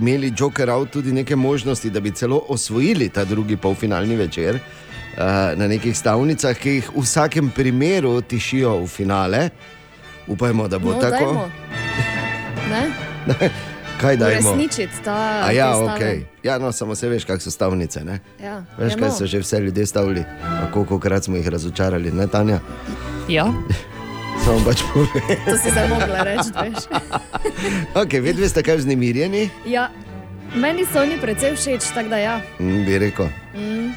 [0.00, 5.22] imeli Joker Out tudi neke možnosti, da bi celo osvojili ta drugi polfinalni večer uh,
[5.54, 9.48] na nekih stavnicah, ki jih v vsakem primeru tišijo v finale.
[10.26, 11.46] Upajmo, da bo no, tako.
[14.02, 14.50] Kaj dajmo?
[14.50, 15.42] Uresničiti ta.
[15.44, 16.00] A ja, ok.
[16.42, 18.04] Ja, no, samo se veš, kakšne so stavnice.
[18.04, 18.18] Ne?
[18.42, 18.64] Ja.
[18.78, 22.26] Veš, Ja, kaj so že vse ljudje stavili, pa koliko krat smo jih razočarali, ne
[22.26, 22.58] Tanja?
[23.28, 23.46] Ja.
[24.44, 25.38] Samo pač povem.
[25.46, 26.84] To si zdaj mogla reči, veš.
[28.00, 29.90] okay, Vedno ste kaj vznemirjeni, Ja,
[30.54, 32.40] meni so oni precej všeč, tako da ja.
[32.58, 33.26] mm, bi rekel.
[33.54, 33.92] Mm.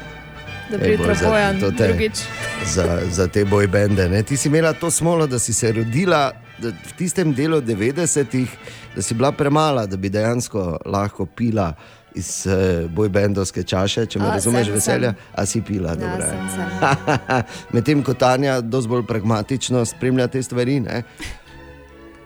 [0.70, 2.16] Dobro jutro, Bojan, te- drugič.
[2.64, 4.08] Za, za te bojbende.
[4.08, 4.22] ne.
[4.22, 8.50] Ti si imela to smolo, da si se rodila da v tistem delu 90-ih,
[8.96, 11.74] da si bila premala, da bi dejansko lahko pila
[12.16, 15.32] iz uh, bojbendovske čaše, če me A, razumeš, sem, veselja, sem.
[15.34, 15.96] a si pila.
[16.00, 16.70] Ja, sem.
[17.76, 20.80] Medtem ko Tanja dosti bolj pragmatično spremlja te stvari.
[20.80, 21.02] Ne?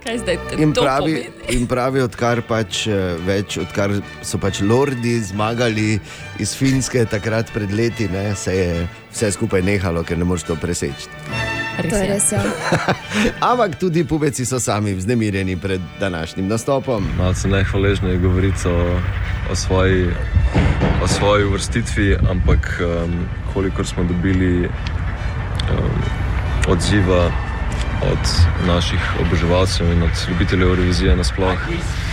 [0.01, 1.61] Kaj zdaj In to pravi, pomeni?
[1.61, 6.01] in pravi, odkar, pač, eh, več, odkar so pač lordi zmagali
[6.41, 10.57] iz Finske takrat pred leti, ne, se je vse skupaj nehalo, ker ne moreš to
[10.57, 11.11] preseči.
[11.81, 12.41] To je res, ja.
[13.51, 17.05] Ampak tudi pubeci so sami vznemirjeni pred današnjim nastopom.
[17.19, 19.01] Malce nehvaležno je govoriti o,
[19.53, 20.09] o, svoji,
[21.05, 26.03] o svoji uvrstitvi, ampak um, kolikor smo dobili um,
[26.69, 27.50] odziva
[28.03, 28.19] od
[28.67, 31.59] naših oboževalcev in od ljubiteljev revizije nasploh,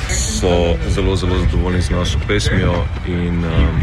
[0.10, 2.86] so zelo, zelo zadovoljni z našo pesmijo.
[3.08, 3.82] In, um,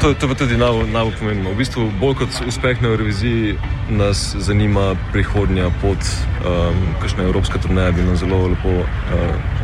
[0.00, 1.50] to, to je pa tudi najbolj najbolj pomembno.
[1.50, 3.58] V bistvu, bolj kot uspeh na reviziji,
[3.90, 8.86] nas zanima prihodnja pot, um, kakšna evropska turneja bi nam zelo lepo uh,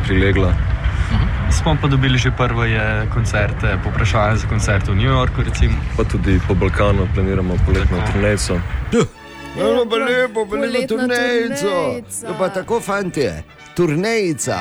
[0.05, 0.53] prilegla.
[1.51, 5.41] Smo pa dobili že prve koncerte, poprašanje za koncert v New Yorku.
[5.41, 5.77] Recimo.
[5.97, 8.59] Pa tudi po Balkanu planiramo poletno turnejo.
[9.57, 11.67] Zelo pa lepo, pa lepo Poletna turnejico.
[11.67, 12.27] turnejica.
[12.27, 13.29] Ja, pa tako, fanti,
[13.75, 14.57] turnejica.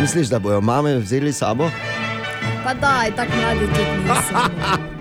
[0.00, 1.70] Misliš, da bojo mame vzeli sabo?
[2.64, 4.36] Pa daj, tako mladi tudi nisem.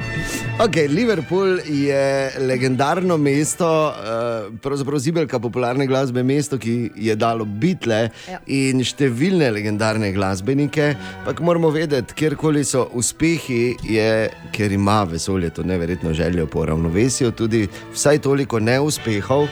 [0.60, 8.10] Okay, Liverpool je legendarno mesto, eh, pravzaprav zibelka popularne glasbe, mesto, ki je dalo bitle
[8.32, 8.40] Ja.
[8.48, 10.95] in številne legendarne glasbenike.
[11.19, 17.32] Ampak moramo vedeti, kjerkoli so uspehi, je, ker ima vesolje to neverjetno željo po ravnovesju,
[17.32, 19.48] tudi vsaj toliko neuspehov.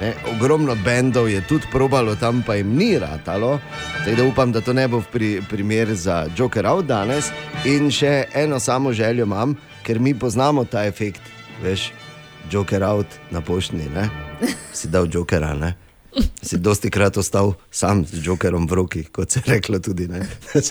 [0.00, 3.58] Ne, ogromno bendov je tudi probalo, tam pa jim ni ratalo.
[4.02, 7.30] Zdaj, da upam, da to ne bo pri, primer za Joker Out danes.
[7.64, 11.20] In še eno samo željo imam, ker mi poznamo ta efekt,
[11.62, 11.92] veš,
[12.50, 13.88] Joker Out na poštni.
[13.94, 14.08] Ne?
[14.72, 15.74] Si dal Jokera, ne?
[16.42, 20.08] Si dosti krat ostal sam z Jokerom v roki, kot se je reklo tudi.
[20.08, 20.22] Ne?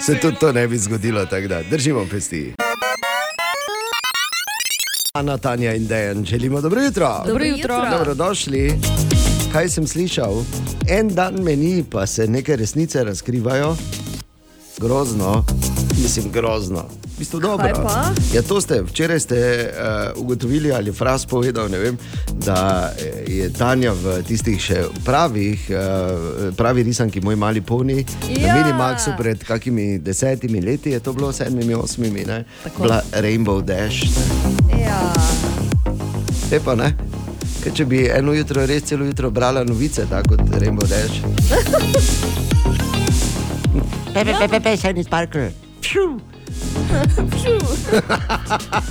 [0.00, 2.54] Se tudi to ne bi zgodilo, tako da držimo pesti.
[5.14, 7.22] Ana, Tanja in Dejan, želimo dobro jutro.
[7.26, 7.82] Dobro jutro.
[7.90, 8.78] Dobrodošli.
[9.52, 10.44] Kaj sem slišal?
[10.88, 13.76] En dan meni, pa se neke resnice razkrivajo.
[14.78, 15.44] Grozno,
[16.02, 16.88] mislim, grozno.
[17.20, 17.68] V bistvu dobro.
[17.84, 18.16] Pa?
[18.32, 21.98] Ja, to ste včeraj ste, uh, ugotovili, ali Fras povedal, vem,
[22.32, 25.76] da eh, je Tanja v tistih še pravih, uh,
[26.56, 28.56] pravi risanki, moj mali poni, ja.
[28.56, 28.56] na.
[28.56, 32.48] Minimaxu pred kakimi desetimi leti, je to bilo sedmimi, osmimi, ne?
[32.64, 32.88] Tako.
[32.88, 34.00] Bila Rainbow Dash.
[34.16, 34.80] Ne?
[34.80, 35.12] Ja.
[36.48, 36.96] Lepo, ne?
[37.60, 41.20] Ker če bi eno jutro res celo jutro brala novice, tako kot Rainbow Dash.
[44.16, 45.52] Pepe, pepe, pepe, Shiny Sparkle.
[45.84, 46.29] Pšu.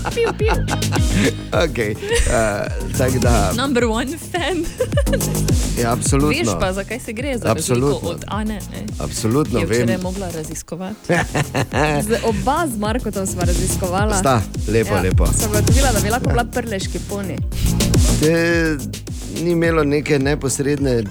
[0.10, 0.54] Piu, piu.
[1.54, 1.92] Okay.
[1.92, 4.66] Uh, tako da, Number one fan.
[5.78, 6.38] je absolutno.
[6.40, 8.10] Veš pa, zakaj se gre za Absolutno.
[8.10, 8.54] od Ane.
[8.54, 8.84] Ne?
[9.00, 9.78] Absolutno Je vem.
[9.78, 11.00] včeraj mogla raziskovati.
[12.02, 14.18] Z oba z Markotom sva raziskovala.
[14.18, 15.26] Sta, lepo, lepo.
[15.28, 17.36] Sem gotovila, da bi lahko bila prleški poni.
[18.20, 18.78] Te,
[19.36, 21.04] ni imelo neke neposredne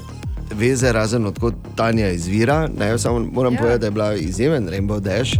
[0.50, 2.68] veze, razen odkot Tanja izvira.
[2.78, 3.56] Ne, samo moram Ja.
[3.56, 3.60] ja.
[3.60, 5.32] povedati, da je bila izjemen Rainbow Dash.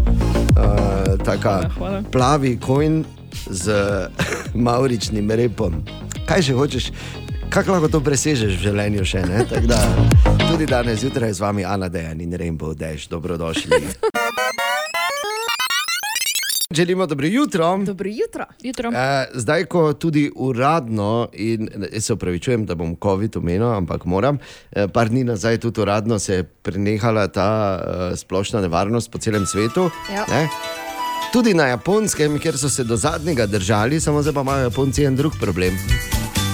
[0.58, 2.02] Uh, taka hvala.
[2.10, 3.04] plavi kojn,
[3.50, 3.70] z
[4.66, 5.82] mauričnim repom.
[6.26, 6.90] Kaj še hočeš?
[7.48, 9.22] Kako lahko to presežeš v življenju še
[9.64, 9.80] Da,
[10.50, 13.80] tudi danes zjutraj z vami Ana Dejan in Rainbow Dash, dobrodošli.
[16.78, 17.78] Želimo dobro jutro.
[17.78, 18.44] Dobro jutro.
[18.62, 18.90] jutro.
[18.90, 24.38] Eh, zdaj, ko tudi uradno, in jaz se upravičujem, da bom COVID omenil, ampak moram,
[24.72, 29.46] eh, par dni nazaj tudi uradno se je prenehala ta eh, splošna nevarnost po celem
[29.46, 29.90] svetu.
[30.14, 30.24] Ja.
[30.28, 30.48] Ne?
[31.32, 35.16] Tudi na japonskem, kjer so se do zadnjega držali, samo zdaj pa imajo Japonci en
[35.16, 35.78] drug problem.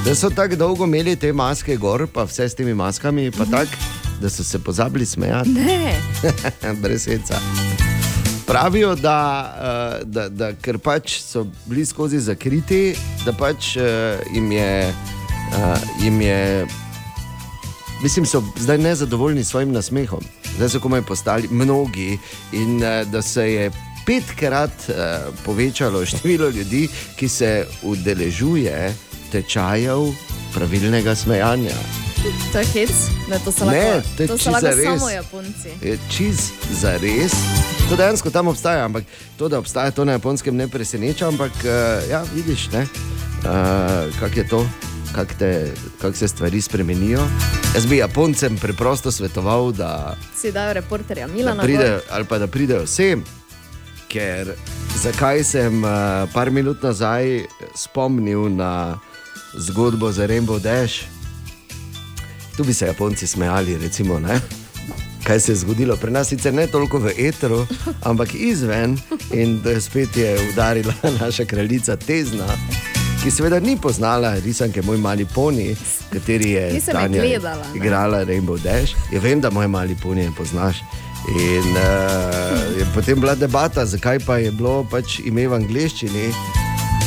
[0.05, 3.77] Da so tako dolgo imeli te maske gor, pa vse s temi maskami, pa tako,
[4.21, 5.51] da so se pozabili smejati.
[5.51, 6.01] Ne.
[6.83, 7.94] Brez heca.
[8.47, 9.55] Pravijo, da,
[10.01, 12.95] eh, da, da ker pač so bili skozi zakriti,
[13.25, 16.67] da pač eh, jim je, eh, jim je
[18.03, 20.25] mislim, so zdaj nezadovoljni s svojim nasmehom.
[20.57, 22.19] Zdaj so komaj postali mnogi
[22.53, 22.79] in
[23.11, 23.71] da se je
[24.07, 24.91] petkrat
[25.45, 28.95] povečalo število ljudi, ki se udeležuje
[29.33, 30.13] tečajev
[30.55, 32.14] pravilnega smejanja.
[32.25, 32.91] To je hec,
[33.29, 35.69] da to so Ne, lahko, to je to so lahko samo Japonci.
[35.83, 37.33] Je čist za res.
[37.91, 39.05] To dejansko tam obstaja, ampak
[39.37, 41.29] to, da obstaja, to na japonskem ne preseneča.
[41.29, 42.81] Ampak uh, ja, vidiš, uh,
[44.21, 44.67] kako je to,
[45.15, 45.35] kako
[46.01, 47.21] kak se stvari spremenijo.
[47.75, 51.63] Jaz bi Japoncem preprosto svetoval, da, Si dajo reporterja da Milana.
[51.63, 53.25] pridejo, ali pa da pridejo sem.
[54.09, 54.55] Ker
[54.97, 55.91] zakaj sem uh,
[56.33, 57.45] par minut nazaj
[57.77, 58.99] spomnil na
[59.59, 61.14] zgodbo za Rainbow Dash?
[62.57, 64.41] Tu bi se Japonci smejali, recimo, ne?
[65.25, 65.97] kaj se je zgodilo.
[65.97, 67.67] Pri nas sicer ne toliko v etru,
[68.03, 68.99] ampak izven.
[69.33, 72.47] In spet je udarila naša kraljica Tezna,
[73.23, 75.77] ki seveda ni poznala risanke Moj mali poni,
[76.13, 77.77] kateri je je Tanja gledala, ne.
[77.77, 78.93] igrala Rainbow Dash.
[79.13, 80.77] Ja, vem, da moj mali poni je poznaš.
[81.29, 86.29] In uh, je potem bila debata, zakaj pa je bilo pač ime v angleščini,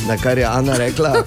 [0.08, 1.24] na kar je Ana rekla.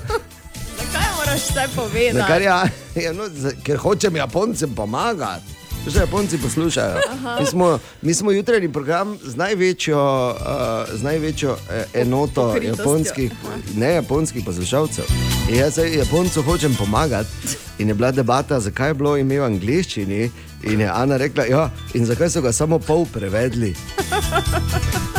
[1.30, 2.26] Moraš zdaj povedati?
[2.26, 2.48] Kar je,
[3.04, 3.24] ja, no,
[3.62, 5.44] ker hočem Japoncem pomagati.
[5.84, 7.00] To se Japonci poslušajo.
[7.12, 7.36] Aha.
[7.40, 13.32] Mi smo, mi smo jutranji program z največjo, uh, z največjo eh, enoto japonskih,
[13.76, 15.04] ne japonskih poslušalcev.
[15.48, 17.30] In jaz zdaj Japoncu hočem pomagati.
[17.78, 20.30] In je bila debata, zakaj je bilo ime v angleščini.
[20.62, 23.74] In je Ana rekla, ja, in zakaj so ga samo pol prevedli.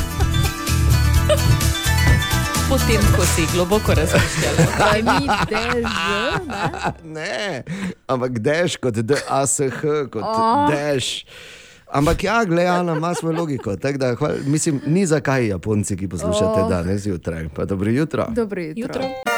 [2.72, 4.56] Potem, ko si globoko razmišljal.
[4.80, 6.32] Kaj mi dež, ne?
[7.04, 7.64] ne,
[8.08, 10.72] ampak deš kot DASH, kot Oh.
[10.72, 11.26] deš.
[11.92, 13.76] Ampak ja, gledano, ima svojo logiko.
[13.76, 16.64] Da, hval, mislim, ni zakaj Japonci, ki poslušate Oh.
[16.64, 16.70] oh.
[16.70, 17.50] danes zjutraj.
[17.56, 18.28] Pa dobro jutro.
[18.32, 19.04] Dobro jutro.
[19.04, 19.31] jutro.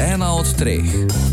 [0.00, 0.80] Ena od treh,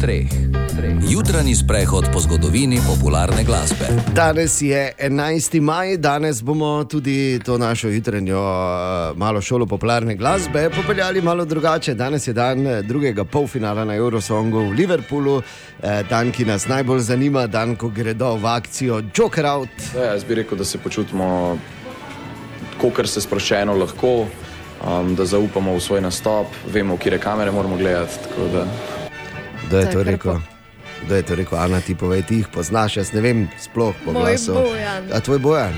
[0.01, 0.27] treh,
[0.75, 0.95] treh.
[1.09, 3.85] Jutranji sprehod po zgodovini popularne glasbe.
[4.15, 5.61] Danes je 11.
[5.61, 11.93] maj, danes bomo tudi to našo jutranjo eh, malo šolo popularne glasbe popeljali malo drugače.
[11.93, 15.41] Danes je dan eh, drugega polfinala na Eurosongu v Liverpoolu,
[15.83, 19.69] eh, dan, ki nas najbolj zanima, dan, ko gredo v akcijo Joker Out.
[19.95, 21.57] Ja, jaz bi rekel, da se počutimo,
[22.81, 24.27] kot se sproščeno lahko,
[24.83, 28.19] um, da zaupamo v svoj nastop, vemo, kire kamere moramo gledati.
[28.23, 28.65] tako Da...
[29.67, 30.39] Kdo je To rekel?
[31.05, 31.57] Kdo je to rekel?
[31.59, 34.53] Ana, ti povej, ti jih poznaš, jaz ne vem, sploh po Moj glasu.
[34.53, 35.03] Bojan.
[35.13, 35.73] A tvoj bojan.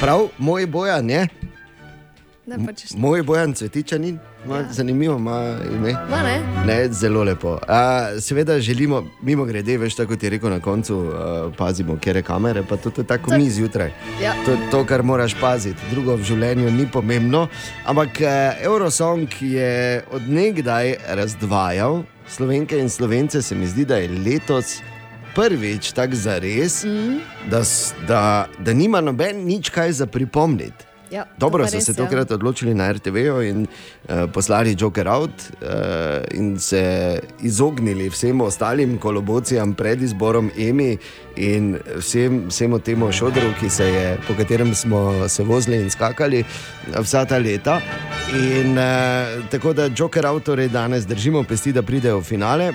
[0.00, 1.28] Prav, moj bojan je.
[2.46, 4.18] Ne, pač Moj bojan cvetičanin,
[4.54, 4.72] ja.
[4.72, 5.92] zanimivo ima ime.
[6.10, 6.40] Ma ne?
[6.66, 7.58] Ne, zelo lepo.
[7.68, 11.12] A, seveda želimo, mimo grede, veš, tako kot je rekel na koncu, uh,
[11.56, 13.38] pazimo, kje je kamere, pa to, to je tako Tak.
[13.38, 13.90] mi zjutraj.
[14.22, 14.34] Ja.
[14.46, 17.48] To to, kar moraš paziti, drugo v življenju ni pomembno.
[17.84, 24.80] Ampak eh, Eurosong je odnegdaj razdvajal slovenke in slovence, se mi zdi, da je letos
[25.34, 27.18] prvič tako zares, mm.
[27.50, 27.62] da,
[28.08, 30.85] da, da nima noben nič kaj za pripomniti.
[31.10, 31.96] Ja, Dobro so res, se ja.
[31.96, 35.68] tokrat odločili na RTV-ju in uh, poslali Joker out uh,
[36.34, 40.96] in se izognili vsem ostalim kolobocijam pred izborom Emi
[41.36, 46.44] in vsem, vsemu temu šodru, je, po katerem smo se vozili in skakali
[46.98, 47.80] vsa ta leta.
[48.34, 52.72] In uh, tako da Joker out torej danes držimo pesti, da pridejo v finale.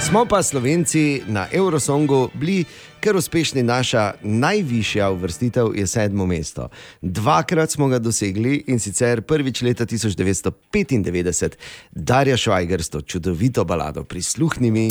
[0.00, 2.64] Smo pa Slovenci na Eurosongu bili
[3.00, 6.68] kar uspešni, naša najvišja uvrstitev je sedmo mesto.
[7.02, 11.56] Dvakrat smo ga dosegli in sicer prvič leta 1995,
[11.92, 14.02] Darja Švajger s to čudovito balado.
[14.02, 14.88] V tebi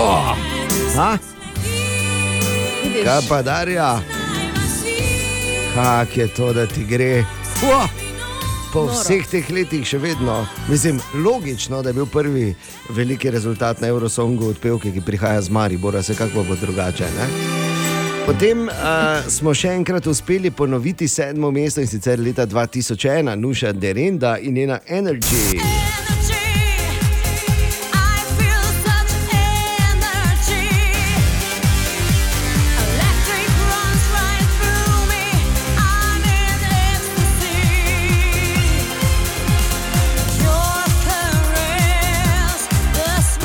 [0.00, 0.47] Oh,
[0.98, 1.18] ha?
[3.04, 4.00] Kaj pa Darja?
[5.74, 7.24] Kak je to, da ti gre?
[7.62, 7.86] Wow.
[8.72, 8.92] Po Noro.
[8.92, 12.50] vseh teh letih še vedno, mislim, logično, da je bil prvi
[12.92, 17.08] veliki rezultat na Eurosongu od pevke, ki prihaja z Maribora, se kako bo drugače.
[17.16, 17.28] Ne?
[18.26, 24.36] Potem uh, smo še enkrat uspeli ponoviti sedmo mesto in sicer leta 2001, Nuša Derenda
[24.38, 26.07] in njena Energy.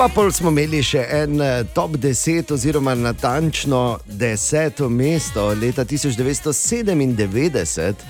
[0.04, 8.04] Pa pol smo imeli še en eh, top 10, oziroma natančno deseto mesto leta 1997.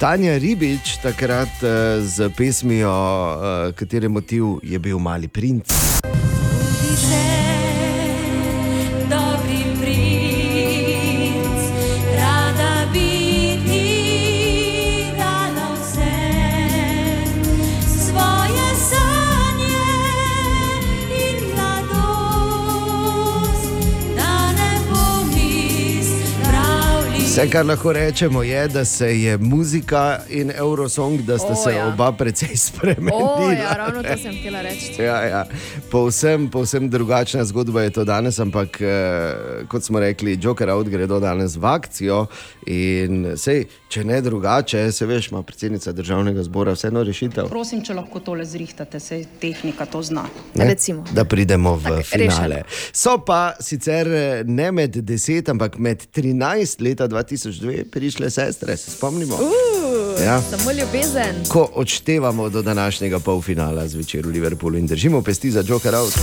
[0.00, 5.70] Tanja Ribič, takrat eh, z pesmijo, eh, katere motiv je bil Mali princ.
[27.36, 31.72] Vse, kar lahko rečemo, je, da se je muzika in Eurosong, da sta O, se
[31.74, 31.86] ja.
[31.86, 33.36] oba precej spremenila.
[33.38, 35.02] O, ja, ravno to sem htela reči.
[35.02, 35.44] Ja, ja.
[35.90, 39.34] Povsem, povsem drugačna zgodba je to danes, ampak eh,
[39.68, 42.26] kot smo rekli, Joker out gredo danes v akcijo.
[42.66, 47.50] In sej, če ne drugače, se veš, ima predsednica državnega zbora vseeno rešitev.
[47.52, 50.24] Prosim, če lahko tole zrihtate, se tehnika to zna.
[50.54, 50.72] Ne?
[51.12, 52.62] Da pridemo v Tak, finale.
[52.92, 58.90] So pa sicer eh, ne med 10, ampak med 13 leta 2002 prišle sestre, se
[58.90, 59.34] spomnimo.
[59.34, 59.86] Uh,
[60.24, 60.42] Ja.
[60.42, 61.34] Samo ljubezen.
[61.48, 66.14] Ko odštevamo do današnjega polfinala zvečer v Liverpoolu in držimo pesti za Joker out.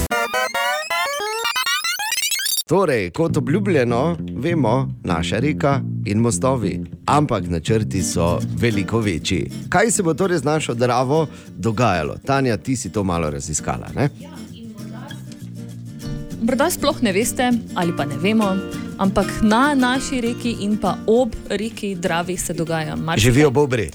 [2.67, 9.51] Torej, kot obljubljeno, vemo, naša reka in mostovi, ampak načrti so veliko večji.
[9.69, 11.27] Kaj se bo torej z našo dravo
[11.57, 12.15] dogajalo?
[12.25, 13.87] Tanja, ti si to malo raziskala.
[13.95, 14.09] Ne?
[16.43, 18.49] Morda sploh ne veste, ali pa ne vemo,
[18.97, 23.23] ampak na naši reki in pa ob reki Dravi se dogaja marsikaj.
[23.23, 23.87] Živijo bobri.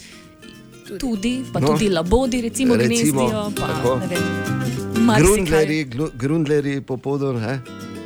[0.99, 1.67] Tudi, pa No.
[1.69, 3.53] tudi labodi, recimo, Recimo, gnezdijo.
[3.53, 3.99] Pa, tako.
[3.99, 4.25] ne vem.
[5.19, 7.59] Grundleri, glu- grundleri popodon, he?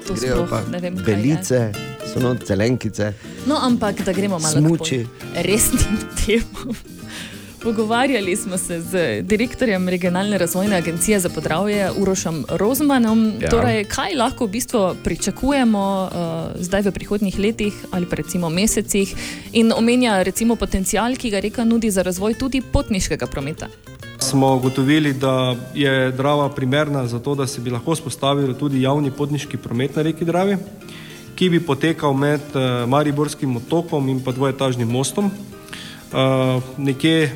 [0.02, 1.04] To Grejo sploh pa ne vem, kaj je.
[1.06, 1.60] Belice,
[2.04, 3.12] so no celenkice.
[3.46, 5.06] No, ampak da gremo malo k
[5.36, 6.74] resnim temam.
[7.62, 13.32] Pogovarjali smo se z direktorjem regionalne razvojne agencije za podravje Urošem Rozmanom.
[13.40, 13.50] Ja.
[13.50, 19.14] Torej, kaj lahko v bistvu pričakujemo uh, zdaj v prihodnjih letih ali pa recimo mesecih
[19.52, 23.68] in omenja recimo potencial, ki ga reka nudi za razvoj tudi potniškega prometa.
[24.18, 29.10] Smo ugotovili, da je Drava primerna za to, da se bi lahko spostavil tudi javni
[29.10, 30.56] potniški promet na reki Dravi,
[31.34, 35.30] ki bi potekal med eh, Mariborskim otokom in pa dvojetažnim mostom.
[36.12, 37.30] Eh, Nekje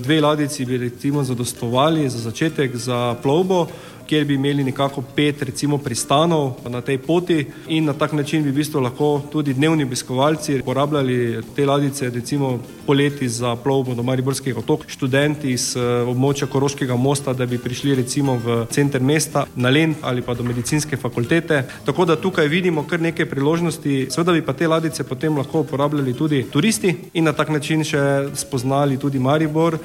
[0.00, 3.66] dve ladici bi recimo zadostovali za začetek za plovbo,
[4.06, 8.50] kjer bi imeli nekako pet recimo pristanov na tej poti in na tak način bi
[8.50, 14.58] v bistvu lahko tudi dnevni obiskovalci uporabljali te ladice recimo poleti za plovbo do Mariborskega
[14.58, 19.70] otoka, študenti iz eh, območja Koroškega mosta, da bi prišli recimo v center mesta na
[19.70, 21.64] Len ali pa do medicinske fakultete.
[21.84, 26.14] Tako da tukaj vidimo kar nekaj priložnosti, seveda bi pa te ladice potem lahko uporabljali
[26.14, 29.78] tudi turisti in na tak način še spoznali tudi Maribor.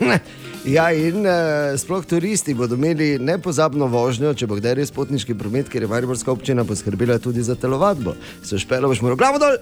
[0.66, 1.30] Ja, in uh,
[1.76, 6.26] sploh turisti bodo imeli nepozabno vožnjo, če bo kdaj res potniški promet, ker je Mariborska
[6.28, 8.16] občina poskrbela tudi za telovadbo.
[8.42, 9.56] Se špelo boš moral, glavo dol,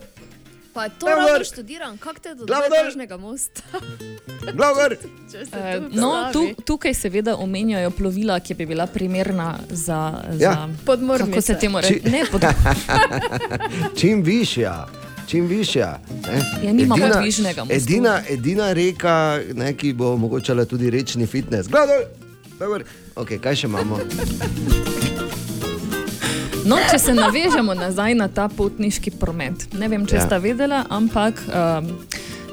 [0.72, 1.44] Pa to Glavo ravno gor.
[1.44, 2.70] študiram, kako te do Glavo dol.
[2.72, 3.62] dvojtažnega mosta.
[4.56, 4.96] glavo gor.
[5.30, 10.00] Če se Eh, to No, tu, tukaj seveda omenjajo plovila, ki bi bila primerna za,
[10.32, 10.50] Ja.
[10.50, 11.30] za Podmornice.
[11.30, 12.00] kako se temu reče.
[12.06, 12.42] Ne, pod...
[13.94, 14.86] Čim višja.
[15.26, 15.98] Čim višja.
[16.22, 16.40] ne.
[16.62, 17.74] Ja, nimamo dvižnega mostu.
[17.74, 19.14] edina, edina reka,
[19.54, 21.68] ne, ki bo omogočala tudi rečni fitness.
[21.68, 21.92] Glavo
[22.60, 22.84] gor.
[23.16, 23.98] Okay, kaj še imamo?
[26.64, 29.66] No, če se navežemo nazaj na ta potniški promet.
[29.74, 30.22] Ne vem, če Ja.
[30.22, 31.90] sta vedela, ampak um,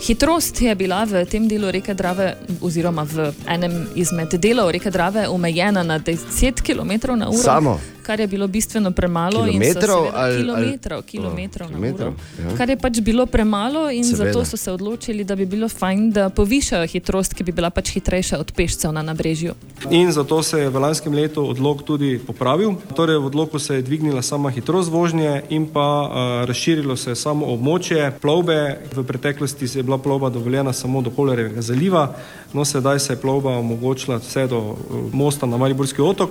[0.02, 5.28] hitrost je bila v tem delu reke Drave, oziroma v enem izmed delov reke Drave,
[5.28, 6.28] omejena na 10
[6.62, 7.40] km na uro.
[7.40, 7.80] Samo?
[8.02, 9.44] Kar je bilo bistveno premalo.
[9.44, 12.50] Kilometrov seveda- ali- ali- kilometrov, kilometrov, O, na kilometrov, uro.
[12.50, 12.58] ja.
[12.58, 14.26] Kar je pač bilo premalo, in Seveda.
[14.26, 17.90] zato so se odločili, da bi bilo fajn, da povišajo hitrost, ki bi bila pač
[17.92, 19.54] hitrejša od pešcev na nabrežju.
[19.90, 22.74] In zato se je v lanskem letu odlog tudi popravil.
[22.96, 26.10] Torej, v odloku se je dvignila sama hitrost vožnje in pa uh,
[26.46, 28.60] razširilo se je samo območje plovbe.
[28.92, 32.16] V preteklosti je bila plovba dovoljena samo do Kolerjevega zaliva,
[32.54, 34.76] no sedaj se je plovba omogočila vse do uh,
[35.14, 36.30] mosta na Mariborski otok.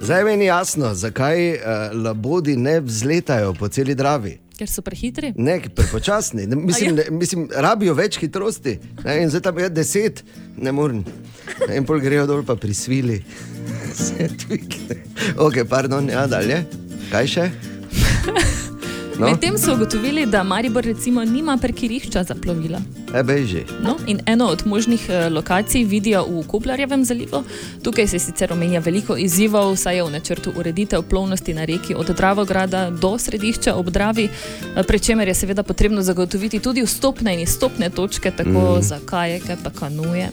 [0.00, 1.58] Zdaj meni je jasno, zakaj uh,
[2.04, 4.38] labodi ne vzletajo po celi Dravi.
[4.58, 5.32] Ker so prehitri?
[5.36, 6.46] Ne, prepočasni.
[6.46, 8.78] Ne, Mislim, ne, mislim, rabijo več hitrosti.
[9.04, 10.24] Ne, in zdaj tam je deset,
[10.56, 11.04] ne morem.
[11.68, 13.22] Ne, In pol grejo dol, pa prisvili.
[14.04, 15.00] Se dvigne.
[15.36, 16.62] ok, pardon, ja, dalje.
[17.10, 17.50] Kaj še?
[19.18, 19.26] No.
[19.26, 22.80] Medtem so ugotovili, da Maribor recimo nima parkirišča za plovila.
[23.14, 23.62] Ebe že.
[23.82, 27.44] No, in eno od možnih eh, lokacij vidijo v Koplarjevem zalivu.
[27.82, 32.10] Tukaj se sicer omenja veliko izzivov, saj je v načrtu ureditev plovnosti na reki od
[32.16, 34.24] Dravograda do središča ob Dravi,
[34.76, 38.82] eh, pri čemer je seveda potrebno zagotoviti tudi vstopne in izstopne točke, tako Mm.
[38.82, 40.30] za kajeke, pa kanuje.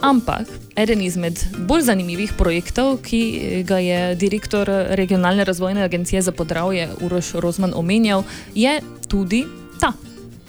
[0.00, 1.36] Ampak eden izmed
[1.68, 3.20] bolj zanimivih projektov, ki
[3.68, 8.24] ga je direktor regionalne razvojne agencije za podravje Uroš Rozman omenjal,
[8.54, 9.44] je tudi
[9.80, 9.92] ta.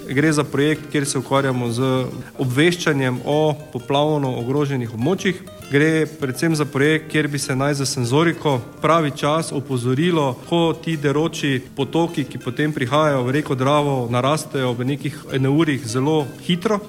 [0.08, 2.06] Gre za projekt, kjer se ukvarjamo z
[2.40, 5.44] obveščanjem o poplavno ogroženih območjih.
[5.72, 10.98] Gre predvsem za projekt, kjer bi se naj za senzoriko pravi čas opozorilo, ko ti
[10.98, 16.80] deroči potoki, ki potem prihajajo v reko Dravo, narastejo v nekih eneurih zelo hitro.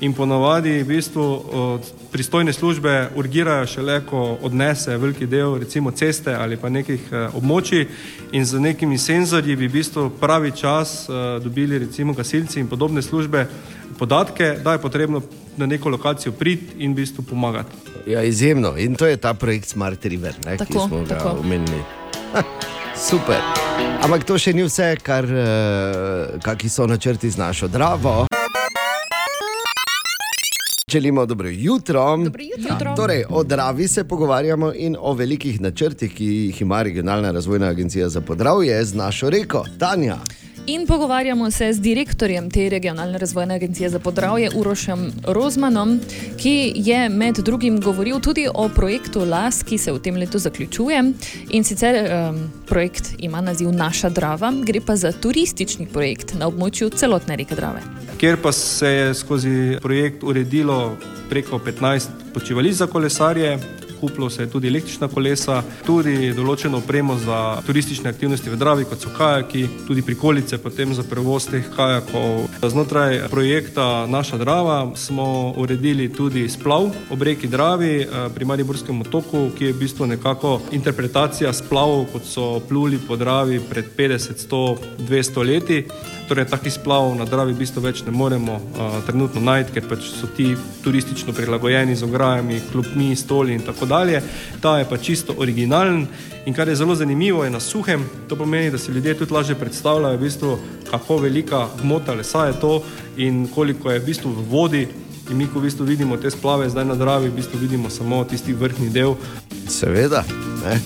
[0.00, 1.80] In ponavadi v bistvu od
[2.12, 7.84] pristojne službe urgirajo šele, ko odnese veliki del recimo ceste ali pa nekih eh, območij
[8.32, 11.12] in z nekimi senzorji bi v bistvu pravi čas eh,
[11.44, 13.46] dobili recimo gasilci in podobne službe
[13.98, 15.20] podatke, da je potrebno
[15.56, 17.76] na neko lokacijo priti in v bistvu pomagati.
[18.06, 18.76] Ja, izjemno.
[18.76, 21.36] In to je ta projekt Smart River, ne, ki Tako, smo ga tako.
[21.40, 21.82] omenili.
[22.32, 22.42] Ha,
[23.10, 23.40] Super.
[24.02, 28.24] Ampak to še ni vse, kar, eh, kakšni so načrti z našo Dravo.
[30.90, 32.16] Želimo dobro jutro.
[32.16, 32.96] Dobro jutro.
[32.96, 38.08] Torej, o Dravi se pogovarjamo in o velikih načrtih, ki jih ima Regionalna razvojna agencija
[38.08, 40.16] za podravje z našo reko, Tanja.
[40.66, 46.00] In pogovarjamo se z direktorjem te regionalne razvojne agencije za podravje, Urošem Rozmanom,
[46.36, 51.12] ki je med drugim govoril tudi o projektu LAS, ki se v tem letu zaključuje.
[51.50, 56.90] In sicer um, projekt ima naziv Naša Drava, gre pa za turistični projekt na območju
[56.90, 57.80] celotne reke Drave.
[58.20, 60.96] Kjer pa se je skozi projekt uredilo
[61.30, 63.58] preko 15 počivališč za kolesarje,
[64.00, 69.02] kupilo se je tudi električna kolesa, tudi določeno opremo za turistične aktivnosti v Dravi, kot
[69.02, 72.48] so kajaki, tudi prikolice potem za prevoz teh kajakov.
[72.62, 79.50] Znotraj projekta Naša Drava smo uredili tudi splav ob reki Dravi eh, pri Mariborskem otoku,
[79.58, 84.76] ki je v bistvu nekako interpretacija splavov, kot so pluli po Dravi pred 50, 100,
[85.08, 85.84] 200 leti.
[86.30, 90.06] Torej, takih splavov na Dravi v bistvu več ne moremo uh, trenutno najti, ker pač
[90.14, 90.52] so ti
[90.84, 94.22] turistično prilagojeni z ograjami, klopmi, stoli in tako dalje.
[94.62, 96.06] Ta je pa čisto originalen
[96.46, 98.06] in kar je zelo zanimivo, je na suhem.
[98.28, 100.58] To pomeni, da si ljudje tudi lažje predstavljajo, v bistvu,
[100.90, 102.82] kako velika gmota lesa je to
[103.16, 104.86] in koliko je v bistvu v vodi.
[105.30, 108.24] In mi, ko v bistvu vidimo te splave zdaj na Dravi, v bistvu vidimo samo
[108.24, 109.14] tisti vrhni del.
[109.70, 110.24] Seveda.
[110.64, 110.80] Ne?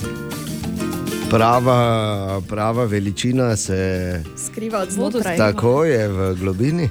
[1.30, 3.78] Prava, prava veličina se
[4.36, 5.36] Skriva od znotraj.
[5.36, 6.90] tako je v globini.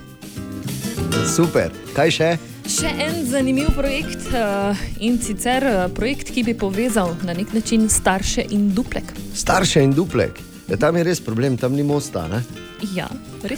[1.35, 1.69] Super.
[1.95, 2.52] Kaj še?
[2.74, 4.74] Še en zanimiv projekt uh,
[5.06, 9.14] in sicer uh, projekt, ki bi povezal na nek način starše in duplek.
[9.38, 10.41] Starše in duplek.
[10.72, 12.26] Ja, tam je res problem, tam ni mosta.
[12.32, 12.41] Ne?
[12.91, 13.07] Ja,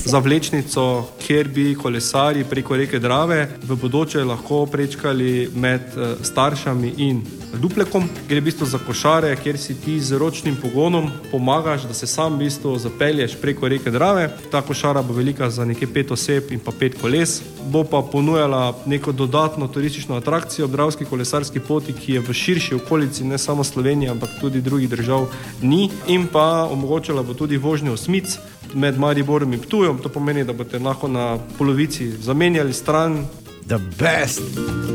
[0.06, 6.94] za vlečnico, kjer bi kolesari preko reke Drave v bodoče lahko prečkali med eh, staršami
[6.98, 7.22] in
[7.62, 8.10] duplekom.
[8.30, 12.36] Gre v bistvu za košare, kjer si ti z ročnim pogonom pomagaš, da se sam
[12.36, 14.30] v bistvu zapelješ preko reke Drave.
[14.52, 17.42] Ta košara bo velika za nekje pet oseb in pa pet koles.
[17.72, 22.76] Bo pa ponujala neko dodatno turistično atrakcijo ob Dravski kolesarski poti, ki je v širši
[22.76, 25.28] okolici, ne samo Slovenije, ampak tudi drugih držav
[25.62, 25.90] ni.
[26.08, 28.38] In pa omogočala bo tudi vožnjo osmic
[28.74, 29.98] med Mariborom in Ptujem.
[29.98, 33.26] To pomeni, da boste lahko na polovici zamenjali stran.
[33.68, 34.42] The best.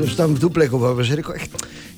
[0.01, 1.49] Veš, tam v dupleku pa boš rekel, eh,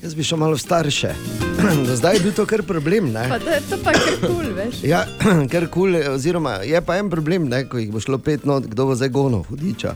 [0.01, 1.11] jaz bi šel malo starše.
[1.87, 3.11] Do zdaj je bil to kar problem.
[3.11, 3.27] Ne?
[3.29, 4.81] Pa to, to pa je kar kul, cool, veš.
[4.83, 5.05] Ja,
[5.51, 8.89] ker kul, oziroma je pa en problem, ne, ko jih bo šlo pet not, kdo
[8.89, 9.93] bo zdaj gonil, hudiča.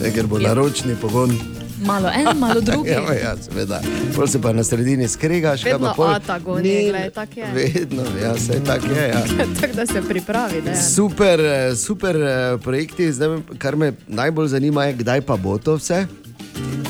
[0.00, 0.48] Ne, ker bo Ja.
[0.54, 1.34] naročni pogon.
[1.82, 2.90] Malo en, malo drugi.
[2.90, 3.80] ja, ja, seveda.
[4.14, 5.62] Pol se pa na sredini skregaš.
[5.62, 7.46] kaj pa Vedno pol- ata goni, Ni- glej, tak je.
[7.54, 9.08] Vedno, ja, se tako je.
[9.08, 9.22] Ja.
[9.60, 10.62] Tako da se pripravi.
[10.62, 12.28] Da, Super, eh, super eh,
[12.58, 16.06] projekti, zdaj, me- kar me najbolj zanima, je, kdaj pa bo to vse.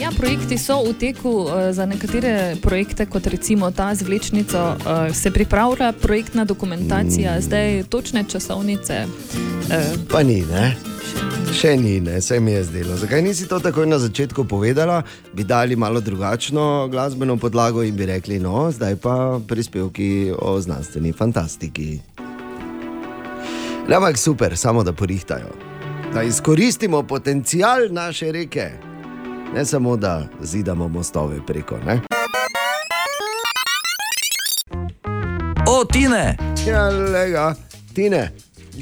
[0.02, 5.14] Ja, projekti so v teku eh, za nekatere projekte, kot recimo ta z vlečnico, eh,
[5.14, 9.06] se pripravlja projektna dokumentacija, zdaj točne časovnice.
[9.70, 10.76] eh, Pa ni, ne?
[11.52, 12.96] Še ni, ne, se mi je zdelo.
[12.96, 18.06] Zakaj nisi to takoj na začetku povedala, bi dali malo drugačno glasbeno podlago in bi
[18.06, 22.00] rekli, no, zdaj pa prispevki o znanstveni fantastiki.
[23.86, 25.52] Ampak super, samo da porihtajajo.
[26.14, 28.70] Da izkoristimo potencial naše reke,
[29.54, 31.78] ne samo da zidamo mostove preko.
[31.86, 32.00] Ne?
[35.68, 36.36] O, Tine!
[36.66, 37.54] Ja, lega,
[37.94, 38.32] Tine.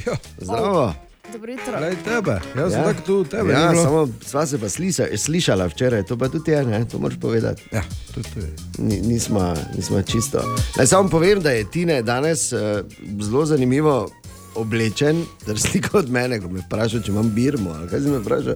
[0.07, 0.95] Ja, Zdravo.
[1.33, 1.79] Dobro jutro.
[1.79, 3.53] Glej tebe, jaz sem tako tu, tebe.
[3.53, 6.89] Ja, samo sva se pa slisa, slišala včeraj, to pa tudi je, ne?
[6.89, 7.63] to moraš povedati.
[7.73, 7.83] Ja,
[8.15, 8.51] to, to je.
[8.79, 10.57] Ni, nismo, nismo čisto.
[10.77, 12.59] Naj samo povem, da je Tine danes uh,
[13.21, 14.11] zelo zanimivo
[14.55, 17.75] oblečen, ter sliko od mene, ko me vpraša, če imam birmo.
[17.91, 18.55] Kaj si me vprašal?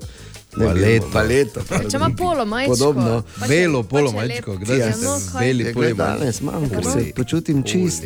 [0.57, 0.85] Ne, Paleto.
[0.85, 1.61] birmo, paleto.
[1.85, 2.73] Če ima polo majčko.
[2.73, 3.23] Podobno.
[3.35, 5.41] pa Belo pa polo majčko, lep- kdaj Ja, ste kaj?
[5.41, 8.05] beli Ja, poli glej, danes imam, ker se počutim čist.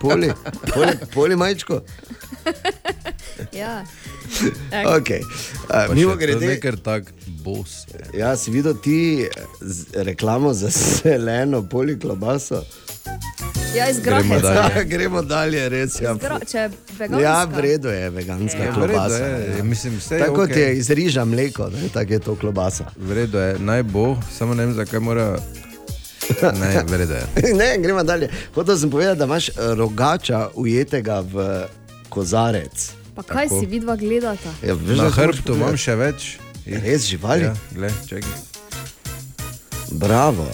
[0.00, 0.30] Poli,
[0.68, 1.80] poli, poli majčko.
[3.52, 3.84] Ja.
[4.90, 5.20] Okay.
[5.68, 7.86] Pa Uh, mimo še to grede, ne ker tak bos.
[8.12, 9.26] ja, si videl ti
[9.94, 12.62] reklamo za zeleno poli klobaso?
[13.74, 14.28] Ja, iz grahe.
[14.44, 15.96] Ja, gremo dalje, res.
[16.00, 16.68] Ja, Gra, če je
[16.98, 17.20] veganska.
[17.20, 19.16] ja v redu je veganska Ja, ja, klobasa.
[19.16, 19.64] je, ja.
[19.64, 20.62] mislim, vse je Tako kot okej.
[20.62, 22.84] je iz riža mleko, ne, tako je to klobasa.
[22.96, 25.34] V redu je, naj bo, samo ne vem, zakaj mora.
[26.54, 27.24] Ne, v redu je.
[27.60, 28.30] ne, gremo dalje.
[28.54, 31.66] Hotel sem povedati, da imaš eh, rogača ujetega v
[32.08, 32.92] kozarec.
[33.14, 34.54] Pa kaj si vidva gledata?
[34.60, 36.36] Ja, veš, Na hrbtu imam še več.
[36.64, 37.44] Res živali?
[37.44, 38.32] Ja, glej, čakaj.
[39.92, 40.48] Bravo.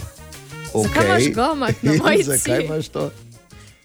[0.75, 2.31] Zakaj imaš gamat na majici?
[2.31, 3.11] Zakaj imaš to?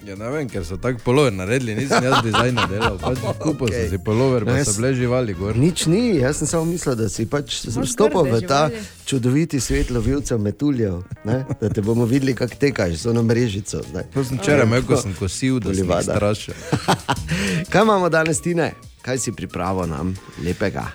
[0.06, 2.98] Ja, ne vem, ker so tako polover naredili, nisem jaz dizajner delal.
[3.02, 3.88] Pač kupil okay.
[3.88, 5.57] sem si polover, pa so bile živali gor.
[5.57, 8.84] Nič ni, jaz sem samo mislil, da si pač grde v ta živali.
[9.10, 11.40] čudoviti svet lovilcev metuljev, ne?
[11.62, 13.82] da te bomo videli, kako tekaš z ono mrežico.
[14.14, 16.53] To sem včeraj imel, ko sem kosil, da sem strašil.
[17.74, 18.76] Kaj imamo danes, Tine?
[19.02, 20.14] Kaj si pripravil nam
[20.45, 20.91] lepega?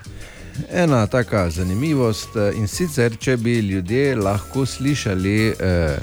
[0.70, 5.96] Ena taka zanimivost eh, in sicer, če bi ljudje lahko slišali eh,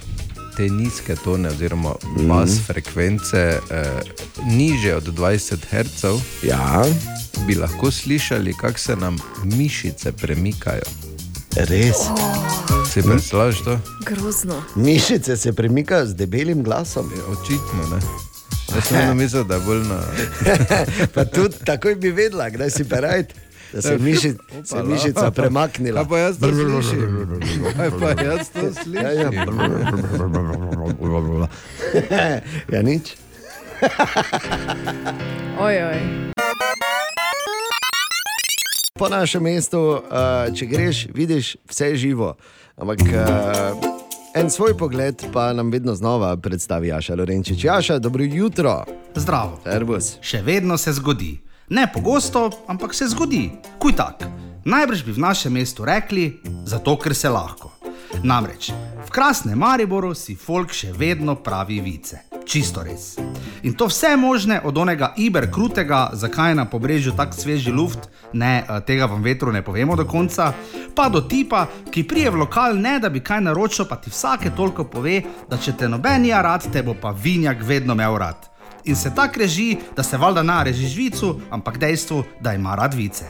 [0.57, 2.63] te nizke tone oziroma bas Mhm.
[2.63, 4.01] frekvence eh,
[4.45, 6.03] niže od 20 Hz,
[6.43, 6.85] ja.
[7.47, 10.83] bi lahko slišali, kako se nam mišice premikajo.
[11.55, 11.95] Res.
[12.91, 13.79] Si predstavljaš to?
[14.05, 14.63] Grozno.
[14.75, 17.11] Mišice se premikajo z debelim glasom.
[17.17, 18.01] Ja, očitno ne.
[18.75, 20.01] Jaz sem eno mislil, da je bolj na.
[21.13, 23.33] pa tudi takoj bi vedela, kdaj si perajt.
[23.73, 24.33] Da se je miši,
[24.85, 26.01] mišica premaknila.
[26.01, 27.41] Kaj pa jaz to slišim?
[27.77, 28.59] Kaj pa jaz to
[28.93, 29.31] Ja, ja.
[29.31, 29.59] slišim?
[32.71, 33.15] ja, nič.
[35.59, 35.99] Oj, oj.
[38.93, 40.01] Po našem mestu, uh,
[40.49, 42.33] če greš, vidiš vse živo.
[42.77, 43.11] Ampak uh,
[44.33, 47.63] en svoj pogled pa nam vedno znova predstavi Jaša Lorenčič.
[47.63, 48.85] Jaša, dobro jutro.
[49.15, 49.59] Zdravo.
[49.63, 50.17] Servus.
[50.21, 51.46] Še vedno se zgodi.
[51.69, 53.51] Ne pogosto, ampak se zgodi.
[53.79, 54.23] Kuj tak.
[54.65, 57.71] Najbrž bi v našem mestu rekli, zato ker se lahko.
[58.23, 58.71] Namreč
[59.03, 62.23] v krasnem Mariboru si folk še vedno pravi vice.
[62.47, 63.19] Čisto res.
[63.67, 68.07] In to vse možne od onega iber krutega, zakaj je na pobrežju tako sveži luft,
[68.33, 70.53] ne, eh, tega vam vetru ne povemo do konca,
[70.95, 74.55] pa do tipa, ki prije v lokal ne da bi kaj naročil, pa ti vsake
[74.55, 78.56] toliko pove, da če te noben je rad, te bo pa vinjak vedno imel rad
[78.87, 83.25] in se tako reži, da se valjda nareži žvicu, ampak dejstvo, da ima rad vice.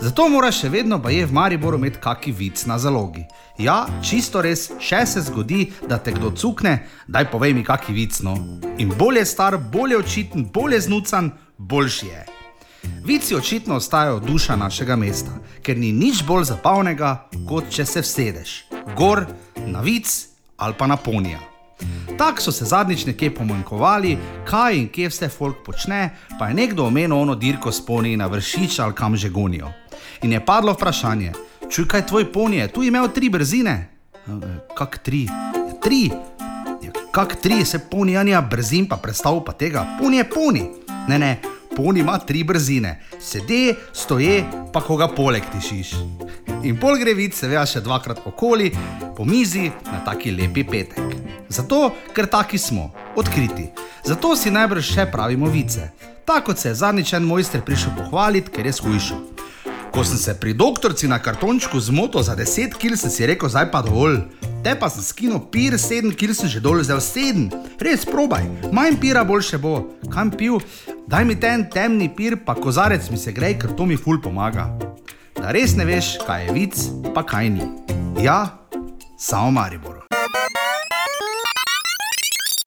[0.00, 3.24] Zato mora še vedno baje v Mariboru imeti kaki vic na zalogi.
[3.58, 8.20] Ja, čisto res, še se zgodi, da te kdo cukne, daj povej mi kaki vic
[8.22, 8.36] no.
[8.78, 12.24] In bolje star, bolje očiten, bolje znucan, boljši je.
[13.04, 18.56] Vici očitno ostajajo duša našega mesta, ker ni nič bolj zabavnega, kot če se vsedeš.
[18.96, 19.26] Gor,
[19.66, 20.06] na vic
[20.56, 21.57] ali pa na ponija.
[22.18, 26.84] Tako so se zadnjič nekje pomanjkovali, kaj in kje vse folk počne, pa je nekdo
[26.84, 29.72] omenil ono dirko s poniji na vršič ali kam že gonijo.
[30.22, 31.32] In je padlo vprašanje,
[31.70, 33.88] čuj kaj tvoj ponij je, tu imel tri brzine.
[34.26, 34.30] "Eh,
[34.76, 35.24] Kak tri?
[35.24, 36.10] "Ja, Tri.
[36.82, 40.70] "Ja, Kak tri, se ponija nija brzin, pa predstav pa tega, poni je poni.
[41.08, 41.40] Ne, ne,
[41.78, 45.92] poni ima tri brzine, sede, stoje, pa koga poleg tišiš.
[46.66, 48.72] In pol gre vid, seveda še dvakrat okoli,
[49.14, 51.14] po mizi na taki lepi petek.
[51.48, 53.68] Zato, ker taki smo, odkriti.
[54.02, 55.92] Zato si najbrž še pravimo vice.
[56.26, 59.22] Tako se je zadnjič en mojster prišel pohvaliti, ker je shujšal.
[59.92, 63.70] Ko sem se pri doktorci na kartončku zmotil za 10 kg, sem si rekel, zdaj
[63.72, 64.20] pa dovolj.
[64.62, 67.48] Te pa sem skino pir, 7 kg sem že dol vzel 7.
[67.80, 69.88] Res probaj, manj pira boljše bo.
[70.12, 70.60] Kam pil?
[71.08, 74.68] Daj mi ten temni pir, pa kozarec mi se grej, ker to mi ful pomaga.
[75.38, 76.74] Da res ne veš, kaj je vic,
[77.14, 77.64] pa kaj ni.
[78.22, 78.60] Ja,
[79.16, 79.97] samo Maribor.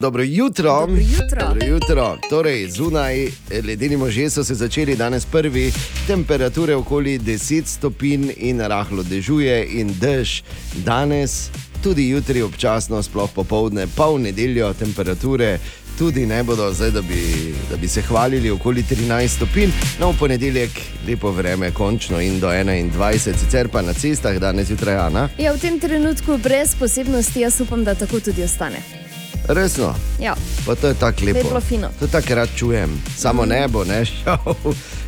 [0.01, 0.79] Dobro jutro.
[0.79, 1.47] Dobro jutro.
[1.47, 2.17] Dobro jutro.
[2.29, 3.27] Torej, zunaj
[3.67, 5.71] ledeni možje so se začeli danes prvi,
[6.07, 10.43] temperature okoli 10 stopinj in rahlo dežuje in dež.
[10.85, 11.49] Danes,
[11.83, 15.59] tudi jutri občasno, sploh popovdne, pa v nedeljo temperature.
[15.99, 19.69] Tudi ne bodo zdaj, da bi, da bi se hvalili okoli 13 stopinj,
[19.99, 20.69] no v ponedeljek
[21.07, 24.97] lepo vreme, končno in do 21, sicer pa na cestah danes jutraj.
[25.37, 29.00] Ja, v tem trenutku brez posebnosti, jaz upam, da tako tudi ostane.
[29.47, 29.95] Resno.
[30.19, 30.35] Ja.
[30.65, 31.59] Pa to je tako lepo.
[31.99, 34.55] To je tako rad čujem, samo nebo, ne žal.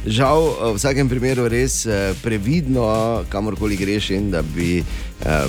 [0.05, 4.85] Žal, v vsakem primeru res eh, previdno, kamorkoli greš, in da bi eh,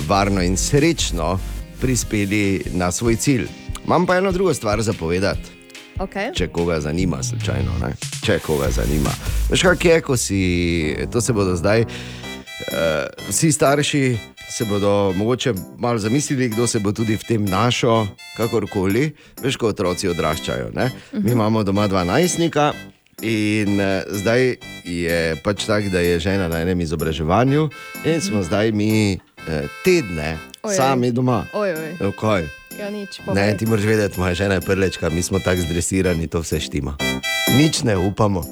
[0.07, 1.39] varno in srečno
[1.81, 3.47] prispeli na svoj cilj.
[3.85, 5.55] Imam pa eno drugo stvar za povedati.
[5.99, 6.33] Okay.
[6.35, 7.93] Če koga zanima, slučajno, ne?
[8.23, 9.11] če koga zanima.
[9.49, 10.41] Veš, kaj je, ko si,
[11.11, 14.17] to se bodo zdaj, uh, vsi starši
[14.49, 18.07] se bodo mogoče malo zamislili, kdo se bo tudi v tem našel,
[18.37, 19.11] kakorkoli,
[19.41, 20.69] veš, ko otroci odraščajo.
[20.73, 20.91] Ne?
[21.13, 22.73] Mi imamo doma dva najstnika.
[23.21, 27.69] In uh, zdaj je pač tako, da je žena na enem izobraževanju,
[28.03, 30.77] in smo zdaj mi uh, tedne Ojej.
[30.77, 31.45] sami doma.
[31.53, 31.95] Ojoj.
[32.11, 32.43] Okay.
[32.79, 33.23] Ja, nič.
[33.31, 36.97] Ne, ti moraš vedeti, moja žena je prlečka, mi smo tako zdresirani, to vse štima.
[37.55, 38.43] Nič ne upamo.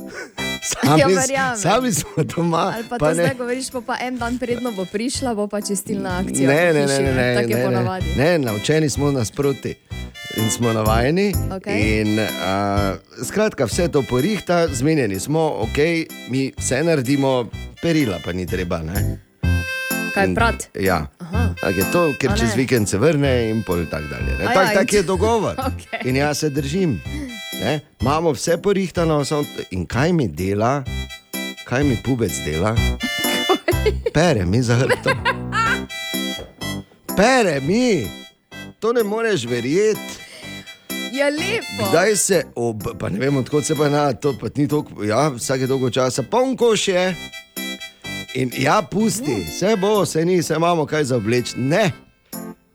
[0.64, 1.58] Sami, Ja, verjamem.
[1.58, 2.72] sami smo doma.
[2.72, 5.48] Ali pa, pa to ne- zdaj govoriš, pa, pa en dan predno bo prišla, bo
[5.48, 6.48] pa čistilna akcija.
[6.48, 8.06] Ne, ne, ne, ne, ne, Tako je ne, ponavadi.
[8.08, 9.76] ne, ne, naučeni smo nasproti
[10.38, 11.34] in smo navajeni.
[11.68, 12.26] In, uh,
[13.22, 15.78] skratka, vse to porihta, zmenjeni smo, ok,
[16.30, 17.50] mi vse naredimo,
[17.82, 18.80] perila pa ni treba.
[18.80, 19.20] Ne?
[20.14, 20.56] Kaj In- prat?
[20.76, 21.08] Ja.
[21.60, 22.56] Tak je to, ker A čez ne.
[22.56, 24.32] vikend se vrne in pol tako dalje.
[24.34, 25.56] Ja, Tako in- tak je dogovor.
[25.68, 26.00] Okej.
[26.06, 27.02] In jaz se držim.
[27.64, 27.80] Ne?
[28.02, 30.84] Imamo vse porihtano, samo in kaj mi dela,
[31.66, 32.76] kaj mi pubec dela?
[34.14, 35.18] Pere mi za hrbtom.
[37.16, 38.08] Pere mi,
[38.80, 40.20] to ne moreš verjeti.
[41.14, 41.90] Ja, lepo.
[41.90, 45.30] Kdaj se, ob, pa ne vem, odkot se pa na to, pa ni toliko, ja,
[45.30, 47.16] vsake dolgo časa, poln koš je.
[48.36, 51.54] In ja, pusti, vse bo, vse ni, vse imamo kaj za obleč.
[51.56, 51.92] Ne,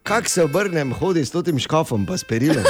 [0.03, 2.65] kak se obrnem, hodi s tem škafom, pa s perilom.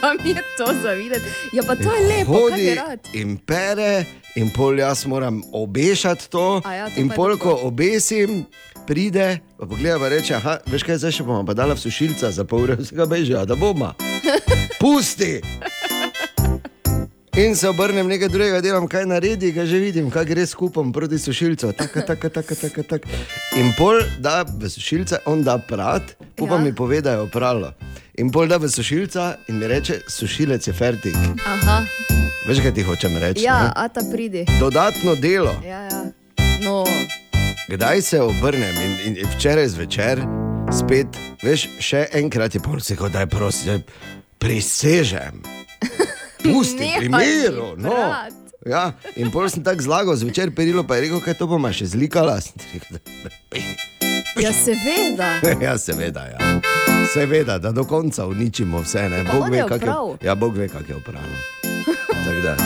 [0.00, 1.24] Da mi je to zavideti.
[1.52, 2.76] Ja, pa to je lepo, Hodi
[3.12, 4.04] in pere,
[4.34, 6.62] in pol jaz moram obešati to.
[6.64, 8.44] A ja, to in pol, ko obesim,
[8.86, 12.30] pride, pa pogleda, pa reče, aha, veš kaj, zdaj še bomo pa dala v sušilca
[12.32, 13.92] za pol ure, vsega bežijo, da bomo.
[14.80, 15.40] Pusti!
[17.40, 21.18] In se obrnem nekaj drugega, delam kaj naredi, ga že vidim, kaj gre skupaj proti
[21.18, 21.72] sušilcu.
[21.72, 23.08] Tako, tako, tako, tako, tako.
[23.56, 26.02] In pol da v sušilce, on da prat,
[26.36, 26.58] pa Ja.
[26.58, 27.72] mi pove, da je opralo.
[28.18, 31.16] In pol da v sušilca in mi reče, sušilec je fertik.
[31.46, 31.84] Aha,
[32.46, 33.44] Veš, kaj ti hočem reči?
[33.44, 33.72] ja, ne?
[33.76, 34.44] a ta pridi.
[34.60, 35.56] Dodatno delo.
[35.64, 36.04] Ja, ja.
[36.60, 36.84] No,
[37.68, 40.20] Kdaj se obrnem in, in, in včeraj zvečer,
[40.72, 43.82] spet, veš, še enkrat je pol rekel, da je prosim,
[44.38, 45.40] prisežem.
[46.42, 47.74] Pusti, pri miru.
[47.76, 47.90] No.
[47.90, 48.32] brat.
[48.66, 51.88] Ja, in pol sem tako zlagal, zvečer perilo pa je rekel, kaj to bomo še
[51.96, 52.36] zlikala.
[54.36, 55.40] Ja, seveda.
[55.64, 56.38] Ja, seveda, ja.
[57.12, 59.08] seveda, da do konca uničimo vse.
[59.08, 59.24] Ne?
[59.24, 60.12] Pa on je kak opral.
[60.20, 60.96] je, ja, Bog ve, kako je
[62.44, 62.56] da,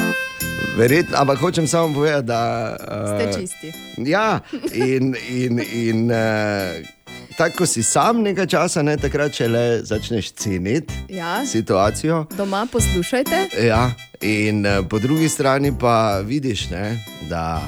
[0.76, 2.76] Verjetno, ampak hočem samo povedati, da.
[2.80, 3.72] Uh, Ste čisti.
[4.10, 4.40] Ja,
[4.74, 6.82] in, in, in uh,
[7.36, 11.46] tako ko si sam nekaj časa, ne, takrat če le začneš ceniti Ja.
[11.46, 12.26] situacijo.
[12.36, 13.48] Doma poslušajte.
[13.62, 13.90] Ja,
[14.20, 17.62] in uh, po drugi strani pa vidiš, ne, da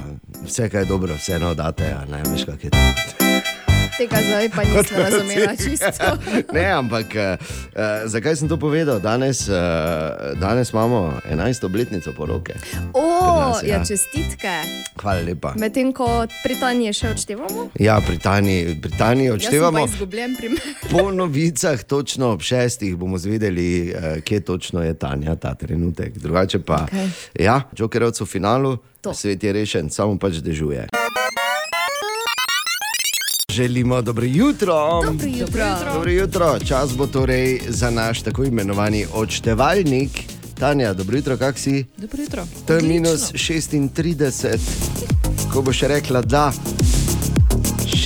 [0.44, 1.84] vse, kar je dobro, vseeno date.
[1.92, 3.25] a Ne, veš, kak je to.
[3.96, 6.18] Tega zdaj pa nisem razumela čisto.
[6.56, 9.00] ne, ampak uh, uh, zakaj sem to povedal?
[9.00, 9.56] Danes, uh,
[10.40, 11.64] danes imamo 11.
[11.64, 12.54] obletnico poroke.
[12.92, 13.00] O,
[13.40, 13.76] nas, ja.
[13.76, 14.52] ja, čestitke.
[15.00, 15.54] Hvala lepa.
[15.56, 17.70] Medtem ko Britanije še odštevamo.
[17.80, 19.84] Ja, Britaniji Jaz sem pa odštevamo.
[19.84, 20.60] izgubljen primer.
[20.92, 26.18] Po novicah, točno ob šestih, bomo zvedeli, eh, kje točno je Tanja ta trenutek.
[26.18, 27.08] Drugače pa, Okej.
[27.40, 29.14] ja, Jokerovc v finalu, To.
[29.14, 30.86] svet je rešen, samo pač dežuje.
[33.52, 35.02] Želimo dobro jutro.
[35.04, 35.64] Dobro jutro.
[35.94, 36.58] Dobro jutro.
[36.68, 40.10] Čas bo torej za naš tako imenovani odštevalnik.
[40.58, 41.84] Tanja, dobro jutro, kak si?
[41.96, 42.46] Dobro jutro.
[42.66, 44.58] To je minus 36,
[45.52, 46.52] ko boš rekla da.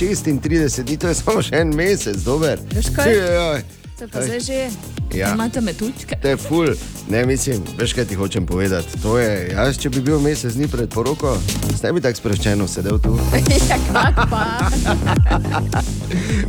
[0.01, 2.59] 36 dni, to je samo še en mesec, dober.
[2.75, 3.17] Veš kaj?
[3.17, 4.69] Joj, To je pa zdaj že.
[5.13, 5.33] Ja.
[5.33, 6.15] Imate metuljčke?
[6.21, 6.67] To je ful,
[7.09, 9.01] ne mislim, veš kaj ti hočem povedati.
[9.01, 11.35] To je, jaz, če bi bil mesec dni pred poroko,
[11.83, 13.17] ne bi tako sproščeno sedel tu.
[13.69, 14.45] ja, pa.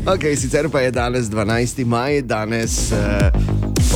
[0.03, 1.85] Okay, sicer pa je danes 12.
[1.87, 3.31] maj, danes uh,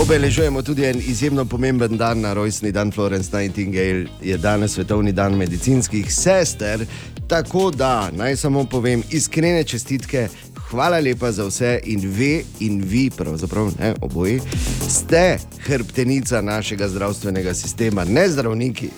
[0.00, 5.34] obeležujemo tudi en izjemno pomemben dan, na rojstni dan Florence Nightingale, je danes svetovni dan
[5.34, 6.86] medicinskih sester.
[7.28, 10.28] Tako da naj samo povem iskrene čestitke.
[10.70, 14.40] Hvala lepa za vse in ve in vi, pravzaprav ne oboji,
[14.88, 18.88] ste hrbtenica našega zdravstvenega sistema, ne zdravniki.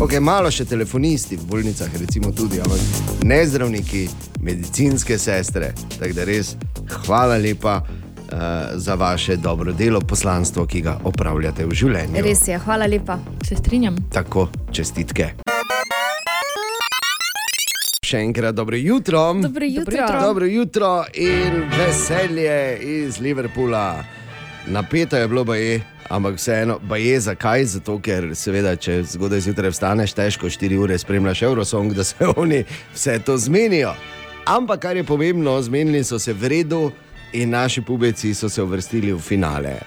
[0.00, 2.78] Ok, malo še telefonisti v bolnicah, recimo tudi, ampak
[3.24, 4.08] ne zdravniki,
[4.40, 5.72] medicinske sestre.
[5.98, 6.54] Tako da res
[7.06, 7.96] hvala lepa uh,
[8.76, 12.22] za vaše dobro delo, poslanstvo, ki ga opravljate v življenju.
[12.22, 13.18] Res je, hvala lepa.
[13.42, 13.96] Se strinjam.
[14.12, 15.45] Tako, čestitke.
[18.06, 19.34] Še enkrat dobro jutro.
[19.42, 20.06] Dobro jutro.
[20.20, 24.04] Dobro jutro in veselje iz Liverpoola.
[24.66, 27.64] napeto je bilo, baje, ampak vseeno, baje zakaj?
[27.64, 32.64] Zato, ker seveda, če zgodaj zjutraj vstaneš, težko 4 ure spremljaš Eurosong, da se oni
[32.94, 33.94] vse to zmenijo.
[34.46, 36.90] Ampak kar je pomembno, zmenili so se v redu
[37.32, 39.80] in naši pubeci so se uvrstili v finale.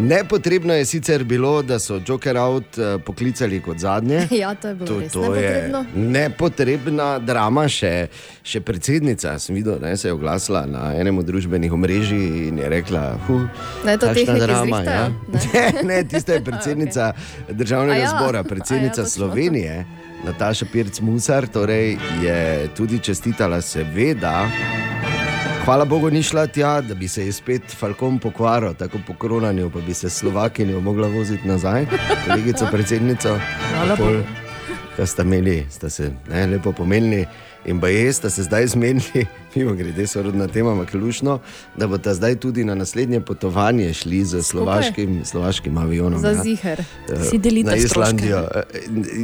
[0.00, 4.28] Nepotrebno je sicer bilo, da so Joker Out eh, poklicali kot zadnje.
[4.40, 5.84] Ja, to je bilo To, res to je nepotrebno.
[5.94, 8.06] nepotrebna drama, še,
[8.42, 9.38] še predsednica.
[9.38, 13.40] Sem videl, da se je oglasila na enem od družbenih omrežij in je rekla: "Hu,
[13.84, 15.10] Ne, to tehniki drama, zrihtajo, ja."
[15.54, 17.12] Ne, ne, tista je predsednica
[17.60, 19.10] državnega A ja, zbora, ja, predsednica točno.
[19.10, 19.84] Slovenije,
[20.24, 22.40] Nataša Pirc Musar, torej je
[22.76, 24.48] tudi čestitala, seveda.
[25.70, 29.70] Hvala Bogu, ni šla tja, da bi se ji spet Falcon pokvaril, tako po kronanju,
[29.70, 31.86] pa bi se Slovakinjo mogla voziti nazaj,
[32.26, 33.36] kolegico predsednico.
[33.74, 34.24] Hvala Bogu.
[34.96, 37.26] Kaj sta imeli, sta se ne, lepo pomenili.
[37.64, 41.38] In pa je, sta se zdaj zmenili, mimo grede, sorodna tema, ampak lušno,
[41.76, 46.20] da bo ta zdaj tudi na naslednje potovanje šli z slovaškim, slovaškim avionom.
[46.20, 46.42] Za ja.
[46.42, 46.80] ziher.
[46.80, 47.86] Eh, Si delita Na stroške.
[47.86, 48.38] Islandijo.
[48.54, 48.62] Eh,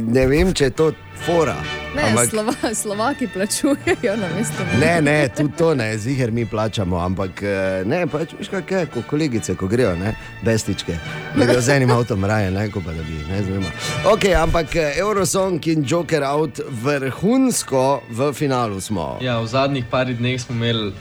[0.07, 0.91] Ne vem, če je to
[1.25, 1.55] fora.
[1.95, 4.63] Ne, ampak- Slova, Slovaki plačujejo na mesto.
[4.79, 7.47] Ne, ne, tudi to ne, ziger mi plačamo, ampak eh,
[7.85, 10.13] ne, pač veš kaj, je, ko kolegice, ko grejo, ne,
[10.43, 10.97] bestičke,
[11.35, 13.63] grejo z enim avtom raje, ne, ko pa da bi, ne znam.
[14.05, 14.67] Ok, ampak
[14.97, 19.17] Eurosong in Joker out vrhunsko v finalu smo.
[19.21, 20.91] Ja, v zadnjih parih dneh smo imeli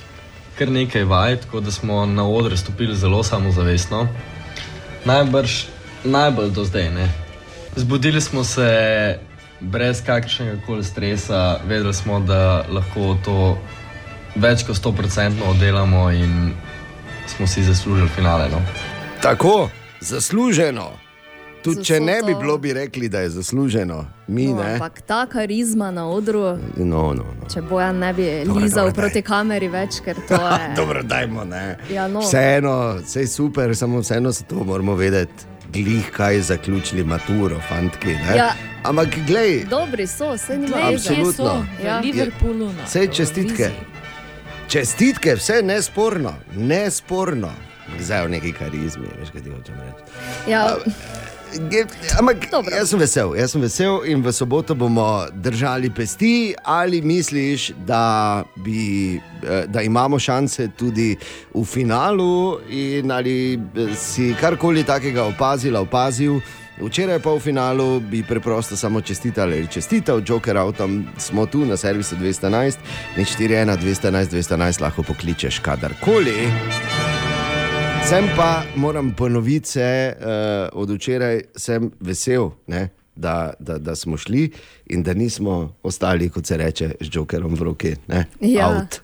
[0.58, 4.08] kar nekaj vaj, tako da smo na oder stopili zelo samozavestno.
[5.04, 5.64] Najbrž
[6.04, 6.90] najbolj do zdaj.
[6.90, 7.08] Ne?
[7.76, 8.68] Zbudili smo se
[9.60, 13.58] brez kakršnega koli stresa, vedeli smo, da lahko to
[14.36, 16.52] več kot 100% oddelamo in
[17.26, 18.48] smo si zaslužili finale.
[18.48, 18.60] No?
[19.22, 19.68] Tako,
[20.00, 21.05] zasluženo.
[21.66, 23.96] Tudi če ne bi bilo, bi rekli, da je zasluženo.
[24.28, 24.72] Mi No, ne.
[24.72, 26.40] ampak ta karizma na odru,
[26.76, 27.48] No, no, no.
[27.48, 30.68] če bojan ne bi Dobro, lizal dobro, proti kameri več, ker to je.
[30.76, 31.44] Dobro, dajmo.
[31.44, 31.78] Ne.
[31.90, 32.20] Ja, no.
[32.20, 35.44] Vseeno, vse je super, samo vseeno se to moramo vedeti.
[35.68, 38.06] Glih, kaj zaključili maturo, fantki.
[38.08, 38.36] ne.
[38.36, 38.52] Ja.
[38.84, 41.08] Ampak, glej, Dobri so, vse nima Glej, veze.
[41.10, 41.66] absolutno.
[41.84, 41.98] Ja.
[42.00, 43.70] Liverpoolu vse čestitke.
[44.68, 47.50] Čestitke, vse nesporno, nesporno.
[48.00, 50.02] Zdaj v neki karizmi, veš, kaj ti hočem reči.
[50.48, 50.62] Ja.
[50.76, 50.90] Ge-
[52.18, 56.54] Ampak jaz sem vesel, jaz sem vesel in v soboto bomo držali pesti.
[56.64, 61.16] Ali misliš, da, bi, eh, da imamo šanse tudi
[61.54, 66.40] v finalu, in ali eh, si karkoli takega opazila, opazil?
[66.76, 71.76] Včeraj pa v finalu bi preprosto samo čestital ali čestital, Joker avtom smo tu na
[71.76, 72.78] servisu 211,
[73.16, 76.52] nič 41, 211, 211 lahko pokličeš kadarkoli.
[78.08, 80.26] Sem pa, moram ponoviti, se, uh,
[80.72, 84.50] od včeraj sem vesel, ne, da, da, da smo šli
[84.86, 87.94] in da nismo ostali, kot se reče, z jokerom v roki.
[88.06, 88.68] Ne, Ja.
[88.68, 89.00] out.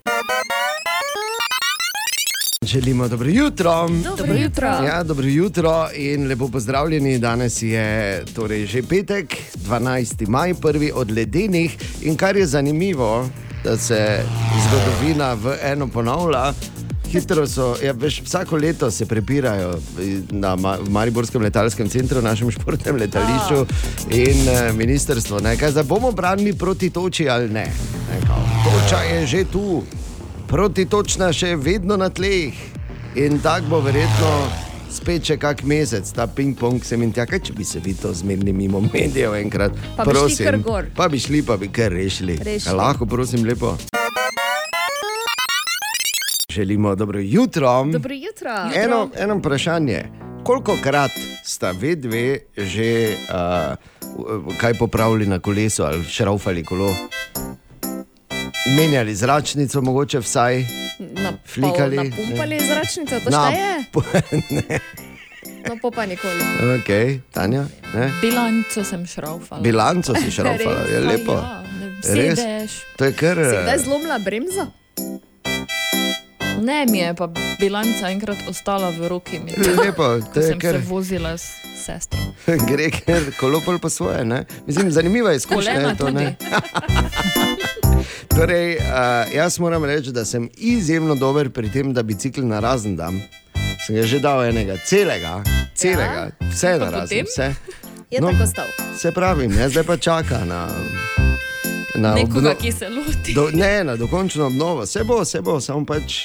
[2.65, 3.89] Želimo dobro jutro.
[4.19, 4.67] Dobro jutro.
[4.67, 7.19] Ja, dobro jutro in lepo pozdravljeni.
[7.19, 10.29] Danes je torej že petek, 12.
[10.29, 11.77] maj, prvi od ledenih.
[12.03, 13.29] In kar je zanimivo,
[13.65, 14.21] da se
[14.63, 16.53] zgodovina v eno ponavlja.
[17.13, 19.75] Hitro so, ja, veš, vsako leto se prepirajo
[20.31, 23.67] na Ma- Mariborskem letalskem centru, našem športnem letališču
[24.11, 25.41] in eh, ministrstvo.
[25.41, 27.67] Ne, kaj, zdaj bomo branili proti toči ali ne?
[28.09, 29.83] ne kao, toča je že tu,
[30.49, 32.55] protitočna še vedno na tleh.
[33.15, 34.33] In tako bo verjetno
[34.89, 38.13] spet še kak mesec, ta ping-pong se mi tja, kaj če bi se vi to
[38.17, 39.77] zmenili mimo medijev enkrat.
[39.97, 40.89] Pa bi šli kar gor.
[40.97, 42.39] Pa bi šli, pa bi kar rešili.
[42.41, 42.77] Rešili.
[42.77, 43.77] Lahko, prosim, lepo.
[46.53, 47.85] Želimo dobro jutro.
[47.85, 48.51] Dobro jutro.
[48.77, 50.05] Eno, eno vprašanje.
[50.45, 51.11] Koliko krat
[51.45, 56.95] sta ve dve že uh, kaj popravili na kolesu ali šraufali kolo?
[58.69, 60.65] Menjali zračnico, mogoče vsaj.
[60.99, 62.61] Na, Flikali, pol Napumpali ne.
[62.63, 63.85] zračnico, to Na- šteje?
[64.59, 64.79] ne.
[65.69, 66.43] No, pa pa nikoli.
[66.77, 66.91] Ok,
[67.31, 67.65] Tanja.
[67.95, 68.11] Ne?
[68.21, 69.61] Bilanco sem šraufala.
[69.61, 71.33] Bilanco si šraufala, je lepo.
[71.33, 71.63] Ja,
[72.05, 72.37] Res?
[72.37, 72.73] sedeš.
[72.97, 73.37] To je kar.
[73.39, 74.67] Si eh, zlomila bremzo?
[76.63, 77.27] Ne, mi je pa
[77.59, 79.39] bilanca enkrat ostala v roki.
[79.39, 79.51] mi.
[79.77, 81.45] Lepo, to je sem kar- se vozila s
[81.77, 82.21] sestro.
[82.69, 84.25] Gre, ker kolopol po svoje.
[84.25, 84.45] Ne?
[84.67, 85.89] Mislim, zanimiva izkušnja Kolena
[86.21, 86.47] je to.
[88.37, 88.83] torej, uh,
[89.35, 93.21] jaz moram reči, da sem izjemno dober pri tem, da bicikl na razen dam.
[93.83, 95.43] Sem ga že dal enega, celega,
[95.75, 96.31] celega, ja?
[96.49, 97.27] vse na razen.
[97.27, 97.55] Vse.
[98.11, 98.67] Je No, tako stal.
[98.97, 100.69] Se pravi, ne, zdaj pa čaka na.
[101.95, 103.35] na Nekoga, obno- ki se loti.
[103.35, 106.21] Do, ne, na dokončno obnovo, se bo, se bo, samo pač.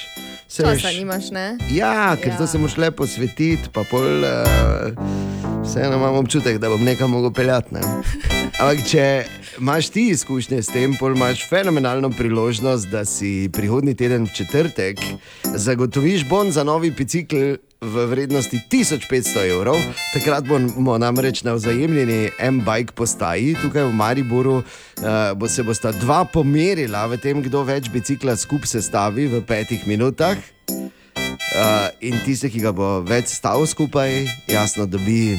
[0.48, 1.58] Se Časa veš, nimaš, ne?
[1.70, 2.38] Ja, ker ja.
[2.38, 4.24] To se moš le posvetiti, pa pol.
[4.24, 7.74] Uh, Vseeno imam občutek, da bom nekam mogel peljati.
[7.74, 7.80] Ne?
[8.60, 9.24] Ampak če
[9.60, 15.02] imaš ti izkušnje s tem, pol imaš fenomenalno priložnost, da si prihodnji teden v četrtek
[15.44, 19.78] zagotoviš bon za novi bicikl v vrednosti 1500 evrov.
[20.10, 24.56] Takrat bomo namreč na vzajemljeni M-Bike postaji tukaj v Mariboru.
[24.98, 29.86] Uh, bo se bosta dva pomerila v tem, kdo več bicikla skupaj sestavi v petih
[29.86, 30.38] minutah.
[30.68, 35.38] Uh, in tisti, ki ga bo več stal skupaj, jasno, dobi,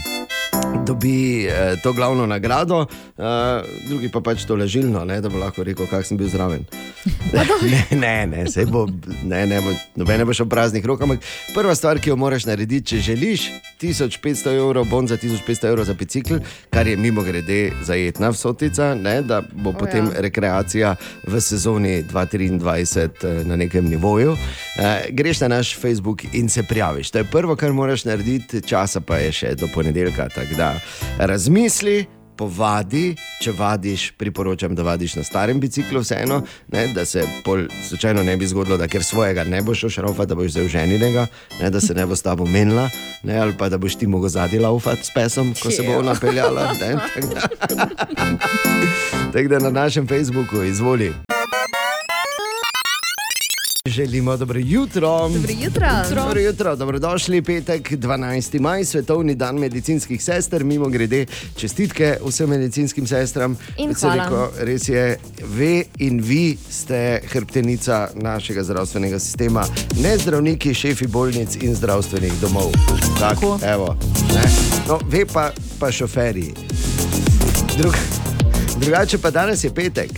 [0.85, 2.79] dobi uh, to glavno nagrado,
[3.17, 3.25] uh,
[3.87, 6.65] drugi pa pač to ležilno, ne, da bo lahko rekel, kak sem bil zraven.
[7.71, 8.87] ne, ne, ne, sej bo,
[9.23, 11.01] ne, ne, bo, noben ne bo šel praznih rok.
[11.01, 11.23] Ampak
[11.55, 13.47] prva stvar, ki jo moraš narediti, če želiš
[13.81, 16.41] 1500 evrov, bon za 1500 evrov za bicikl,
[16.73, 20.21] kar je mimo grede zajetna vsotica, ne, da bo O, potem ja.
[20.25, 20.95] rekreacija
[21.27, 24.35] v sezoni 2023 eh, na nekem nivoju.
[24.77, 27.11] Eh, greš na naš Facebook in se prijaviš.
[27.11, 30.29] To je prvo, kar moraš narediti, časa pa je še do ponedeljka.
[30.49, 30.79] Tako da
[31.19, 32.05] razmisli.
[32.39, 36.37] Povadi, če vadiš, priporočam, da vadiš na starem biciklu, vseeno,
[36.69, 40.25] ne, da se pol, slučajno ne bi zgodilo, da ker svojega ne boš šel šrofa,
[40.25, 41.25] da boš vzel ženinega,
[41.59, 42.87] ne, da se ne bo s tabo menila,
[43.23, 46.15] ne, ali pa da boš ti mogel zadnji laufati s pesom, ko se bo ona
[46.15, 46.73] peljala.
[46.73, 47.87] ne, tako da-
[49.33, 51.13] Tako da na našem Facebooku izvoli.
[53.85, 55.29] Želimo dobro jutro.
[55.29, 55.87] Dobro jutro.
[56.15, 58.59] Dobro jutro, dobrodošli petek, 12.
[58.59, 60.63] maj, svetovni dan medicinskih sester.
[60.63, 61.25] Mimo grede,
[61.55, 63.57] čestitke vsem medicinskim sestram.
[63.77, 69.63] Rekel, res je, ve in vi ste hrbtenica našega zdravstvenega sistema,
[70.01, 72.71] ne zdravniki, šefi bolnic in zdravstvenih domov.
[73.19, 73.37] Tak,
[73.73, 73.95] evo,
[74.35, 74.43] ne.
[74.87, 76.53] no, ve pa, pa šoferji.
[77.77, 77.95] Drug,
[78.79, 80.11] drugače pa danes je petek.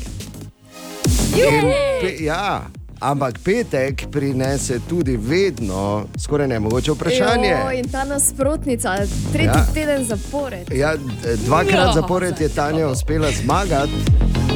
[1.35, 1.71] In
[2.01, 2.67] Pe, ja,
[3.01, 5.81] ampak petek prinese tudi vedno
[6.17, 7.49] skoraj nemogoče vprašanje.
[7.49, 8.95] Jo, in ta nasprotnica,
[9.27, 9.53] tretji Ja.
[9.57, 9.65] ja.
[9.73, 10.71] teden zapored.
[10.71, 10.95] Ja,
[11.37, 11.93] dvakrat Ja.
[11.93, 13.91] zapored je Tanja uspela zmagati,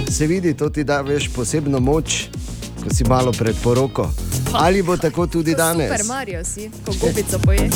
[0.10, 2.28] se vidi, to ti da veš posebno moč,
[2.78, 4.10] ko si malo pred poroko.
[4.54, 5.90] Ali bo tako tudi danes?
[5.90, 7.70] Super Mario si, ko gobico poje.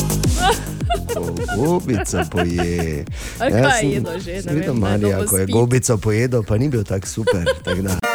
[1.57, 3.05] Gobica poje.
[3.39, 6.57] Ali Jaz kaj sem- jedo že, ne videl naj Marija, ko je gobico pojedel, pa
[6.57, 7.45] ni bil tako super.
[7.63, 8.08] Tak da.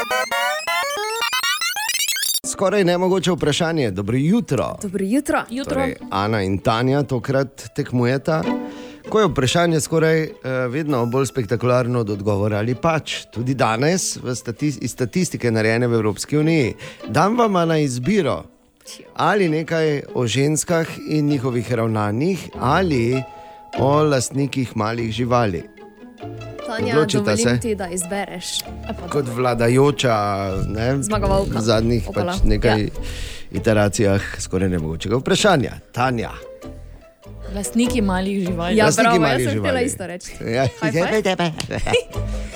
[2.54, 3.90] Skoraj nemogoče vprašanje.
[3.90, 4.76] Dobro jutro.
[4.82, 5.44] Dobro jutro.
[5.64, 8.42] Torej, Ana in Tanja tokrat tekmujeta.
[9.08, 10.30] Ko je vprašanje skoraj uh,
[10.70, 15.98] vedno bolj spektakularno od odgovora, ali pač tudi danes, v stati iz statistike narejene v
[15.98, 16.74] Evropski uniji,
[17.08, 18.44] dam vam na izbiro
[19.16, 23.22] ali nekaj o ženskah in njihovih ravnanjih, ali
[23.78, 25.62] o lastnikih malih živali.
[26.66, 27.58] Tanja, Odločita se.
[27.60, 28.46] ti, da izbereš.
[29.08, 30.16] Kot vladajoča,
[30.66, 31.58] ne, Zmagovalka.
[31.58, 32.32] v zadnjih Opala.
[32.32, 32.88] pač nekaj Ja.
[33.52, 35.72] iteracijah skoraj nemogočega vprašanja.
[35.92, 36.30] Tanja.
[37.54, 38.76] Lastniki malih živali.
[38.76, 39.68] Ja, Lastniki bravo, malih jaz sem živali.
[39.68, 40.32] htela isto reči.
[40.44, 40.64] Ja.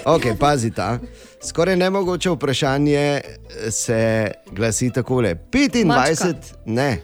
[0.07, 0.83] Ok, pazite.
[1.41, 3.21] Skoraj nemogoče vprašanje
[3.71, 4.01] se
[4.49, 6.35] glasi takole: 25, Mačka.
[6.67, 6.99] ne,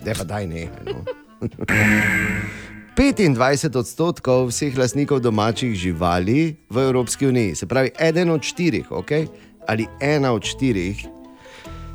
[0.00, 0.68] ne pa daj ne.
[0.84, 1.04] No.
[2.96, 9.28] 25 odstotkov vseh lastnikov domačih živali v Evropski uniji, se pravi, eden od štirih, okay?
[9.68, 11.04] ali ena od štirih,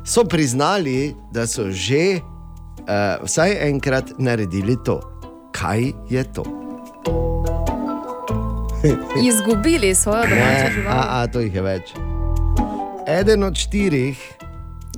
[0.06, 5.02] so priznali, da so že uh, vsaj enkrat naredili to.
[5.50, 6.44] Kaj je to?
[9.28, 10.94] Izgubili svojo domačo Ne, žival.
[10.94, 11.94] a, a, to jih je več.
[13.10, 14.22] Eden od štirih,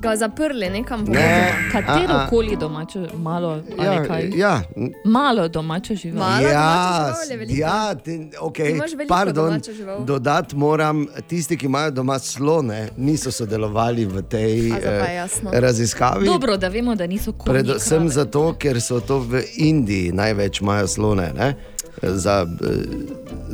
[0.05, 1.53] Ga zaprli nekam v Ne.
[1.73, 2.29] Katero A, a.
[2.29, 4.31] koli domačo, malo ja, ali kaj?
[4.37, 4.63] ja,
[5.05, 6.29] Malo domačo žival.
[6.29, 7.61] Malo ja, domačo žival je veliko.
[7.61, 9.61] ja ti, okay, Ti pardon,
[10.05, 16.27] dodati moram, tisti, ki imajo doma slone, niso sodelovali v tej A, eh, raziskavi.
[16.27, 17.53] Dobro, da vemo, da niso konji.
[17.55, 18.11] Predvsem krave.
[18.11, 21.55] zato, ker so to v Indiji največ imajo slone, ne?
[22.03, 22.67] za eh,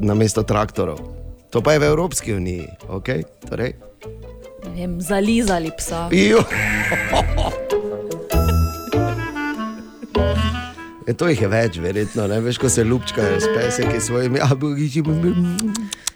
[0.01, 0.99] namesto traktorov.
[1.51, 2.67] To pa je v Evropski uniji.
[2.89, 3.23] Okay?
[3.49, 3.75] Torej,
[4.67, 6.09] Vem, zalizali psa.
[6.13, 6.45] Jo.
[11.07, 12.27] E, to jih je več, verjetno.
[12.31, 12.41] Ne?
[12.45, 15.03] Veš, ko se lupčkajo s peseki svojimi abogiči.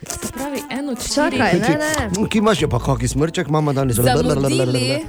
[0.06, 2.28] Se pravi, eno čakaj, ne, ne.
[2.30, 5.02] Ki imaš jo pa kaki smrček, mama danes Zamudili.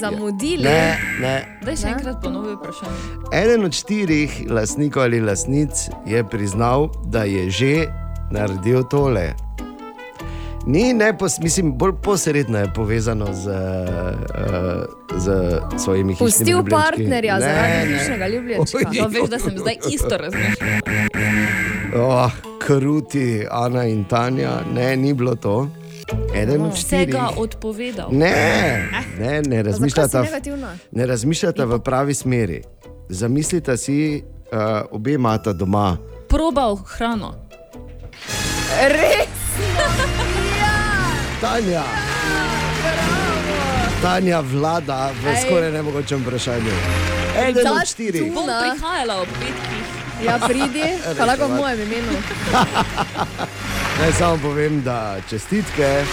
[0.00, 0.64] Zamudili.
[0.64, 1.34] Ne, ne.
[1.64, 1.92] Daj še Ne?
[1.98, 3.18] enkrat ponovi vprašanje.
[3.36, 7.74] Eden od štirih lastnikov ali lastnic je priznal, da je že
[8.32, 9.34] naredil tole.
[10.66, 13.54] Ni nepos, mislim, bolj posredno je povezano z, uh,
[15.16, 15.32] z
[15.78, 16.82] svojimi hišnimi Pustil ljubljenčki.
[16.82, 17.98] partnerja Ne, zaradi ne.
[17.98, 18.78] hišnega ljubljenčka.
[18.92, 20.80] No, veš, da sem zdaj isto razmišljala.
[21.96, 25.68] Oh, kruti, Ana in Tanja, ne, ni bilo to.
[26.34, 27.14] Eden od Vse štirih.
[27.14, 28.08] ga odpovedal.
[28.12, 28.88] Ne,
[29.18, 30.24] ne, ne razmišljata,
[30.90, 32.62] ne razmišljata v pravi smeri.
[33.08, 34.22] Zamislite si,
[34.52, 34.58] uh,
[34.90, 35.96] obe imata doma.
[36.28, 37.34] Probal hrano.
[38.82, 39.39] Res?
[41.40, 41.82] Tanja.
[44.02, 46.74] Tanja vlada v skoraj nemogočem vprašanju.
[47.48, 48.32] Eden Ta od štirih.
[48.32, 49.86] Bom prihajala ob petkih.
[50.24, 50.84] Ja, pridi,
[51.18, 52.12] pa lahko v mojem imenu.
[54.00, 56.04] Naj samo povem, da čestitke.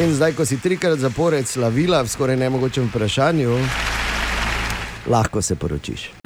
[0.00, 3.52] In zdaj, ko si trikrat zapored slavila v skoraj nemogočem vprašanju,
[5.12, 6.17] lahko se poročiš.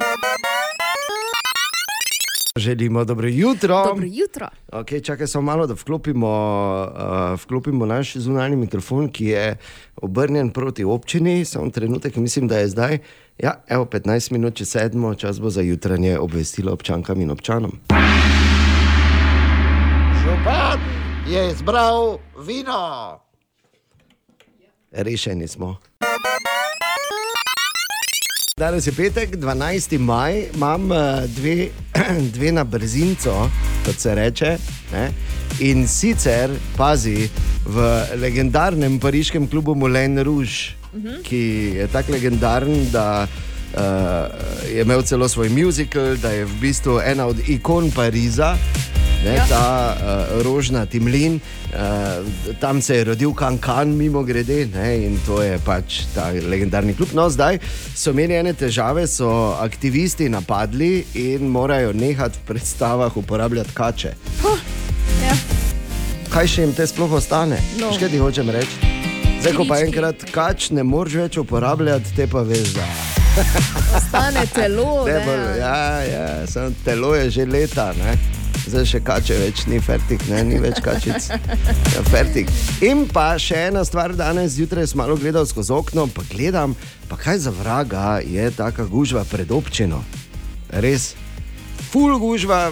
[2.57, 3.83] Želimo dobro jutro.
[3.85, 4.47] Dobro jutro.
[4.67, 6.27] Okay, čakaj samo malo, da vklopimo,
[6.95, 9.57] uh, vklopimo naš zunanji mikrofon, ki je
[9.95, 11.45] obrnjen proti občini.
[11.45, 12.97] Samo trenutek, mislim, da je zdaj.
[13.37, 17.71] Ja, evo 15 minut, če sedmo, čas bo za jutranje obvestilo občankam in občanom.
[20.23, 20.79] Župan
[21.29, 22.17] je izbral
[22.47, 23.19] vino.
[24.91, 25.77] Rešeni smo.
[28.57, 29.97] Danes je petek, 12.
[29.97, 30.97] maj, imam eh,
[31.27, 31.67] dve,
[32.35, 33.49] dve na brzinco,
[33.85, 34.57] kot se reče.
[34.93, 35.07] Ne?
[35.59, 37.29] In sicer, pazi,
[37.65, 37.81] v
[38.15, 41.23] legendarnem pariškem klubu Moulin Rouge, Mhm.
[41.23, 41.37] ki
[41.75, 43.81] je tako legendaren, da uh,
[44.69, 48.53] je imel celo svoj musical, da je v bistvu ena od ikon Pariza.
[49.23, 49.45] Ne, Ja.
[49.47, 51.39] ta uh, rožna Timlin,
[51.71, 51.79] uh,
[52.59, 57.13] tam se je rodil Kankan, mimo grede, ne, in to je pač ta legendarni klub.
[57.15, 57.59] No, zdaj
[57.95, 64.11] so imeli ene težave, so aktivisti napadli in morajo nehati v predstavah uporabljati kače.
[65.23, 65.35] Ja.
[66.33, 67.61] Kaj še jim te sploh ostane?
[67.79, 67.93] No.
[67.93, 67.97] No.
[67.99, 68.91] Kaj ti hočem reči?
[69.39, 72.85] Zdaj, ko pa enkrat kač ne moreš več uporabljati, te pa veš, da
[73.97, 75.03] Ostane telo.
[75.07, 78.17] Ne, ne, bolj, ja, ja, samo telo je že leta, ne?
[78.67, 80.43] Zdaj še kače več ni fertik, ne?
[80.47, 81.29] ni več kačic.
[81.93, 82.49] Ja, fertik.
[82.85, 86.75] In pa še ena stvar, danes zjutraj sem malo gledal skozi okno, pa gledam,
[87.09, 90.01] pa kaj za vraga je taka gužva pred občino.
[90.83, 91.13] Res,
[91.91, 92.71] full gužva.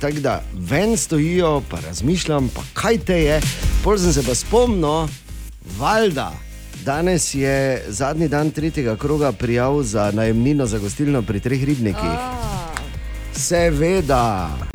[0.00, 3.40] Tako da ven stojijo, pa razmišljam, pa kaj te je.
[3.84, 5.08] Pol sem se pa spomnil,
[5.80, 6.30] valjda.
[6.84, 12.16] Danes je zadnji dan tretjega kroga prijav za najemnino za gostilno pri treh ribnikih.
[13.36, 14.69] Seveda.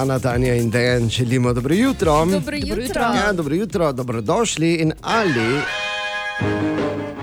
[0.00, 2.24] Ana, Tanja in Dejan, želimo dobro jutro.
[2.24, 3.02] Dobro jutro.
[3.02, 4.74] Ja, dobro jutro, dobrodošli.
[4.74, 5.60] In ali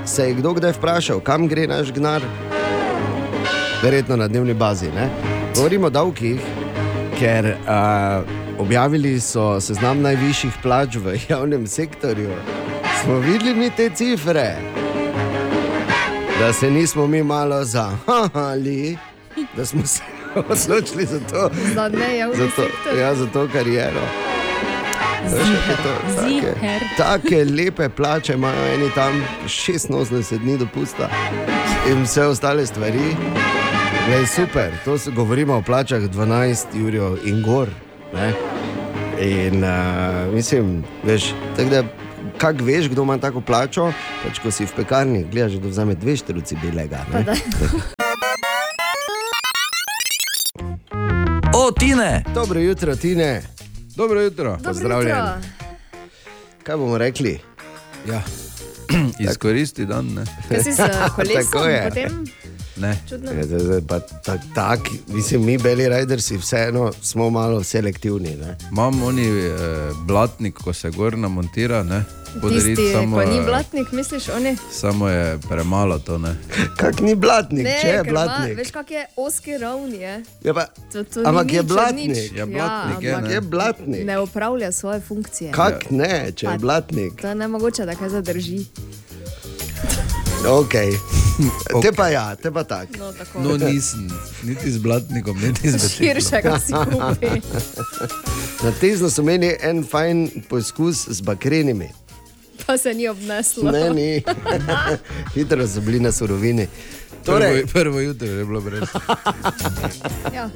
[0.06, 2.22] se je kdo kdaj vprašal, kam gre naš gnar?
[3.84, 4.92] Verjetno na dnevni bazi.
[4.92, 5.10] Ne?
[5.56, 6.40] Govorimo o davkih,
[7.20, 12.32] ker uh, objavili so seznam najvišjih plač v javnem sektorju.
[13.04, 14.56] Smo videli mi te cifre,
[16.40, 18.98] da se nismo mi malo zahali,
[19.58, 20.11] da smo se
[20.52, 21.50] odločili za to.
[21.74, 24.02] Za nejavni za to, ja, za to kariero.
[25.24, 25.94] Je to?
[26.16, 26.80] Take, Ziher.
[26.98, 31.10] take lepe plače imajo eni tam 86 dni dopusta
[31.92, 33.16] in vse ostale stvari.
[34.08, 37.70] Glej, super, to se govorimo o plačah 12 jurjev in gor.
[38.14, 38.34] Ne?
[39.22, 41.84] In uh, mislim, veš, tako da.
[42.38, 43.92] Kaj veš, kdo ima tako plačo?
[44.24, 47.06] Pač, ko si v pekarni, gledaš, da vzame dve štruci belega.
[51.54, 52.24] O, Tine!
[52.34, 53.42] Dobro jutro, Tine.
[53.96, 54.58] Dobro jutro.
[54.64, 55.16] Pozdravljen.
[56.64, 57.40] Kaj bomo rekli?
[58.08, 58.22] Ja.
[59.22, 60.06] Izkoristi dan.
[60.08, 60.24] Ne?
[60.50, 60.78] Kaj si s
[61.16, 61.90] kolesom je.
[61.90, 62.26] potem?
[62.78, 62.98] Ne.
[63.10, 63.32] Čudno.
[63.32, 68.36] Ja, zdaj- zdaj pa tak, tak, mislim, mi, beli rajdersi, vseeno smo malo selektivni.
[68.36, 68.58] Ne?
[68.72, 69.52] Imam oni eh,
[69.98, 72.04] blatnik, ko se gor namontira, ne?
[72.34, 74.58] Podariti Tisti, samo, ko ni blatnik, misliš, oni?
[74.72, 76.36] Samo je premalo to, ne.
[76.78, 78.58] Kak ni blatnik, Ne, če je blatnik.
[78.58, 79.98] Veš, kak je oski ravni.
[79.98, 80.24] Je.
[80.44, 82.08] Ja, pa, To, to ampak ni je blatnik.
[82.08, 82.32] nič.
[82.32, 83.34] Ja, blatnik je, ampak ne.
[83.34, 84.06] Je blatnik.
[84.06, 85.52] Ne upravlja svoje funkcije.
[85.52, 87.22] Kak ne, če je Pa- blatnik.
[87.22, 88.66] To je ne mogoče, da kaj zadrži.
[90.42, 90.92] Okay.
[91.82, 92.98] Te pa ja, te pa tak.
[92.98, 93.40] No, tako.
[93.40, 94.08] No, nisem,
[94.44, 96.08] niti z blatnikom, niti z bečilom.
[96.12, 97.42] Širšega si kupi.
[98.64, 101.90] Na tezno so imeli en fajn poskus z bakrenimi.
[102.66, 103.72] Pa se ni obneslo.
[103.72, 104.24] Ne, ni.
[105.34, 106.68] Hitro so bili na surovini.
[107.26, 108.84] Torej, prvo, prvo jutro je bilo brez.
[110.36, 110.50] ja.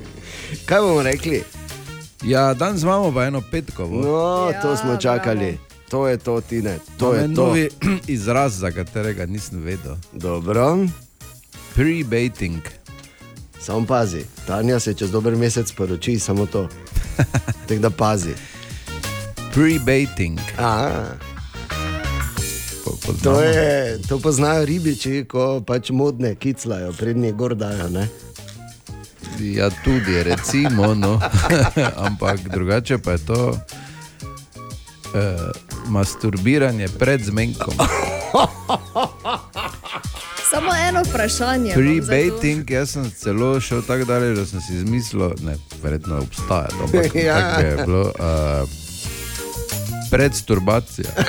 [0.65, 1.43] kaj bomo rekli?
[2.23, 4.01] Ja, danes imamo pa eno petkovo.
[4.01, 5.57] No, Ja, to smo čakali.
[5.89, 6.79] To je to, Tine.
[6.97, 7.45] To je to.
[7.45, 7.69] novi
[8.07, 9.95] izraz, za katerega nisem vedel.
[10.11, 10.77] Dobro.
[11.75, 12.59] Pre-baiting.
[13.61, 16.67] Samo pazi, Tanja se čez dober mesec poroči, samo to.
[17.67, 18.33] Tako da pazi.
[19.53, 20.39] Pre-baiting.
[23.23, 27.89] To, je, to poznajo ribiči, ko pač modne kiclajo, prednji gor dajo.
[27.89, 28.07] Ne?
[29.39, 31.19] Ja, tudi recimo, no.
[32.07, 33.57] ampak drugače pa je to uh,
[35.87, 37.73] masturbiranje pred zmenkom.
[40.49, 41.73] Samo eno vprašanje.
[41.73, 46.83] Pre-baiting, jaz sem celo šel tako daleč, da sem si izmislil, ne, verjetno obstaja to,
[46.83, 47.39] ampak Ja.
[47.39, 48.01] tako je bilo.
[48.01, 48.84] Uh,
[50.15, 51.09] Predsturbacija.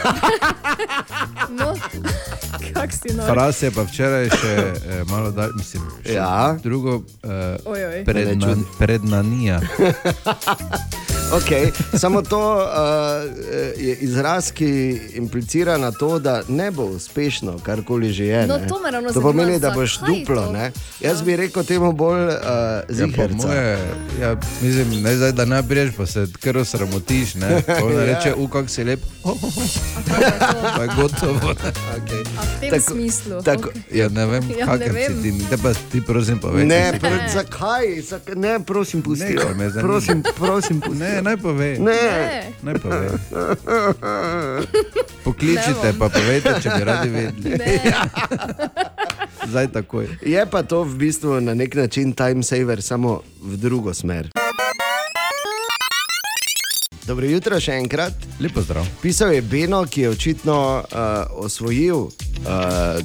[1.49, 1.75] No,
[2.75, 3.27] kak si nor.
[3.27, 6.57] Fras je pa včeraj še eh, malo dalj, mislim, še Ja.
[6.59, 8.05] drugo eh, Ojoj.
[8.05, 9.61] predna, prednanija.
[11.29, 11.71] Okay.
[11.93, 12.69] Samo to uh,
[13.79, 14.67] je izraz, ki
[15.13, 18.47] implicira na to, da ne bo uspešno, karkoli že je.
[18.47, 18.67] No, ne.
[18.67, 20.43] to ravno to pomeni, zanima, da boš duplo.
[20.43, 20.53] to?
[20.53, 20.73] Ne?
[21.01, 23.35] Jaz bi rekel temu bolj uh, Ja, ziherca.
[23.39, 23.79] moje,
[24.21, 24.31] ja,
[24.61, 27.35] mislim, ne zdaj, da ne priješ, pa se kar osramotiš.
[27.35, 27.63] Ne?
[27.69, 28.15] Pa Ona Ja.
[28.15, 29.01] reče, u, kako si lep.
[30.77, 31.55] Pa je gotovo.
[31.97, 32.25] Okay.
[32.31, 33.43] A v tem Tako- smislu.
[33.43, 33.83] tako- okej.
[33.93, 35.13] Ja, ne vem, Ja, ja, ne vem.
[35.15, 35.45] si ti.
[35.47, 36.65] Te pa ti prosim povej.
[36.65, 38.01] Ne, če si- pr zakaj?
[38.03, 39.37] Zak ne, prosim, pusti.
[39.37, 39.71] Zanima.
[39.81, 40.99] Prosim, prosim, pusti.
[40.99, 41.77] Ne, naj pove.
[41.79, 42.53] Ne.
[42.63, 43.09] Naj pove.
[45.25, 47.81] Pokličite, pa povejte, če bi radi vedeli.
[49.47, 50.09] Zdaj takoj.
[50.23, 54.31] Je pa to v bistvu na nek način time saver, samo v drugo smer.
[57.07, 58.13] Dobro jutro še enkrat.
[58.41, 58.87] Lepo zdrav.
[59.03, 60.99] Pisal je Beno, ki je očitno uh,
[61.45, 62.11] osvojil uh,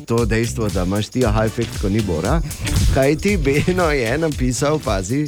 [0.06, 2.42] to dejstvo, da imaš ti aha efekt, ko ni bora.
[2.94, 5.28] Kaj ti Beno je napisal, pazi,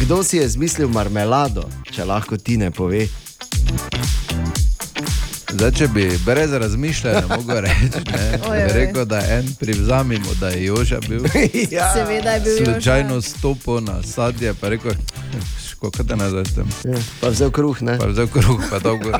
[0.00, 1.64] kdo si je zmislil marmelado,
[1.94, 3.06] če lahko ti ne pove.
[5.54, 8.72] Zdaj, če bi brez razmišljanja mogel reči, ne, Oj, oj.
[8.74, 11.24] rekel, da en privzamemo, da je Joža bil.
[11.70, 11.92] Ja.
[11.94, 12.64] Seveda je bil.
[12.64, 14.92] Slučajno stopil na sadje, pa rekel,
[15.90, 16.68] kako te ne znaš tam.
[16.84, 17.98] Ja, pa vzel kruh, ne?
[17.98, 19.10] Pa vzel kruh, pa dolgo.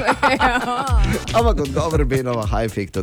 [1.39, 2.99] Ampak odgovor Benova, aha efekt.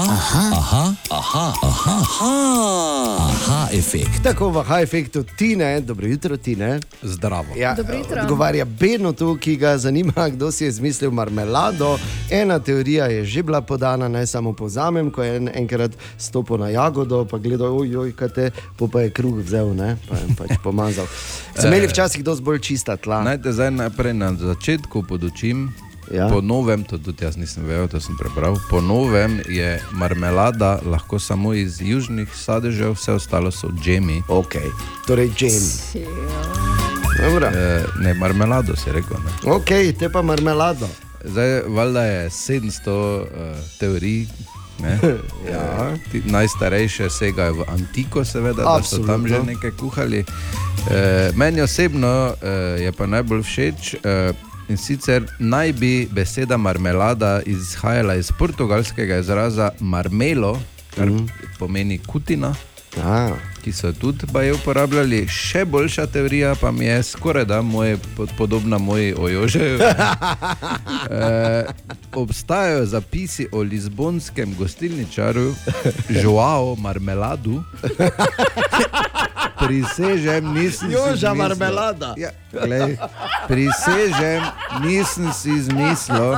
[0.00, 4.22] Aha, aha, aha, aha, aha, aha, aha efekt.
[4.22, 6.80] Tako v aha efektu ti ne, dobro jutro ti ne.
[7.02, 7.52] Zdravo.
[7.56, 7.76] Ja,
[8.22, 11.98] odgovarja Benotu, ki ga zanima, kdo si je izmislil marmelado.
[12.30, 16.68] Ena teorija je že bila podana, naj samo povzamem, ko je en, enkrat stopil na
[16.68, 20.56] jagodo, pa gledal, ojoj, kaj te, po pa je kruh vzel, ne, pa je pač
[20.64, 21.06] pomazal.
[21.60, 23.20] So imeli včasih dosti bolj čista tla.
[23.26, 25.68] Naj te zdaj najprej na začetku podučim.
[26.10, 26.28] Ja.
[26.28, 28.58] Po novem, to tudi jaz nisem vedel, to sem prebral.
[28.70, 34.22] Po novem je marmelada lahko samo iz južnih sadežev, vse ostalo so džemi.
[34.28, 34.54] Ok,
[35.06, 35.62] torej džem.
[37.22, 37.46] Dobro.
[37.46, 39.16] E, ne, marmelado si rekel.
[39.24, 39.52] Ne.
[39.52, 40.88] Ok, te pa marmelado.
[41.24, 43.26] Zdaj, valjda je 700 uh,
[43.78, 44.26] teorij.
[44.82, 44.98] Ne,
[45.52, 45.96] Ja.
[46.12, 49.52] Ti Najstarejše segajo v antiko, seveda, da so tam že Absolutno.
[49.52, 50.24] nekaj kuhali.
[50.90, 52.48] E, meni osebno e,
[52.82, 53.94] je pa najbolj všeč.
[53.94, 54.32] E,
[54.70, 60.60] In sicer naj bi beseda marmelada izhajala iz portugalskega izraza marmelo,
[60.94, 61.26] kar mm.
[61.58, 62.54] pomeni kutina,
[62.98, 63.30] Ah.
[63.62, 65.26] ki so tudi baje uporabljali.
[65.28, 69.78] Še boljša teorija pa mi je skoraj da moje, pod- podobna moji ojožeju.
[71.10, 71.64] e,
[72.14, 75.54] obstajajo zapisi o lizbonskem gostilničaru
[76.22, 77.62] Joao Marmeladu.
[79.60, 81.34] Prisežem, nisem si Joža izmislil.
[81.36, 82.14] marmelada.
[82.16, 82.96] Ja, glej,
[83.46, 84.42] prisežem,
[84.80, 86.32] nisem si izmislil,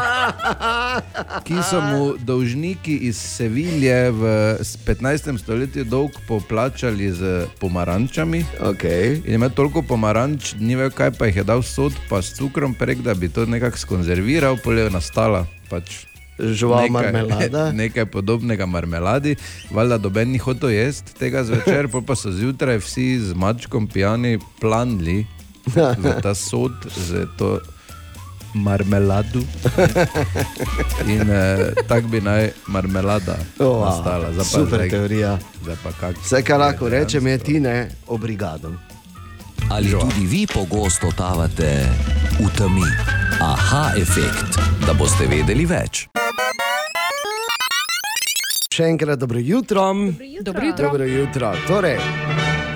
[1.41, 4.23] ki so mu dolžniki iz Sevilje v
[4.59, 5.39] s- 15.
[5.39, 7.23] stoletju dolg poplačali z
[7.59, 8.45] pomarančami.
[8.61, 9.23] Okay.
[9.25, 12.75] In ima toliko pomaranč, ni več kaj, pa jih je dal sod, pa s cukrom
[12.75, 15.47] prek, da bi to nekako skonzerviral, polje je nastala.
[15.69, 16.05] Pač
[16.39, 17.73] Žuval marmelada.
[17.75, 19.37] Nekaj podobnega marmeladi,
[19.71, 25.27] valjda doben ni hotel jesti tega zvečer, pa so zjutraj vsi z mačkom pijani planili
[25.67, 27.61] za ta sod, za to
[28.55, 29.41] marmelado.
[31.07, 34.33] In eh, tako bi naj marmelada Oh, nastala.
[34.33, 35.39] Zdaj Super zdaj- teorija.
[35.63, 37.77] Zdaj pa kak Vse, kar lahko rečem, je ti ne,
[38.07, 38.73] obrigado.
[39.71, 41.87] Ali tudi vi pogosto totavate
[42.37, 42.85] v temi?
[43.41, 46.12] Aha efekt, da boste vedeli več.
[48.73, 49.83] Še enkrat dobro jutro.
[50.41, 50.85] Dobro jutro.
[50.87, 51.51] Dobro jutro.
[51.69, 51.99] Torej,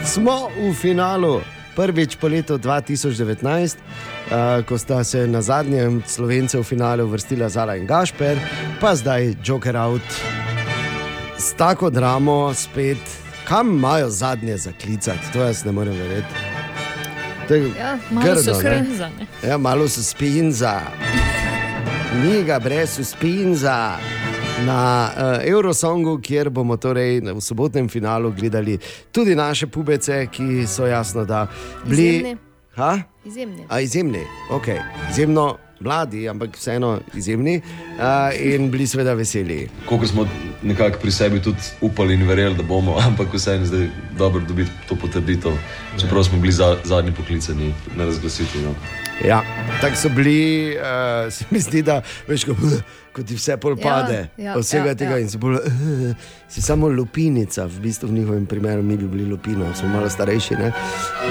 [0.05, 1.41] smo v finalu,
[1.73, 3.81] prvič po letu 2019,
[4.29, 8.37] uh, ko sta se na zadnjem slovence v finale uvrstila Zala in Gašper,
[8.81, 10.05] pa zdaj Joker out
[11.39, 13.01] s tako dramo spet.
[13.49, 16.35] Kam imajo zadnje zaklicati, to jaz ne morem verjeti.
[17.49, 19.09] To je Ja, malo grdo, so hrenza.
[19.41, 20.81] Ja, malo so spinza.
[22.21, 23.97] Ni ga brez spinza.
[24.65, 28.79] Na uh, Eurosongu, kjer bomo torej v sobotnem finalu gledali
[29.13, 31.47] tudi naše pubece, ki so jasno, da
[31.85, 32.09] bili.
[32.09, 32.37] Izjemni.
[32.77, 32.99] Ha?
[33.25, 33.65] Izjemni.
[33.69, 34.69] A izjemni, ok.
[35.11, 39.69] Izjemno mladi, ampak vseeno izjemni uh, in bili seveda veseli.
[39.89, 40.29] Koliko smo
[40.63, 43.89] nekako pri sebi tudi upali in verjeli, da bomo, ampak vseeno je zdaj
[44.19, 45.53] dobro dobiti to potrditev,
[46.01, 48.63] čeprav smo bili za, zadnji poklicani na razglasitvi.
[48.63, 48.75] No.
[49.25, 49.43] Ja,
[49.81, 52.55] tako so bili, uh, se mi zdi, da veš, ko,
[53.15, 55.19] ko ti vse pol Ja, pade, ja, od vsega ja, tega ja.
[55.19, 56.17] in si, bolj, uh,
[56.49, 60.55] si samo lupinica, v bistvu v njihovem primeru mi bi bili lupino, smo malo starejši.
[60.55, 60.73] Ne?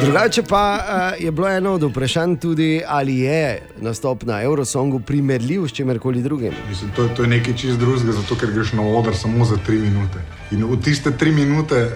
[0.01, 5.67] Drugače pa uh, je bilo eno od vprašanj tudi, ali je nastop na Eurosongu primerljiv
[5.67, 6.53] s čimerkoli drugim.
[6.69, 9.77] Mislim, to, to je nekaj čist drugega, zato ker greš na oder samo za tri
[9.79, 10.25] minute.
[10.51, 11.89] In v tiste tri minute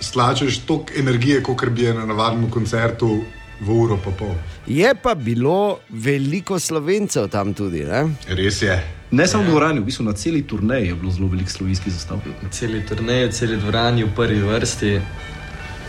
[0.00, 3.24] slačeš toliko energije, kot bi je na navadnem koncertu
[3.60, 4.34] v uro pa pol.
[4.66, 7.84] Je pa bilo veliko slovencev tam tudi.
[7.84, 8.06] Ne?
[8.28, 8.76] Res je.
[9.10, 12.20] Ne samo v dvorani, v bistvu na celi turneji je bilo zelo veliko slovenskih zastav.
[12.50, 14.92] Celi turnej, celi dvorani v prvi vrsti.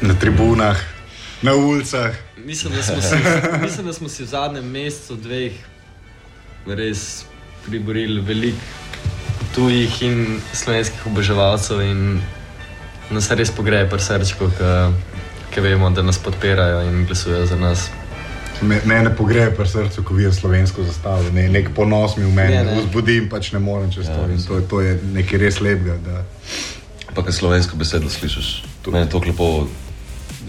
[0.02, 0.80] Na tribunah,
[1.42, 2.16] na ulicah.
[2.46, 3.16] Mislim, da smo si,
[3.66, 5.54] mislim, da smo si v zadnjem mesecu, dveh,
[6.66, 7.26] res
[7.68, 8.80] priborili veliko
[9.56, 12.22] tujih in slovenskih oboževalcev in
[13.10, 14.52] nas res pogreje pri srčku,
[15.50, 17.88] ki vemo, da nas podpirajo in glasujejo za nas.
[18.62, 21.24] Me- Mene pogreje pri srcu, ko vidim slovensko zastavo.
[21.32, 22.82] Ne, nek ponos mi v meni, Ne, ne, ne.
[22.82, 24.28] vzbudim pač ne morem čez Ja, to.
[24.28, 25.96] In to, je- to je nekaj res lepega.
[25.98, 26.24] Da...
[27.10, 28.50] Pa kaj slovensko besedo slišiš.
[28.82, 29.68] To meni je tako lepo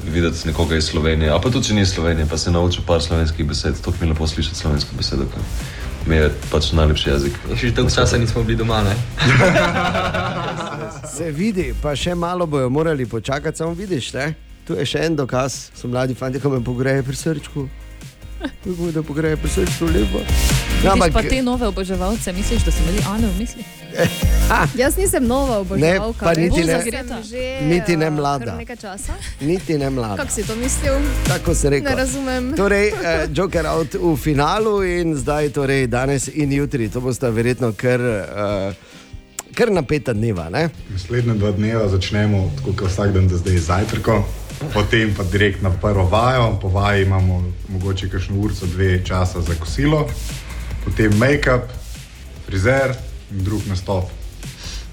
[0.05, 1.31] videti nekoga iz Slovenije.
[1.31, 4.07] A pa tudi, če ni iz Slovenije, pa se nauči par slovenskih besed, to mi
[4.07, 5.25] je lepo slišati slovensko besedo.
[5.25, 5.41] ker
[6.07, 7.35] Mi je pač najlepši jezik.
[7.55, 8.95] Že dolgo časa nismo bili doma, ne?
[11.17, 14.13] Se vidi, pa še malo bojo morali počakati, samo vidiš.
[14.17, 14.35] Ne?
[14.65, 17.69] Tu je še en dokaz, so mladi fanti, ko me pogreje pri srčku.
[18.65, 20.25] Kako da pogreje pri srčku, lepo.
[20.85, 23.65] Ja, Vidiš pa te nove oboževalce, misliš, da so imeli Ane v misli?
[24.83, 26.25] Jaz nisem nova oboževalka.
[26.25, 26.83] pa niti ne-
[27.31, 28.59] že, niti ne eh, mlada.
[29.41, 30.17] Niti ne mlada.
[30.17, 30.95] Kako si to mislil?
[31.29, 31.85] Tako se reče.
[31.85, 32.53] Ne razumem.
[32.57, 36.89] Torej, eh, Joker out v finalu in zdaj, torej danes in jutri.
[36.89, 38.73] To bosta verjetno kar, eh,
[39.55, 40.49] kar napeta dneva.
[40.49, 40.69] Ne?
[40.91, 44.25] Naslednja dva dneva začnemo tako kot vsak dan, da zdaj zajtrko,
[44.73, 49.55] potem pa direkt na prvo vajo, po vaji imamo mogoče kakšno urco, dve časa za
[49.61, 50.09] kosilo,
[50.85, 51.71] potem make-up,
[52.47, 52.97] frizer
[53.31, 54.11] in drug nastop.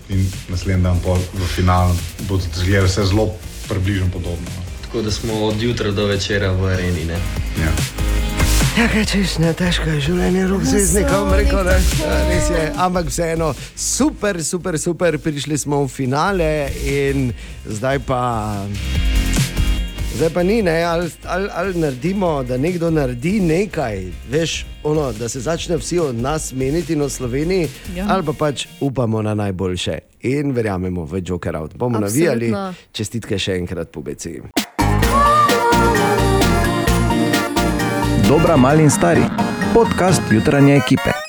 [0.10, 1.96] In naslednji dan pol v finalu
[2.30, 3.36] bo zgledalo vse zelo
[3.68, 4.48] približno podobno.
[4.56, 4.64] no.
[4.82, 7.06] Tako da smo od jutra do večera v areni.
[7.06, 7.20] Ne?
[7.60, 7.72] Ja.
[8.78, 11.78] Ja, kaj češ, ne težko je življenje, rok zvezdnika, bom rekel, ne.
[11.98, 16.52] Ja, Res je, ampak vseeno, super, super, super, prišli smo v finale
[16.86, 17.32] in
[17.66, 18.22] zdaj pa.
[20.18, 24.00] Zdaj pa ni, ne, ali, ali, ali naredimo, da nekdo naredi nekaj,
[24.30, 27.98] veš, ono, da se začne vsi od nas meniti na Sloveniji, Ja.
[27.98, 28.06] ja.
[28.10, 31.76] ali pa pač upamo na najboljše in verjamemo v Joker out.
[31.76, 32.32] Bomo Absolutno.
[32.32, 32.54] navijali,
[32.92, 34.28] čestitke še enkrat po BC.
[38.28, 39.22] Dobra, mali in stari.
[39.74, 41.27] Podcast jutranje ekipe.